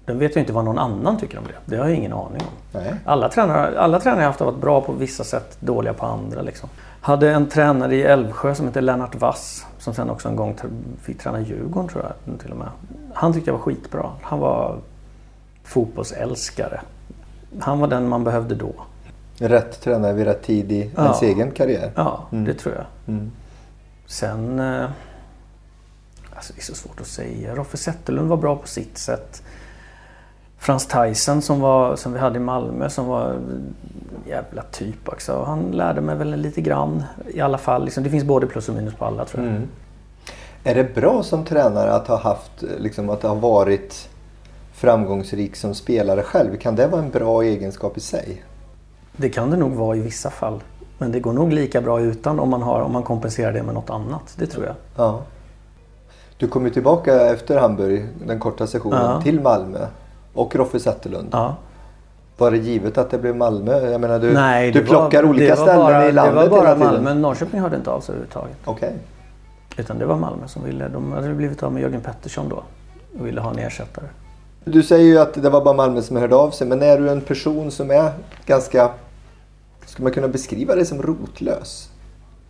Den 0.04 0.18
vet 0.18 0.36
jag 0.36 0.42
inte 0.42 0.52
vad 0.52 0.64
någon 0.64 0.78
annan 0.78 1.18
tycker 1.18 1.38
om 1.38 1.44
det. 1.44 1.54
Det 1.64 1.76
har 1.76 1.88
jag 1.88 1.96
ingen 1.96 2.12
aning 2.12 2.42
om. 2.42 2.80
Nej. 2.80 2.94
Alla 3.04 3.28
tränare, 3.28 3.80
alla 3.80 4.00
tränare 4.00 4.20
jag 4.20 4.26
haft 4.28 4.40
har 4.40 4.46
varit 4.46 4.60
bra 4.60 4.80
på 4.80 4.92
vissa 4.92 5.24
sätt, 5.24 5.56
dåliga 5.60 5.92
på 5.94 6.06
andra. 6.06 6.42
Liksom. 6.42 6.68
Hade 7.00 7.30
en 7.30 7.48
tränare 7.48 7.96
i 7.96 8.02
Älvsjö 8.02 8.54
som 8.54 8.66
heter 8.66 8.80
Lennart 8.80 9.14
Wass 9.14 9.66
som 9.78 9.94
sen 9.94 10.10
också 10.10 10.28
en 10.28 10.36
gång 10.36 10.56
fick 11.02 11.18
träna 11.18 11.40
Djurgården 11.40 11.88
tror 11.88 12.04
jag 12.26 12.38
till 12.40 12.50
och 12.50 12.56
med. 12.56 12.68
Han 13.14 13.32
tyckte 13.32 13.50
jag 13.50 13.54
var 13.54 13.62
skitbra. 13.62 14.10
Han 14.22 14.38
var 14.38 14.78
fotbollsälskare. 15.64 16.80
Han 17.60 17.80
var 17.80 17.88
den 17.88 18.08
man 18.08 18.24
behövde 18.24 18.54
då. 18.54 18.72
Rätt 19.38 19.80
tränare 19.80 20.12
vid 20.12 20.24
rätt 20.26 20.42
tid 20.42 20.72
i 20.72 20.90
Ja. 20.96 21.02
ens 21.04 21.22
egen 21.22 21.50
karriär. 21.50 21.92
Ja, 21.94 22.26
det 22.30 22.54
tror 22.54 22.74
jag. 22.74 22.84
Mm. 23.14 23.30
Sen... 24.06 24.60
Eh, 24.60 24.90
alltså 26.34 26.52
det 26.52 26.60
är 26.60 26.62
så 26.62 26.74
svårt 26.74 27.00
att 27.00 27.06
säga. 27.06 27.54
Roffe 27.54 27.76
Zetterlund 27.76 28.28
var 28.28 28.36
bra 28.36 28.56
på 28.56 28.68
sitt 28.68 28.98
sätt. 28.98 29.42
Frans 30.60 30.86
Tyson 30.86 31.42
som, 31.42 31.60
var, 31.60 31.96
som 31.96 32.12
vi 32.12 32.18
hade 32.18 32.36
i 32.36 32.40
Malmö 32.40 32.88
som 32.88 33.06
var 33.06 33.38
jävla 34.26 34.62
typ 34.62 35.08
också. 35.08 35.42
Han 35.46 35.62
lärde 35.62 36.00
mig 36.00 36.16
väl 36.16 36.36
lite 36.36 36.60
grann 36.60 37.02
i 37.34 37.40
alla 37.40 37.58
fall. 37.58 37.84
Liksom, 37.84 38.04
det 38.04 38.10
finns 38.10 38.24
både 38.24 38.46
plus 38.46 38.68
och 38.68 38.74
minus 38.74 38.94
på 38.94 39.04
alla 39.04 39.24
tror 39.24 39.44
jag. 39.44 39.54
Mm. 39.54 39.68
Är 40.64 40.74
det 40.74 40.94
bra 40.94 41.22
som 41.22 41.44
tränare 41.44 41.92
att 41.92 42.08
ha 42.08 42.16
haft, 42.16 42.62
liksom 42.78 43.10
att 43.10 43.22
ha 43.22 43.34
varit 43.34 44.08
framgångsrik 44.72 45.56
som 45.56 45.74
spelare 45.74 46.22
själv? 46.22 46.56
Kan 46.56 46.76
det 46.76 46.86
vara 46.86 47.02
en 47.02 47.10
bra 47.10 47.42
egenskap 47.42 47.96
i 47.96 48.00
sig? 48.00 48.44
Det 49.16 49.28
kan 49.28 49.50
det 49.50 49.56
nog 49.56 49.72
vara 49.72 49.96
i 49.96 50.00
vissa 50.00 50.30
fall. 50.30 50.60
Men 50.98 51.12
det 51.12 51.20
går 51.20 51.32
nog 51.32 51.52
lika 51.52 51.80
bra 51.80 52.00
utan 52.00 52.40
om 52.40 52.50
man, 52.50 52.62
har, 52.62 52.80
om 52.80 52.92
man 52.92 53.02
kompenserar 53.02 53.52
det 53.52 53.62
med 53.62 53.74
något 53.74 53.90
annat. 53.90 54.34
Det 54.36 54.46
tror 54.46 54.66
jag. 54.66 54.74
Ja. 54.96 55.20
Du 56.36 56.48
kom 56.48 56.64
ju 56.64 56.70
tillbaka 56.70 57.26
efter 57.30 57.58
Hamburg, 57.58 58.08
den 58.26 58.38
korta 58.38 58.66
sessionen, 58.66 59.02
Ja. 59.04 59.22
till 59.22 59.40
Malmö. 59.40 59.86
Och 60.34 60.56
Roffe 60.56 60.80
Zetterlund. 60.80 61.28
Ja. 61.32 61.56
Var 62.38 62.50
det 62.50 62.56
givet 62.56 62.98
att 62.98 63.10
det 63.10 63.18
blev 63.18 63.36
Malmö? 63.36 63.90
Jag 63.90 64.00
menar 64.00 64.18
du, 64.18 64.32
Nej, 64.32 64.72
du 64.72 64.84
plockar 64.84 65.22
var, 65.22 65.30
olika 65.30 65.56
ställen 65.56 65.76
bara, 65.76 66.08
i 66.08 66.12
landet 66.12 66.44
Det 66.44 66.50
var 66.50 66.62
bara. 66.62 66.76
Malmö. 66.76 67.14
Norrköping 67.14 67.60
hörde 67.60 67.76
inte 67.76 67.90
av 67.90 68.00
sig 68.00 68.12
överhuvudtaget. 68.12 68.56
Okej. 68.64 68.92
Utan 69.76 69.98
det 69.98 70.06
var 70.06 70.16
Malmö 70.16 70.48
som 70.48 70.64
ville. 70.64 70.88
De 70.88 71.12
hade 71.12 71.34
blivit 71.34 71.62
av 71.62 71.72
med 71.72 71.82
Jörgen 71.82 72.00
Pettersson 72.00 72.48
då. 72.48 72.62
Och 73.18 73.26
ville 73.26 73.40
ha 73.40 73.50
en 73.50 73.58
ersättare. 73.58 74.06
Du 74.64 74.82
säger 74.82 75.04
ju 75.04 75.18
att 75.18 75.34
det 75.34 75.50
var 75.50 75.64
bara 75.64 75.74
Malmö 75.74 76.02
som 76.02 76.16
hörde 76.16 76.36
av 76.36 76.50
sig. 76.50 76.66
Men 76.66 76.82
är 76.82 76.98
du 76.98 77.10
en 77.10 77.20
person 77.20 77.70
som 77.70 77.90
är 77.90 78.12
ganska... 78.46 78.90
Ska 79.86 80.02
man 80.02 80.12
kunna 80.12 80.28
beskriva 80.28 80.74
dig 80.74 80.86
som 80.86 81.02
rotlös? 81.02 81.90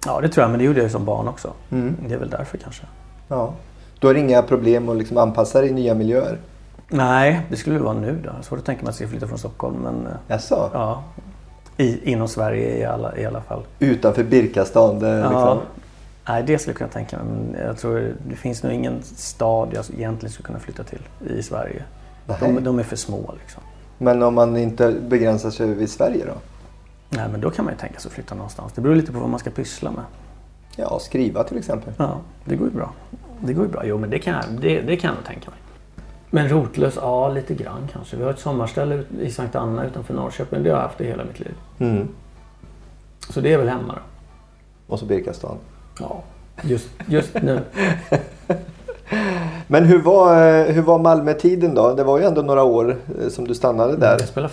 Ja, 0.06 0.20
det 0.20 0.28
tror 0.28 0.42
jag. 0.42 0.50
Men 0.50 0.58
det 0.58 0.64
gjorde 0.64 0.78
jag 0.78 0.84
ju 0.84 0.90
som 0.90 1.04
barn 1.04 1.28
också. 1.28 1.52
Mm. 1.70 1.96
Det 2.08 2.14
är 2.14 2.18
väl 2.18 2.30
därför 2.30 2.58
kanske. 2.58 2.82
Ja. 3.28 3.54
Du 3.98 4.06
har 4.06 4.14
inga 4.14 4.42
problem 4.42 4.88
att 4.88 4.96
liksom 4.96 5.18
anpassa 5.18 5.60
dig 5.60 5.70
i 5.70 5.72
nya 5.72 5.94
miljöer? 5.94 6.38
Nej, 6.90 7.40
det 7.50 7.56
skulle 7.56 7.76
det 7.76 7.82
vara 7.82 7.94
nu 7.98 8.18
då. 8.24 8.42
Svårt 8.42 8.58
att 8.58 8.64
tänka 8.64 8.82
mig 8.82 8.90
att 8.90 9.00
jag 9.00 9.08
ska 9.08 9.12
flytta 9.12 9.26
från 9.28 9.38
Stockholm. 9.38 9.76
Men 9.76 10.06
eh, 10.06 10.12
Jaså? 10.28 10.70
ja, 10.72 11.02
i, 11.76 12.12
inom 12.12 12.28
Sverige 12.28 12.78
i 12.78 12.84
alla, 12.84 13.16
i 13.16 13.26
alla 13.26 13.40
fall. 13.40 13.62
Utanför 13.78 14.24
Birkastan? 14.24 14.98
Det, 14.98 15.08
Ja. 15.08 15.24
liksom... 15.30 15.58
Nej, 16.28 16.42
det 16.46 16.58
skulle 16.58 16.72
jag 16.72 16.78
kunna 16.78 16.90
tänka 16.90 17.16
mig. 17.16 17.26
Men 17.26 17.66
jag 17.66 17.78
tror 17.78 18.14
det 18.28 18.36
finns 18.36 18.62
nog 18.62 18.72
ingen 18.72 19.02
stad 19.02 19.68
jag 19.72 19.84
egentligen 19.98 20.32
skulle 20.32 20.46
kunna 20.46 20.58
flytta 20.58 20.82
till 20.84 21.02
i 21.38 21.42
Sverige. 21.42 21.82
De, 22.40 22.64
de 22.64 22.78
är 22.78 22.82
för 22.82 22.96
små 22.96 23.34
liksom. 23.40 23.62
Men 23.98 24.22
om 24.22 24.34
man 24.34 24.56
inte 24.56 24.92
begränsar 25.08 25.50
sig 25.50 25.74
vid 25.74 25.90
Sverige 25.90 26.24
då? 26.26 26.32
Nej, 27.08 27.28
men 27.32 27.40
då 27.40 27.50
kan 27.50 27.64
man 27.64 27.74
ju 27.74 27.78
tänka 27.80 28.00
sig 28.00 28.08
att 28.08 28.12
flytta 28.14 28.34
någonstans. 28.34 28.72
Det 28.72 28.80
beror 28.80 28.94
lite 28.94 29.12
på 29.12 29.18
vad 29.18 29.28
man 29.28 29.40
ska 29.40 29.50
pyssla 29.50 29.90
med. 29.90 30.04
Ja, 30.76 30.98
skriva 31.00 31.44
till 31.44 31.58
exempel. 31.58 31.92
Ja, 31.96 32.16
det 32.44 32.56
går 32.56 32.68
ju 32.68 32.74
bra. 32.74 32.92
Det 33.40 33.52
går 33.52 33.64
ju 33.64 33.70
bra. 33.70 33.82
Jo, 33.86 33.98
men 33.98 34.10
det 34.10 34.18
kan 34.18 34.34
jag, 34.34 34.60
det, 34.60 34.80
det 34.80 34.96
kan 34.96 35.08
jag 35.08 35.14
nog 35.16 35.24
tänka 35.24 35.50
mig. 35.50 35.58
Men 36.30 36.48
rotlös? 36.48 36.94
Ja, 37.00 37.28
lite 37.28 37.54
grann 37.54 37.88
kanske. 37.92 38.16
Vi 38.16 38.24
har 38.24 38.30
ett 38.30 38.38
sommarställe 38.38 39.02
i 39.20 39.30
Sankt 39.30 39.54
Anna 39.56 39.84
utanför 39.86 40.14
Norrköping. 40.14 40.62
Det 40.62 40.70
har 40.70 40.76
jag 40.76 40.82
haft 40.82 41.00
i 41.00 41.04
hela 41.06 41.24
mitt 41.24 41.40
liv. 41.40 41.54
Mm. 41.78 42.08
Så 43.30 43.40
det 43.40 43.52
är 43.52 43.58
väl 43.58 43.68
hemma 43.68 43.94
då. 43.94 44.00
Och 44.92 44.98
så 44.98 45.04
Birkastan. 45.04 45.56
Ja, 46.00 46.22
just, 46.62 46.88
just 47.06 47.34
nu. 47.42 47.60
Men 49.66 49.84
hur 49.84 50.02
var, 50.02 50.48
eh, 50.48 50.64
hur 50.64 50.82
var 50.82 50.98
Malmö-tiden 50.98 51.74
då? 51.74 51.94
Det 51.94 52.04
var 52.04 52.18
ju 52.18 52.24
ändå 52.24 52.42
några 52.42 52.62
år 52.62 52.96
eh, 53.22 53.28
som 53.28 53.46
du 53.48 53.54
stannade 53.54 53.96
där. 53.96 54.10
Jag 54.18 54.28
spelade 54.28 54.52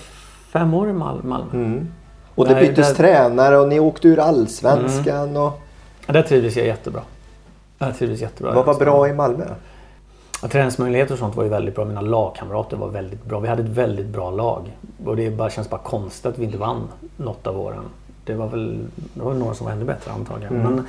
fem 0.53 0.73
år 0.73 0.89
i 0.89 0.93
Mal- 0.93 1.23
Malmö. 1.23 1.51
Mm. 1.53 1.88
Och 2.36 2.47
det 2.47 2.53
Nej, 2.53 2.67
byttes 2.69 2.88
där- 2.88 2.95
tränare 2.95 3.57
och 3.57 3.67
ni 3.67 3.80
åkte 3.80 4.07
ur 4.07 4.19
allsvenskan. 4.19 5.38
Och... 5.38 5.59
Ja, 6.05 6.13
där 6.13 6.21
trivdes 6.21 6.55
jag 6.55 6.65
jättebra. 6.65 7.01
Där 7.78 7.91
trivdes 7.91 8.21
jättebra. 8.21 8.53
Vad 8.53 8.65
var 8.65 8.73
bra 8.75 9.07
i 9.07 9.13
Malmö? 9.13 9.45
Ja, 10.41 10.47
träningsmöjligheter 10.47 11.13
och 11.13 11.19
sånt 11.19 11.35
var 11.35 11.43
ju 11.43 11.49
väldigt 11.49 11.75
bra. 11.75 11.85
Mina 11.85 12.01
lagkamrater 12.01 12.77
var 12.77 12.88
väldigt 12.89 13.25
bra. 13.25 13.39
Vi 13.39 13.47
hade 13.47 13.63
ett 13.63 13.69
väldigt 13.69 14.07
bra 14.07 14.31
lag. 14.31 14.77
Och 15.05 15.15
det 15.15 15.29
bara, 15.31 15.49
känns 15.49 15.69
bara 15.69 15.81
konstigt 15.81 16.25
att 16.25 16.38
vi 16.38 16.45
inte 16.45 16.57
vann 16.57 16.88
något 17.17 17.47
av 17.47 17.59
åren. 17.59 17.83
Det 18.25 18.33
var 18.33 18.47
väl 18.47 18.79
det 19.13 19.21
var 19.23 19.33
några 19.33 19.53
som 19.53 19.65
var 19.65 19.73
ännu 19.73 19.85
bättre 19.85 20.11
antagligen. 20.11 20.55
Mm. 20.55 20.73
Men, 20.75 20.85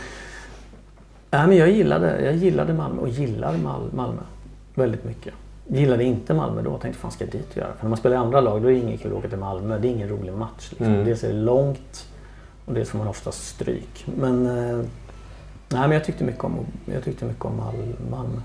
nej, 1.30 1.46
men 1.46 1.56
jag, 1.56 1.70
gillade, 1.70 2.24
jag 2.24 2.34
gillade 2.34 2.72
Malmö 2.72 3.00
och 3.02 3.08
gillar 3.08 3.52
Mal- 3.56 3.90
Malmö 3.94 4.20
väldigt 4.74 5.04
mycket. 5.04 5.34
Gillade 5.66 6.04
inte 6.04 6.34
Malmö 6.34 6.62
då 6.62 6.78
tänkte 6.78 7.00
fan 7.00 7.10
ska 7.10 7.24
jag 7.24 7.32
dit 7.32 7.50
och 7.50 7.56
göra? 7.56 7.72
För 7.76 7.84
när 7.84 7.88
man 7.88 7.98
spelar 7.98 8.16
i 8.16 8.18
andra 8.18 8.40
lag 8.40 8.62
då 8.62 8.68
är 8.68 8.72
det 8.72 8.78
inget 8.78 9.02
kul 9.02 9.12
att 9.12 9.18
åka 9.18 9.28
till 9.28 9.38
Malmö. 9.38 9.78
Det 9.78 9.88
är 9.88 9.90
ingen 9.90 10.08
rolig 10.08 10.32
match. 10.32 10.68
Liksom. 10.70 10.86
Mm. 10.86 11.04
Dels 11.04 11.24
är 11.24 11.28
det 11.28 11.34
långt 11.34 12.06
och 12.64 12.74
dels 12.74 12.88
får 12.90 12.98
man 12.98 13.08
oftast 13.08 13.46
stryk. 13.48 14.06
Men, 14.16 14.46
eh, 14.46 14.76
nej, 15.68 15.80
men 15.80 15.90
jag 15.90 16.04
tyckte 16.04 16.24
mycket 16.24 16.44
om, 16.44 16.56
jag 16.94 17.04
tyckte 17.04 17.24
mycket 17.24 17.44
om 17.44 17.56
Mal- 17.56 18.10
Malmö. 18.10 18.40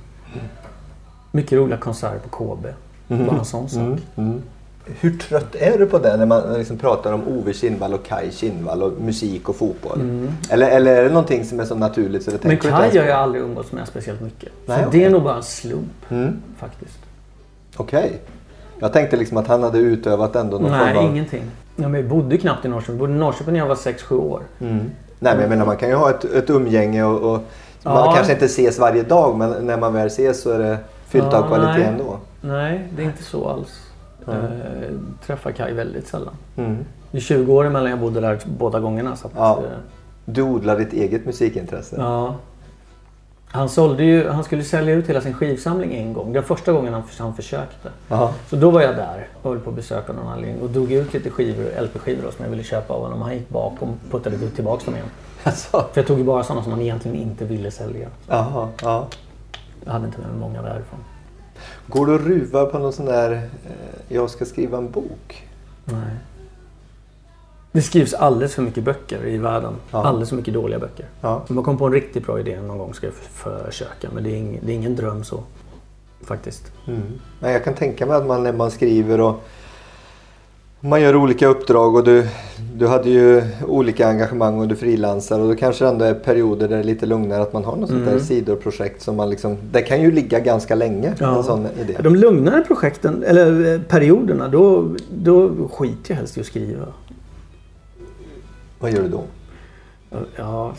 Mycket 1.35 1.57
roliga 1.57 1.77
konserter 1.77 2.19
på 2.29 2.37
KB. 2.37 2.65
Bara 3.07 3.37
en 3.39 3.45
sån 3.45 3.69
sak. 3.69 3.81
Mm. 3.81 3.99
Mm. 4.15 4.41
Hur 4.85 5.17
trött 5.17 5.55
är 5.55 5.77
du 5.77 5.85
på 5.85 5.97
det 5.99 6.17
när 6.17 6.25
man 6.25 6.53
liksom 6.53 6.77
pratar 6.77 7.13
om 7.13 7.27
Ove 7.27 7.53
Kinnvall 7.53 7.93
och 7.93 8.05
Kai 8.05 8.31
Kinnvall 8.31 8.83
och 8.83 8.91
musik 9.01 9.49
och 9.49 9.55
fotboll? 9.55 10.27
Eller, 10.49 10.69
eller 10.69 10.95
är 10.95 11.03
det 11.03 11.09
någonting 11.09 11.45
som 11.45 11.59
är 11.59 11.65
så 11.65 11.75
naturligt 11.75 12.23
så 12.23 12.31
det 12.31 12.45
Mm. 12.45 12.57
Men 12.63 12.85
inte 12.85 12.99
har 12.99 13.07
jag 13.07 13.19
aldrig 13.19 13.43
umgåtts 13.43 13.71
med 13.71 13.87
speciellt 13.87 14.21
mycket. 14.21 14.49
Nej, 14.65 14.81
så 14.81 14.87
okej. 14.87 14.99
det 14.99 15.05
är 15.05 15.09
nog 15.09 15.23
bara 15.23 15.35
en 15.35 15.43
slump 15.43 16.11
Mm. 16.11 16.41
faktiskt. 16.57 16.99
Okej. 17.77 18.19
Jag 18.79 18.93
tänkte 18.93 19.17
liksom 19.17 19.37
att 19.37 19.47
han 19.47 19.63
hade 19.63 19.77
utövat 19.79 20.35
ändå 20.35 20.57
någon 20.59 20.71
Nej, 20.71 20.93
form 20.93 21.05
av... 21.05 21.11
ingenting. 21.11 21.43
Ja, 21.75 21.87
men 21.87 21.93
jag 22.01 22.09
bodde 22.09 22.37
knappt 22.37 22.65
i 22.65 22.67
Norrköping. 22.67 22.95
Jag 22.95 22.99
bodde 22.99 23.13
i 23.13 23.17
Norrköping 23.17 23.53
när 23.53 23.59
jag 23.59 23.67
var 23.67 23.75
6-7 23.75 24.15
år. 24.19 24.41
Mm. 24.59 24.77
Nej 25.19 25.33
men 25.33 25.41
jag 25.41 25.49
menar 25.49 25.65
man 25.65 25.77
kan 25.77 25.89
ju 25.89 25.95
ha 25.95 26.09
ett, 26.09 26.23
ett 26.25 26.49
umgänge 26.49 27.03
och, 27.03 27.21
och 27.33 27.39
man 27.83 27.95
Ja. 28.05 28.13
kanske 28.15 28.33
inte 28.33 28.45
ses 28.45 28.79
varje 28.79 29.03
dag 29.03 29.37
men 29.37 29.65
när 29.65 29.77
man 29.77 29.93
väl 29.93 30.07
ses 30.07 30.41
så 30.41 30.49
är 30.51 30.59
det 30.59 30.77
fyllt 31.21 31.33
av 31.33 31.47
kvalitet 31.47 31.77
nej. 31.79 31.83
ändå. 31.87 32.17
Nej, 32.41 32.87
det 32.95 33.01
är 33.01 33.05
inte 33.05 33.23
så 33.23 33.47
alls. 33.49 33.79
Jag 34.25 34.35
träffar 35.25 35.51
Kaj 35.51 35.73
väldigt 35.73 36.07
sällan. 36.07 36.33
Mm. 36.57 36.77
Det 37.11 37.17
är 37.17 37.21
20 37.21 37.53
år 37.53 37.65
emellan 37.65 37.89
jag 37.89 37.99
bodde 37.99 38.19
där 38.21 38.39
båda 38.45 38.79
gångerna. 38.79 39.15
Så 39.15 39.29
Ja. 39.35 39.57
eh, 39.57 39.63
Du 40.25 40.41
odlar 40.41 40.77
ditt 40.79 40.93
eget 40.93 41.25
musikintresse. 41.25 41.95
ja. 41.99 42.35
Han, 43.47 43.69
sålde 43.69 44.03
ju, 44.03 44.29
han 44.29 44.43
skulle 44.43 44.63
sälja 44.63 44.93
ut 44.93 45.09
hela 45.09 45.21
sin 45.21 45.33
skivsamling 45.33 45.93
en 45.95 46.13
gång. 46.13 46.33
Det 46.33 46.39
var 46.39 46.45
första 46.47 46.71
gången 46.71 46.93
han, 46.93 47.03
han 47.19 47.33
försökte. 47.35 47.89
Jaha. 48.07 48.29
Så 48.49 48.55
då 48.55 48.71
var 48.71 48.81
jag 48.81 48.95
där 48.95 49.27
och 49.41 49.49
höll 49.51 49.59
på 49.59 49.69
att 49.69 49.75
besöka 49.75 50.13
någon 50.13 50.27
anledning 50.27 50.61
och 50.61 50.69
drog 50.69 50.91
ut 50.91 51.13
lite 51.13 51.29
skivor, 51.29 51.65
LP-skivor 51.81 52.31
som 52.31 52.43
jag 52.45 52.49
ville 52.49 52.63
köpa 52.63 52.93
av 52.93 53.01
honom. 53.01 53.21
Han 53.21 53.33
gick 53.33 53.49
bakom 53.49 53.89
och 53.89 54.11
puttade 54.11 54.37
tillbaka 54.49 54.85
dem 54.85 54.93
igen. 54.95 55.07
Alltså. 55.43 55.71
För 55.71 56.01
jag 56.01 56.07
tog 56.07 56.17
ju 56.17 56.23
bara 56.23 56.43
sådana 56.43 56.63
som 56.63 56.71
han 56.71 56.81
egentligen 56.81 57.17
inte 57.17 57.45
ville 57.45 57.71
sälja. 57.71 58.07
Jaha, 58.27 58.67
ja. 58.83 59.07
Jag 59.85 59.91
hade 59.91 60.05
inte 60.05 60.19
med 60.19 60.29
mig 60.29 60.39
många 60.39 60.61
därifrån. 60.61 60.99
Går 61.87 62.05
du 62.05 62.13
och 62.13 62.19
ruvar 62.19 62.65
på 62.65 62.79
någon 62.79 62.93
sån 62.93 63.05
där 63.05 63.31
eh, 63.31 64.15
jag 64.15 64.29
ska 64.29 64.45
skriva 64.45 64.77
en 64.77 64.91
bok? 64.91 65.47
Nej. 65.85 66.17
Det 67.71 67.81
skrivs 67.81 68.13
alldeles 68.13 68.55
för 68.55 68.61
mycket 68.61 68.83
böcker 68.83 69.25
i 69.27 69.37
världen. 69.37 69.73
Ja. 69.91 70.05
Alldeles 70.05 70.29
för 70.29 70.35
mycket 70.35 70.53
dåliga 70.53 70.79
böcker. 70.79 71.05
Ja. 71.21 71.43
Om 71.47 71.55
jag 71.55 71.65
kommer 71.65 71.79
på 71.79 71.85
en 71.85 71.93
riktigt 71.93 72.25
bra 72.25 72.39
idé 72.39 72.61
någon 72.61 72.77
gång 72.77 72.93
ska 72.93 73.07
jag 73.07 73.13
försöka. 73.13 74.09
Men 74.13 74.23
det 74.23 74.29
är, 74.29 74.35
ing, 74.35 74.59
det 74.63 74.71
är 74.71 74.75
ingen 74.75 74.95
dröm 74.95 75.23
så. 75.23 75.43
Faktiskt. 76.21 76.71
Mm. 76.87 77.01
Nej, 77.39 77.53
jag 77.53 77.63
kan 77.63 77.73
tänka 77.73 78.05
mig 78.05 78.17
att 78.17 78.25
man 78.25 78.43
när 78.43 78.53
man 78.53 78.71
skriver 78.71 79.21
och 79.21 79.43
man 80.85 81.01
gör 81.01 81.15
olika 81.15 81.47
uppdrag 81.47 81.95
och 81.95 82.03
du, 82.03 82.27
du 82.75 82.87
hade 82.87 83.09
ju 83.09 83.43
olika 83.67 84.07
engagemang 84.07 84.59
och 84.59 84.67
du 84.67 84.75
frilansar 84.75 85.39
och 85.39 85.47
då 85.47 85.55
kanske 85.55 85.85
det 85.85 85.89
ändå 85.89 86.05
är 86.05 86.13
perioder 86.13 86.67
där 86.67 86.75
det 86.75 86.81
är 86.81 86.85
lite 86.85 87.05
lugnare 87.05 87.41
att 87.41 87.53
man 87.53 87.65
har 87.65 87.75
något 87.75 87.89
sånt 87.89 88.05
där 88.05 88.11
Mm. 88.11 88.23
sidoprojekt 88.23 89.01
som 89.01 89.15
man 89.15 89.29
liksom, 89.29 89.57
det 89.71 89.81
kan 89.81 90.01
ju 90.01 90.11
ligga 90.11 90.39
ganska 90.39 90.75
länge 90.75 91.13
Ja. 91.19 91.37
en 91.37 91.43
sån 91.43 91.67
idé. 91.81 91.97
De 92.03 92.15
lugnare 92.15 92.61
projekten, 92.67 93.23
eller 93.23 93.73
eh, 93.75 93.81
perioderna, 93.81 94.47
då, 94.47 94.95
då 95.15 95.51
skiter 95.71 96.11
jag 96.11 96.15
helst 96.15 96.37
i 96.37 96.39
att 96.39 96.45
skriva. 96.45 96.85
Vad 98.79 98.91
gör 98.91 99.01
du 99.03 99.09
då? 99.09 99.23
Ja, 100.35 100.73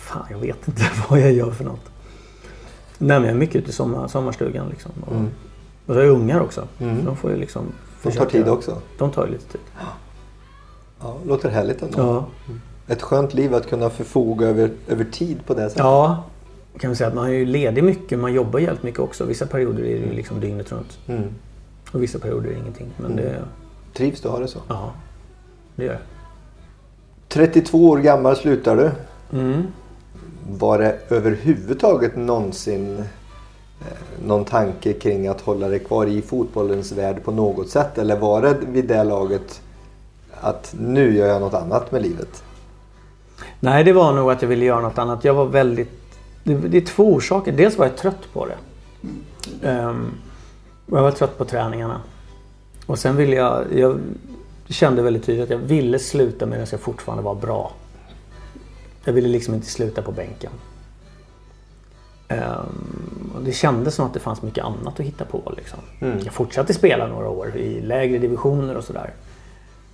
fan 0.00 0.26
jag 0.30 0.38
vet 0.38 0.68
inte 0.68 0.82
vad 1.10 1.20
jag 1.20 1.32
gör 1.32 1.50
för 1.50 1.64
något. 1.64 1.90
Nej 2.98 3.18
men 3.20 3.22
jag 3.28 3.34
är 3.34 3.38
mycket 3.38 3.56
ute 3.56 3.70
i 3.70 3.72
sommar, 3.72 4.08
sommarstugan 4.08 4.68
liksom. 4.68 4.92
Mm. 5.10 5.26
Och 5.86 5.94
så 5.94 6.00
är 6.00 6.04
jag 6.04 6.12
ungar 6.12 6.40
också. 6.40 6.68
Mm. 6.80 7.04
De 7.04 7.16
får 7.16 7.30
ju 7.30 7.36
liksom 7.36 7.72
De 8.02 8.12
tar 8.12 8.26
tid 8.26 8.48
också. 8.48 8.80
De 8.98 9.10
tar 9.10 9.26
ju 9.26 9.32
lite 9.32 9.52
tid. 9.52 9.60
Ja, 11.00 11.16
låter 11.26 11.48
härligt 11.48 11.82
ändå. 11.82 11.98
Ja. 11.98 12.26
Ett 12.86 13.02
skönt 13.02 13.34
liv 13.34 13.54
att 13.54 13.68
kunna 13.68 13.90
förfoga 13.90 14.46
över, 14.46 14.70
över 14.88 15.04
tid 15.04 15.46
på 15.46 15.54
det 15.54 15.60
sättet. 15.60 15.78
Ja, 15.78 16.24
kan 16.78 16.90
vi 16.90 16.96
säga 16.96 17.08
att 17.08 17.14
man 17.14 17.26
är 17.26 17.32
ju 17.32 17.44
ledig 17.44 17.84
mycket. 17.84 18.18
Man 18.18 18.32
jobbar 18.32 18.58
jävligt 18.58 18.82
mycket 18.82 19.00
också. 19.00 19.24
Vissa 19.24 19.46
perioder 19.46 19.78
är 19.78 20.00
det 20.00 20.06
ju 20.06 20.12
liksom 20.12 20.40
dygnet 20.40 20.72
runt. 20.72 20.98
Mm. 21.06 21.22
Och 21.92 22.02
vissa 22.02 22.18
perioder 22.18 22.48
är 22.48 22.52
det 22.52 22.58
ingenting. 22.58 22.90
Men 22.96 23.16
det, 23.16 23.42
Trivs 23.92 24.20
du 24.20 24.28
att 24.28 24.34
ha 24.34 24.40
det 24.40 24.48
så? 24.48 24.58
ja, 24.68 24.92
det 25.76 25.84
gör 25.84 25.92
jag. 25.92 26.00
32 27.28 27.88
år 27.88 27.98
gammal 27.98 28.36
slutar 28.36 28.76
du. 28.76 28.90
Mm. 29.38 29.62
Var 30.50 30.78
det 30.78 30.98
överhuvudtaget 31.08 32.16
någonsin 32.16 33.04
Eh, 33.80 33.86
någon 34.26 34.44
tanke 34.44 34.92
kring 34.92 35.26
att 35.28 35.40
hålla 35.40 35.68
dig 35.68 35.78
kvar 35.78 36.06
i 36.06 36.22
fotbollens 36.22 36.92
värld 36.92 37.24
på 37.24 37.32
något 37.32 37.70
sätt? 37.70 37.98
Eller 37.98 38.16
var 38.16 38.42
det 38.42 38.58
vid 38.66 38.84
det 38.84 39.04
laget 39.04 39.60
att 40.40 40.74
nu 40.78 41.16
gör 41.16 41.26
jag 41.26 41.40
något 41.40 41.54
annat 41.54 41.92
med 41.92 42.02
livet? 42.02 42.42
Nej, 43.60 43.84
det 43.84 43.92
var 43.92 44.12
nog 44.12 44.30
att 44.30 44.42
jag 44.42 44.48
ville 44.48 44.64
göra 44.64 44.80
något 44.80 44.98
annat. 44.98 45.24
Jag 45.24 45.34
var 45.34 45.46
väldigt... 45.46 45.90
Det, 46.44 46.54
det 46.54 46.76
är 46.76 46.86
två 46.86 47.12
orsaker. 47.12 47.52
Dels 47.52 47.78
var 47.78 47.86
jag 47.86 47.96
trött 47.96 48.32
på 48.32 48.46
det. 48.46 48.56
Um, 49.68 50.12
och 50.90 50.98
jag 50.98 51.02
var 51.02 51.10
trött 51.10 51.38
på 51.38 51.44
träningarna. 51.44 52.00
Och 52.86 52.98
sen 52.98 53.16
ville 53.16 53.36
jag... 53.36 53.64
Jag 53.74 54.00
kände 54.68 55.02
väldigt 55.02 55.24
tydligt 55.24 55.44
att 55.44 55.50
jag 55.50 55.58
ville 55.58 55.98
sluta 55.98 56.46
medan 56.46 56.66
jag 56.70 56.80
fortfarande 56.80 57.24
var 57.24 57.34
bra. 57.34 57.72
Jag 59.04 59.12
ville 59.12 59.28
liksom 59.28 59.54
inte 59.54 59.66
sluta 59.66 60.02
på 60.02 60.12
bänken. 60.12 60.50
Ehm, 62.34 63.32
och 63.34 63.42
det 63.42 63.52
kändes 63.52 63.94
som 63.94 64.06
att 64.06 64.14
det 64.14 64.20
fanns 64.20 64.42
mycket 64.42 64.64
annat 64.64 65.00
att 65.00 65.06
hitta 65.06 65.24
på. 65.24 65.52
Liksom. 65.56 65.78
Mm. 66.00 66.18
Jag 66.24 66.32
fortsatte 66.34 66.74
spela 66.74 67.06
några 67.06 67.28
år 67.28 67.56
i 67.56 67.80
lägre 67.80 68.18
divisioner 68.18 68.76
och 68.76 68.84
sådär. 68.84 69.10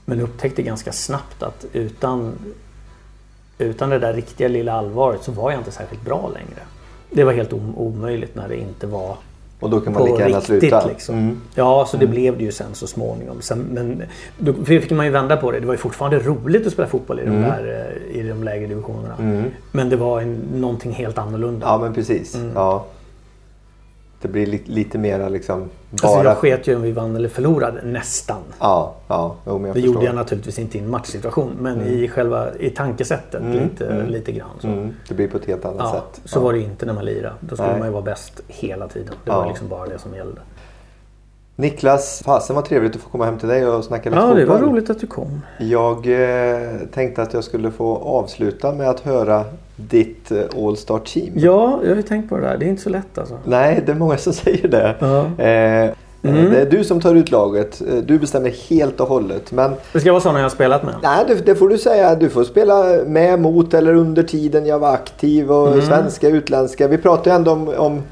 Men 0.05 0.21
upptäckte 0.21 0.63
ganska 0.63 0.93
snabbt 0.93 1.43
att 1.43 1.65
utan, 1.73 2.33
utan 3.59 3.91
det 3.91 3.99
där 3.99 4.13
riktiga 4.13 4.49
lilla 4.49 4.73
allvaret 4.73 5.23
så 5.23 5.33
var 5.33 5.51
jag 5.51 5.61
inte 5.61 5.71
särskilt 5.71 6.03
bra 6.05 6.31
längre. 6.35 6.63
Det 7.11 7.25
var 7.25 7.33
helt 7.33 7.53
om- 7.53 7.79
omöjligt 7.79 8.35
när 8.35 8.49
det 8.49 8.57
inte 8.57 8.87
var 8.87 9.17
Och 9.61 9.71
då 9.71 9.81
kan 9.81 9.93
man 9.93 10.05
lika 10.05 10.19
gärna 10.19 10.39
riktigt. 10.39 10.59
sluta. 10.61 10.87
Liksom. 10.87 11.15
Mm. 11.15 11.41
Ja, 11.55 11.87
så 11.89 11.97
det 11.97 12.07
blev 12.07 12.39
det 12.39 12.45
ju 12.45 12.53
sen 12.53 12.67
så 12.73 12.87
småningom. 12.87 13.37
Sen, 13.41 13.59
men 13.73 14.03
då 14.39 14.53
fick 14.65 14.91
man 14.91 15.07
ju 15.07 15.13
vända 15.13 15.37
på 15.37 15.51
det. 15.53 15.61
Det 15.61 15.67
var 15.67 15.75
ju 15.75 15.79
fortfarande 15.79 16.19
roligt 16.19 16.67
att 16.67 16.73
spela 16.73 16.89
fotboll 16.89 17.21
i 17.21 17.25
de, 17.25 17.31
Mm. 17.31 17.43
där, 17.43 17.91
eh, 18.13 18.21
i 18.21 18.29
de 18.29 18.45
lägre 18.45 18.67
divisionerna. 18.67 19.15
Mm. 19.19 19.45
Men 19.73 19.89
det 19.89 19.97
var 19.97 20.21
en, 20.21 20.41
någonting 20.55 20.93
helt 20.93 21.19
annorlunda. 21.19 21.67
Ja 21.67 21.79
men 21.79 21.95
precis. 21.95 22.35
Mm. 22.35 22.51
Ja. 22.55 22.85
Det 24.23 24.29
blir 24.29 24.47
li- 24.47 24.63
lite 24.67 24.99
mera 24.99 25.29
liksom 25.29 25.59
bara... 25.91 26.09
Alltså 26.09 26.25
jag 26.29 26.37
sket 26.37 26.67
ju 26.67 26.77
om 26.77 26.83
vi 26.83 26.93
vann 26.93 27.17
eller 27.17 27.29
förlorade, 27.29 27.83
nästan. 27.85 28.43
Ja, 28.59 28.95
ja. 29.09 29.35
Jo, 29.47 29.59
Det 29.59 29.73
förstår. 29.73 29.93
gjorde 29.93 30.07
jag 30.07 30.15
naturligtvis 30.15 30.59
inte 30.59 30.79
i 30.79 30.81
en 30.81 30.91
matchsituation. 30.91 31.53
Men 31.61 31.81
Mm. 31.81 31.89
i 31.89 32.09
själva 32.09 32.55
i 32.59 32.71
tankesättet 32.71 33.41
Mm, 33.41 33.53
lite, 33.53 33.87
mm. 33.87 34.07
lite 34.07 34.33
grann. 34.33 34.51
Så, 34.61 34.67
Mm. 34.67 34.95
Det 35.09 35.15
blir 35.15 35.29
på 35.29 35.37
ett 35.37 35.45
helt 35.47 35.65
annat 35.65 35.77
ja, 35.79 35.93
sätt. 35.93 36.21
så 36.25 36.39
ja. 36.39 36.43
var 36.43 36.53
det 36.53 36.59
inte 36.59 36.87
när 36.87 36.93
man 36.93 37.05
lirade. 37.05 37.35
Då 37.41 37.57
skulle 37.57 37.71
Nej. 37.71 37.79
man 37.79 37.89
ju 37.89 37.93
vara 37.93 38.03
bäst 38.03 38.41
hela 38.49 38.89
tiden. 38.89 39.15
Det 39.25 39.31
Ja. 39.31 39.41
var 39.41 39.49
liksom 39.49 39.69
bara 39.69 39.87
det 39.87 39.99
som 39.99 40.15
gällde. 40.15 40.41
Niklas, 41.57 42.23
fasen 42.25 42.57
vad 42.57 42.65
trevligt 42.65 42.97
att 42.97 43.01
få 43.03 43.09
komma 43.11 43.25
hem 43.25 43.39
till 43.39 43.49
dig 43.49 43.67
och 43.67 43.85
snacka 43.85 44.11
lite 44.11 44.23
Ja, 44.23 44.27
det 44.35 44.45
var 44.45 44.55
fotboll. 44.55 44.71
roligt 44.73 44.91
att 44.91 45.01
du 45.01 45.07
kom. 45.07 45.41
Jag 45.59 45.97
eh, 46.07 46.71
tänkte 46.93 47.23
att 47.23 47.33
jag 47.35 47.45
skulle 47.45 47.71
få 47.71 47.97
avsluta 47.97 48.73
med 48.73 48.89
att 48.91 49.01
höra 49.01 49.45
ditt 49.89 50.31
eh, 50.31 50.39
All-Star 50.57 50.99
Team. 50.99 51.33
Ja, 51.37 51.81
jag 51.83 51.89
har 51.91 51.97
ju 51.97 52.03
tänkt 52.03 52.29
på 52.29 52.37
det 52.37 52.43
där. 52.43 52.59
Det 52.59 52.65
är 52.65 52.69
inte 52.69 52.83
så 52.83 52.91
lätt 52.91 53.19
alltså. 53.19 53.39
Nej, 53.45 53.83
det 53.87 53.93
är 53.93 53.97
många 53.97 54.17
som 54.17 54.33
säger 54.45 54.69
det. 54.69 54.95
Ja. 55.01 55.45
Eh, 55.45 55.91
Mm. 56.23 56.51
Det 56.51 56.61
är 56.61 56.71
du 56.71 56.85
som 56.85 57.01
tar 57.01 57.15
ut 57.15 57.31
laget. 57.31 57.83
Eh, 57.89 57.97
Du 57.97 58.19
bestämmer 58.19 58.51
helt 58.71 59.01
och 59.01 59.09
hållet. 59.09 59.53
Men 59.53 59.73
Det 59.93 60.01
ska 60.01 60.13
vara 60.13 60.21
sådana 60.21 60.39
jag 60.39 60.45
har 60.45 60.51
spelat 60.51 60.83
med. 60.85 60.95
nej, 61.03 61.25
det, 61.29 61.35
det 61.47 61.55
får 61.55 61.69
du 61.69 61.79
säga. 61.79 62.15
Du 62.15 62.29
får 62.29 62.45
spela 62.45 62.85
med, 63.07 63.41
mot 63.41 63.75
eller 63.75 63.95
under 63.95 64.23
tiden 64.23 64.67
jag 64.67 64.79
var 64.79 64.93
aktiv. 64.95 65.51
Och 65.53 65.69
Mm. 65.73 65.83
Svenska, 65.87 66.29
utländska. 66.29 66.89
Vi 66.89 66.99
pratar 66.99 67.31
ju 67.31 67.35
ändå 67.35 67.51
om, 67.53 67.69
om 67.69 68.03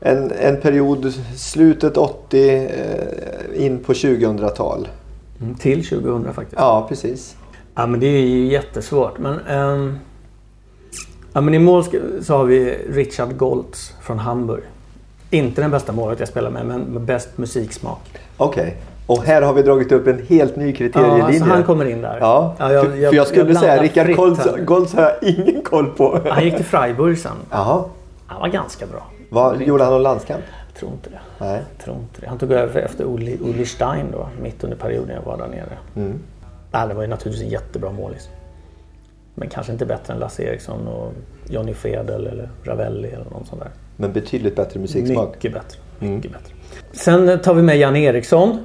en, 0.00 0.32
en 0.40 0.60
period, 0.60 1.12
slutet 1.36 1.96
80 1.96 2.54
eh, 2.56 3.64
in 3.66 3.78
på 3.78 3.92
2000-tal. 3.92 4.88
Mm, 5.40 5.54
Till 5.54 5.86
2000 5.88 6.32
faktiskt. 6.34 6.56
Ja, 6.60 6.86
precis. 6.88 7.36
Ja 7.74 7.86
men 7.86 8.00
det 8.00 8.06
är 8.06 8.20
ju 8.20 8.46
jättesvårt. 8.46 9.18
Men, 9.18 9.38
ehm, 9.48 9.98
ja, 11.36 11.40
men 11.40 11.54
i 11.54 11.58
mål 11.58 11.84
så 12.22 12.36
har 12.36 12.44
vi 12.44 12.78
Richard 12.90 13.36
Goltz 13.36 13.94
från 14.02 14.18
Hamburg. 14.18 14.62
Inte 15.30 15.60
den 15.62 15.70
bästa 15.70 15.92
målet 15.92 16.20
jag 16.20 16.28
spelar 16.28 16.50
med 16.50 16.66
men 16.66 16.80
med 16.80 17.02
bäst 17.02 17.38
musiksmak. 17.38 18.00
Okej. 18.36 18.76
Och 19.06 19.22
här 19.24 19.42
har 19.42 19.52
vi 19.52 19.62
dragit 19.62 19.92
upp 19.92 20.06
en 20.06 20.26
helt 20.28 20.56
ny 20.56 20.70
Ja, 20.70 20.76
kriterielinje. 20.76 21.24
alltså 21.24 21.44
han 21.44 21.64
kommer 21.64 21.84
in 21.84 22.02
där. 22.02 22.18
Ja, 22.20 22.54
Ja, 22.58 22.72
jag- 22.72 22.86
för, 22.86 22.96
jag- 22.96 23.10
för 23.10 23.16
jag 23.16 23.26
skulle 23.26 23.52
jag 23.52 23.60
säga 23.60 24.04
fritt 24.04 24.16
Goltz. 24.16 24.46
Goltz 24.64 24.94
har 24.94 25.02
jag 25.02 25.12
ingen 25.22 25.62
koll 25.62 25.86
på. 25.86 26.20
Han 26.30 26.44
gick 26.44 26.56
till 26.56 26.64
Freiburg 26.64 27.18
sen. 27.18 27.32
Jaha. 27.50 27.84
Han 28.26 28.40
var 28.40 28.48
ganska 28.48 28.86
bra. 28.86 29.06
Vad, 29.28 29.62
gjorde 29.62 29.84
han 29.84 29.92
någon 29.92 30.02
landskamp? 30.02 30.42
Jag 30.72 30.80
tror 30.80 30.92
inte 30.92 31.10
det. 31.10 31.44
Nej. 31.44 31.62
Jag 31.76 31.84
tror 31.84 31.96
inte 31.96 32.20
det. 32.20 32.26
Han 32.28 32.38
tog 32.38 32.52
över 32.52 32.80
efter 32.80 33.04
Uli, 33.04 33.38
Uli 33.44 33.66
Stein 33.66 34.06
då, 34.12 34.28
mitt 34.42 34.64
under 34.64 34.76
perioden 34.76 35.14
jag 35.16 35.22
var 35.30 35.36
där 35.38 35.48
nere. 35.48 35.78
Mm. 35.96 36.18
Ja, 36.72 36.86
det 36.86 36.94
var 36.94 37.02
ju 37.02 37.08
naturligtvis 37.08 37.44
en 37.46 37.52
jättebra 37.52 37.90
målis. 37.92 38.28
Men 39.38 39.48
kanske 39.48 39.72
inte 39.72 39.86
bättre 39.86 40.14
än 40.14 40.20
Lasse 40.20 40.42
Eriksson 40.42 40.88
och 40.88 41.12
Johnny 41.48 41.74
Fedel 41.74 42.26
eller 42.26 42.50
Ravelli 42.64 43.08
eller 43.08 43.24
någon 43.30 43.46
sån 43.46 43.58
där. 43.58 43.70
Men 43.96 44.12
betydligt 44.12 44.56
bättre 44.56 44.80
musiksmak. 44.80 45.34
Mycket 45.34 45.52
bättre. 45.52 45.78
Mm. 46.00 46.14
Mycket 46.14 46.32
bättre. 46.32 46.54
Sen 46.92 47.40
tar 47.42 47.54
vi 47.54 47.62
med 47.62 47.78
Jan 47.78 47.96
Eriksson 47.96 48.58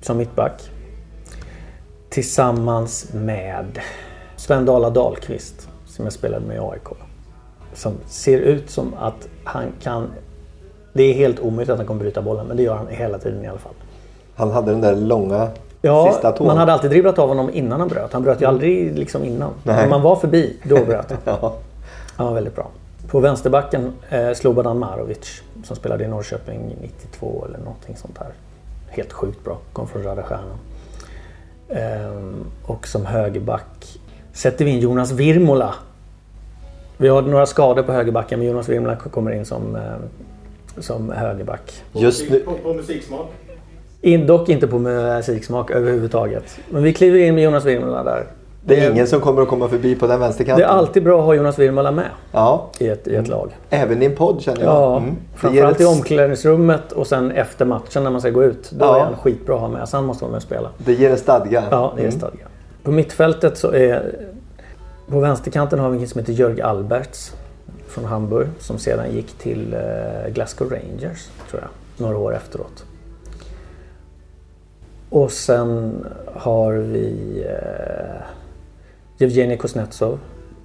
som 0.00 0.16
mittback. 0.16 0.70
Tillsammans 2.08 3.12
med 3.12 3.78
Sven 4.36 4.64
Dala 4.64 4.90
Dahlqvist 4.90 5.68
som 5.86 6.04
jag 6.04 6.12
spelade 6.12 6.46
med 6.46 6.56
i 6.56 6.60
AIK. 6.60 6.88
Som 7.74 7.92
ser 8.06 8.38
ut 8.38 8.70
som 8.70 8.94
att 8.94 9.28
han 9.44 9.64
kan... 9.82 10.10
Det 10.92 11.02
är 11.02 11.14
helt 11.14 11.40
omöjligt 11.40 11.70
att 11.70 11.78
han 11.78 11.86
kommer 11.86 12.00
bryta 12.00 12.22
bollen 12.22 12.46
men 12.46 12.56
det 12.56 12.62
gör 12.62 12.76
han 12.76 12.88
hela 12.88 13.18
tiden 13.18 13.44
i 13.44 13.48
alla 13.48 13.58
fall. 13.58 13.74
Han 14.34 14.50
hade 14.50 14.70
den 14.70 14.80
där 14.80 14.96
långa 14.96 15.48
Ja, 15.82 16.12
sista 16.12 16.32
tån. 16.32 16.46
man 16.46 16.56
hade 16.56 16.72
alltid 16.72 16.90
dribblat 16.90 17.18
av 17.18 17.28
honom 17.28 17.50
innan 17.52 17.80
han 17.80 17.88
bröt. 17.88 18.12
Han 18.12 18.22
bröt 18.22 18.40
ju 18.40 18.46
aldrig 18.46 18.98
liksom 18.98 19.24
innan. 19.24 19.50
Nej. 19.62 19.76
När 19.76 19.88
man 19.88 20.02
var 20.02 20.16
förbi, 20.16 20.56
då 20.62 20.74
bröt 20.86 21.10
han. 21.10 21.18
Ja. 21.40 21.54
Han 22.16 22.26
var 22.26 22.34
väldigt 22.34 22.54
bra. 22.54 22.66
På 23.10 23.20
vänsterbacken 23.20 23.92
eh, 24.10 24.32
Slobodan 24.32 24.78
Marovic 24.78 25.42
som 25.64 25.76
spelade 25.76 26.04
i 26.04 26.08
Norrköping 26.08 26.76
92 26.80 27.44
eller 27.48 27.58
någonting 27.58 27.96
sånt 27.96 28.18
här. 28.18 28.28
Helt 28.88 29.12
sjukt 29.12 29.44
bra. 29.44 29.58
Kom 29.72 29.88
från 29.88 30.02
Röda 30.02 30.22
Stjärnan. 30.22 30.58
Ehm, 31.68 32.44
och 32.66 32.88
som 32.88 33.06
högerback 33.06 33.98
sätter 34.32 34.64
vi 34.64 34.70
in 34.70 34.78
Jonas 34.80 35.10
Virmola. 35.12 35.74
Vi 36.96 37.08
har 37.08 37.22
några 37.22 37.46
skador 37.46 37.82
på 37.82 37.92
högerbacken 37.92 38.38
men 38.38 38.48
Jonas 38.48 38.68
Virmola 38.68 38.96
kommer 38.96 39.30
in 39.30 39.44
som, 39.44 39.76
eh, 39.76 39.82
som 40.78 41.10
högerback. 41.10 41.82
På, 41.92 41.98
Just 42.00 42.20
musik, 42.20 42.46
nu- 42.46 42.52
på, 42.52 42.58
på 42.62 42.74
musiksmak. 42.74 43.26
In, 44.00 44.26
dock 44.26 44.48
inte 44.48 44.66
på 44.66 44.78
musiksmak 44.78 45.70
överhuvudtaget. 45.70 46.58
Men 46.70 46.82
vi 46.82 46.92
kliver 46.92 47.18
in 47.18 47.34
med 47.34 47.44
Jonas 47.44 47.64
Virmola 47.64 48.02
där. 48.04 48.24
Det 48.64 48.80
är 48.84 48.90
ingen 48.90 49.06
som 49.06 49.20
kommer 49.20 49.42
att 49.42 49.48
komma 49.48 49.68
förbi 49.68 49.94
på 49.94 50.06
den 50.06 50.20
det 50.20 50.26
vänsterkanten. 50.26 50.64
är 50.64 50.68
alltid 50.68 51.04
bra 51.04 51.18
att 51.18 51.24
ha 51.24 51.34
Jonas 51.34 51.58
Virmola 51.58 51.90
med 51.90 52.04
Ja, 52.32 52.70
i 52.78 52.88
ett, 52.88 53.08
i 53.08 53.14
ett 53.16 53.28
lag. 53.28 53.50
även 53.70 54.02
i 54.02 54.06
en 54.06 54.16
podd 54.16 54.40
känner 54.40 54.60
jag. 54.62 54.70
Ja, 54.74 54.96
Mm. 54.96 55.10
Det 55.10 55.14
ger 55.14 55.36
framförallt 55.36 55.80
i 55.80 55.84
omklädningsrummet 55.84 56.92
och 56.92 57.06
sen 57.06 57.30
efter 57.30 57.64
matchen 57.64 58.04
när 58.04 58.10
man 58.10 58.20
ska 58.20 58.30
gå 58.30 58.44
ut. 58.44 58.70
Då 58.70 58.84
Ja. 58.84 58.96
är 58.96 59.00
han 59.04 59.16
skitbra 59.16 59.54
att 59.54 59.60
ha 59.60 59.68
med. 59.68 59.88
Han 59.92 60.04
måste 60.04 60.24
vara 60.24 60.30
med 60.30 60.36
och 60.36 60.42
spela. 60.42 60.68
Det 60.78 60.92
ger 60.92 61.10
en 61.10 61.16
stadga. 61.16 61.64
Ja, 61.70 61.92
det 61.96 62.02
är 62.02 62.06
Mm. 62.06 62.18
stadga. 62.18 62.44
På 62.82 62.90
mittfältet 62.90 63.58
så 63.58 63.70
är... 63.72 64.14
På 65.08 65.20
vänsterkanten 65.20 65.78
har 65.78 65.90
vi 65.90 65.98
en 65.98 66.08
som 66.08 66.18
heter 66.18 66.32
Jörg 66.32 66.60
Alberts 66.62 67.32
från 67.88 68.04
Hamburg 68.04 68.48
som 68.58 68.78
sedan 68.78 69.10
gick 69.12 69.38
till 69.38 69.74
eh, 69.74 70.32
Glasgow 70.32 70.70
Rangers, 70.70 71.28
tror 71.50 71.62
jag, 71.62 71.70
några 72.06 72.18
år 72.18 72.34
efteråt. 72.36 72.84
Och 75.10 75.32
sen 75.32 76.06
har 76.34 76.72
vi 76.72 77.44
eh, 77.48 79.24
Evgenij 79.26 79.58
Kuznetsov, 79.58 80.18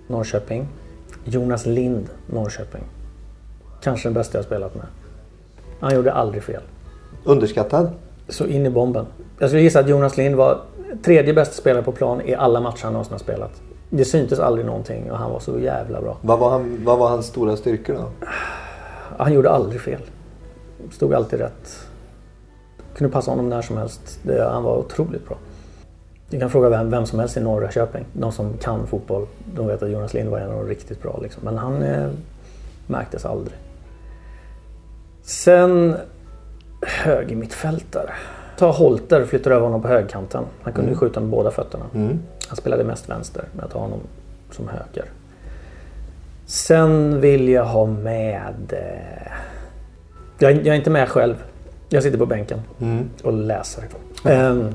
Norrköping. 0.07 0.67
Jonas 1.25 1.65
Lind, 1.65 2.09
Norrköping. 2.27 2.83
Kanske 3.81 4.07
den 4.07 4.13
bästa 4.13 4.37
jag 4.37 4.45
spelat 4.45 4.75
med. 4.75 4.85
Han 5.79 5.95
gjorde 5.95 6.13
aldrig 6.13 6.43
fel. 6.43 6.61
Underskattad. 7.23 7.91
Så 8.29 8.45
in 8.45 8.65
i 8.65 8.69
bomben. 8.69 9.05
Jag 9.39 9.49
skulle 9.49 9.61
gissa 9.61 9.79
att 9.79 9.89
Jonas 9.89 10.17
Lind 10.17 10.35
var 10.35 10.61
tredje 11.03 11.33
bästa 11.33 11.53
spelare 11.53 11.83
på 11.83 11.91
plan 11.91 12.21
i 12.21 12.35
alla 12.35 12.61
matcher 12.61 12.83
han 12.83 12.93
någonsin 12.93 13.11
har 13.11 13.19
spelat. 13.19 13.61
Det 13.89 14.05
syntes 14.05 14.39
aldrig 14.39 14.65
någonting 14.65 15.11
och 15.11 15.17
han 15.17 15.31
var 15.31 15.39
så 15.39 15.59
jävla 15.59 16.01
bra. 16.01 16.17
Vad 16.21 16.39
var, 16.39 16.49
han, 16.49 16.79
vad 16.85 16.99
var 16.99 17.09
hans 17.09 17.25
stora 17.25 17.57
styrkor 17.57 17.93
då? 17.93 18.27
Han 19.17 19.33
gjorde 19.33 19.49
aldrig 19.49 19.81
fel. 19.81 20.01
Stod 20.91 21.13
alltid 21.13 21.39
rätt. 21.39 21.87
Kunde 22.97 23.13
passa 23.13 23.31
honom 23.31 23.49
när 23.49 23.61
som 23.61 23.77
helst. 23.77 24.19
Det, 24.23 24.43
han 24.43 24.63
var 24.63 24.77
otroligt 24.77 25.27
bra. 25.27 25.37
Du 26.29 26.39
kan 26.39 26.49
fråga 26.49 26.69
vem, 26.69 26.89
vem 26.89 27.05
som 27.05 27.19
helst 27.19 27.37
i 27.37 27.39
norra 27.39 27.71
Köping. 27.71 28.05
De 28.13 28.31
som 28.31 28.57
kan 28.57 28.87
fotboll. 28.87 29.27
De 29.55 29.67
vet 29.67 29.83
att 29.83 29.91
Jonas 29.91 30.13
Lind 30.13 30.29
var 30.29 30.39
en 30.39 30.51
av 30.51 30.57
de 30.57 30.67
riktigt 30.69 31.01
bra. 31.01 31.19
Liksom. 31.23 31.43
Men 31.43 31.57
han 31.57 31.83
eh, 31.83 32.09
märktes 32.87 33.25
aldrig. 33.25 33.57
Sen 35.21 35.95
högermittfältare. 36.81 38.13
Ta 38.57 38.71
Holter 38.71 39.21
och 39.21 39.27
flyttar 39.27 39.51
över 39.51 39.63
honom 39.63 39.81
på 39.81 39.87
högkanten. 39.87 40.43
Han 40.61 40.73
kunde 40.73 40.91
ju 40.91 40.97
skjuta 40.97 41.19
med 41.19 41.29
båda 41.29 41.51
fötterna. 41.51 41.85
Mm. 41.93 42.19
Han 42.47 42.57
spelade 42.57 42.83
mest 42.83 43.09
vänster, 43.09 43.43
men 43.51 43.61
jag 43.61 43.71
tar 43.71 43.79
honom 43.79 43.99
som 44.51 44.67
höger. 44.67 45.05
Sen 46.45 47.21
vill 47.21 47.49
jag 47.49 47.65
ha 47.65 47.85
med... 47.85 48.73
Eh... 48.73 49.31
Jag, 50.39 50.51
jag 50.51 50.67
är 50.67 50.73
inte 50.73 50.89
med 50.89 51.09
själv. 51.09 51.43
Jag 51.93 52.03
sitter 52.03 52.17
på 52.17 52.25
bänken 52.25 52.61
Mm. 52.81 53.09
och 53.23 53.33
läser. 53.33 53.83
Ehm, 54.25 54.69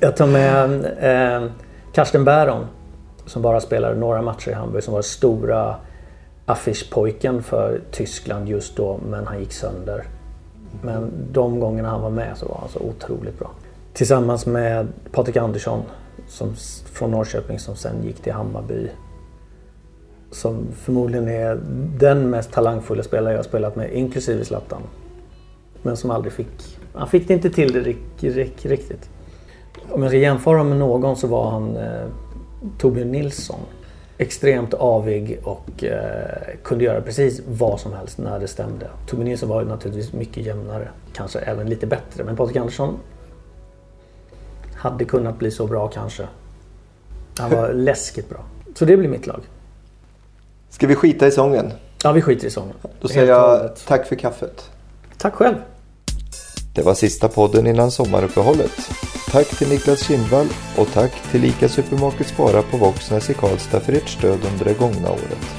jag 0.00 0.16
tar 0.16 0.26
med 0.26 0.84
eh, 1.00 1.50
Karsten 1.92 2.24
Bäron 2.24 2.66
som 3.26 3.42
bara 3.42 3.60
spelade 3.60 3.94
några 3.94 4.22
matcher 4.22 4.48
i 4.48 4.52
Hamburg 4.52 4.82
som 4.82 4.94
var 4.94 5.02
stora 5.02 5.76
affischpojken 6.46 7.42
för 7.42 7.80
Tyskland 7.90 8.48
just 8.48 8.76
då 8.76 9.00
men 9.08 9.26
han 9.26 9.38
gick 9.38 9.52
sönder. 9.52 10.04
Men 10.82 11.10
de 11.32 11.60
gångerna 11.60 11.88
han 11.88 12.02
var 12.02 12.10
med 12.10 12.36
så 12.36 12.46
var 12.46 12.56
han 12.60 12.68
så 12.68 12.78
otroligt 12.78 13.38
bra. 13.38 13.50
Tillsammans 13.92 14.46
med 14.46 14.88
Patrik 15.12 15.36
Andersson 15.36 15.82
som, 16.28 16.54
från 16.92 17.10
Norrköping 17.10 17.58
som 17.58 17.76
sen 17.76 18.02
gick 18.04 18.22
till 18.22 18.32
Hammarby. 18.32 18.88
Som 20.30 20.66
förmodligen 20.76 21.28
är 21.28 21.60
den 21.98 22.30
mest 22.30 22.52
talangfulla 22.52 23.02
spelare 23.02 23.32
jag 23.32 23.38
har 23.38 23.44
spelat 23.44 23.76
med 23.76 23.92
inklusive 23.92 24.44
Zlatan. 24.44 24.82
Men 25.86 25.96
som 25.96 26.10
aldrig 26.10 26.32
fick... 26.32 26.78
Han 26.94 27.08
fick 27.08 27.28
det 27.28 27.34
inte 27.34 27.50
till 27.50 27.72
det 27.72 27.80
rik- 27.80 28.20
rik- 28.34 28.66
riktigt. 28.66 29.10
Om 29.90 30.02
jag 30.02 30.10
ska 30.10 30.18
jämföra 30.18 30.64
med 30.64 30.78
någon 30.78 31.16
så 31.16 31.26
var 31.26 31.50
han 31.50 31.76
eh, 31.76 32.06
Torbjörn 32.78 33.12
Nilsson. 33.12 33.60
extremt 34.18 34.74
avig 34.74 35.40
och 35.44 35.84
eh, 35.84 36.56
kunde 36.62 36.84
göra 36.84 37.00
precis 37.00 37.42
vad 37.48 37.80
som 37.80 37.92
helst 37.92 38.18
när 38.18 38.38
det 38.40 38.48
stämde. 38.48 38.86
Tobbe 39.06 39.24
Nilsson 39.24 39.48
var 39.48 39.64
naturligtvis 39.64 40.12
mycket 40.12 40.46
jämnare. 40.46 40.88
Kanske 41.12 41.38
även 41.38 41.68
lite 41.70 41.86
bättre. 41.86 42.24
Men 42.24 42.36
Patrik 42.36 42.56
Andersson 42.56 42.98
hade 44.74 45.04
kunnat 45.04 45.38
bli 45.38 45.50
så 45.50 45.66
bra 45.66 45.88
kanske. 45.88 46.26
Han 47.38 47.50
var 47.50 47.72
läskigt 47.72 48.28
bra. 48.28 48.44
Så 48.74 48.84
det 48.84 48.96
blir 48.96 49.08
mitt 49.08 49.26
lag. 49.26 49.40
Ska 50.68 50.86
vi 50.86 50.94
skita 50.94 51.26
i 51.26 51.30
sången? 51.30 51.72
Ja, 52.04 52.12
vi 52.12 52.22
skiter 52.22 52.46
i 52.46 52.50
sången. 52.50 52.74
Då 53.00 53.08
säger 53.08 53.26
jag 53.32 53.76
tack 53.86 54.06
för 54.06 54.16
kaffet. 54.16 54.70
Tack 55.18 55.34
själv. 55.34 55.56
Det 56.76 56.82
var 56.82 56.94
sista 56.94 57.28
podden 57.28 57.66
innan 57.66 57.90
sommaruppehållet. 57.90 58.90
Tack 59.30 59.58
till 59.58 59.68
Niklas 59.68 60.06
Kindvall 60.06 60.46
och 60.76 60.88
tack 60.92 61.12
till 61.30 61.44
Ica 61.44 61.68
Supermarket 61.68 62.26
Spara 62.26 62.62
på 62.62 62.76
Våxnäs 62.76 63.30
i 63.30 63.34
Karlstad 63.34 63.80
för 63.80 63.92
ert 63.92 64.08
stöd 64.08 64.38
under 64.52 64.64
det 64.64 64.78
gångna 64.78 65.10
året. 65.10 65.56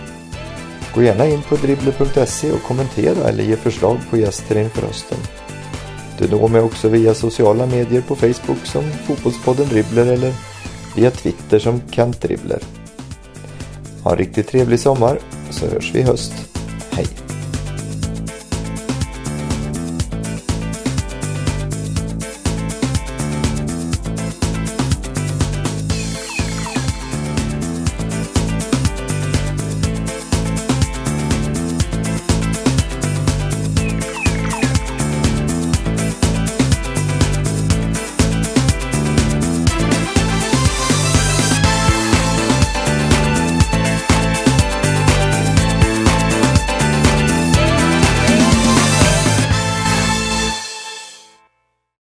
Gå 0.95 1.03
gärna 1.03 1.28
in 1.28 1.41
på 1.41 1.55
dribbler.se 1.55 2.51
och 2.51 2.63
kommentera 2.63 3.30
eller 3.30 3.43
ge 3.43 3.55
förslag 3.55 3.97
på 4.09 4.18
gäster 4.18 4.57
inför 4.57 4.82
hösten. 4.82 5.18
Du 6.18 6.28
når 6.28 6.47
mig 6.47 6.61
också 6.61 6.89
via 6.89 7.13
sociala 7.13 7.65
medier 7.65 8.01
på 8.01 8.15
Facebook 8.15 8.65
som 8.65 8.84
Fotbollspodden 9.07 9.68
Dribbler 9.68 10.05
eller 10.05 10.34
via 10.95 11.11
Twitter 11.11 11.59
som 11.59 11.82
Kantdribbler. 11.91 12.59
Ha 14.03 14.11
en 14.11 14.18
riktigt 14.18 14.47
trevlig 14.47 14.80
sommar 14.80 15.20
så 15.49 15.65
hörs 15.65 15.91
vi 15.93 15.99
i 15.99 16.03
höst. 16.03 16.34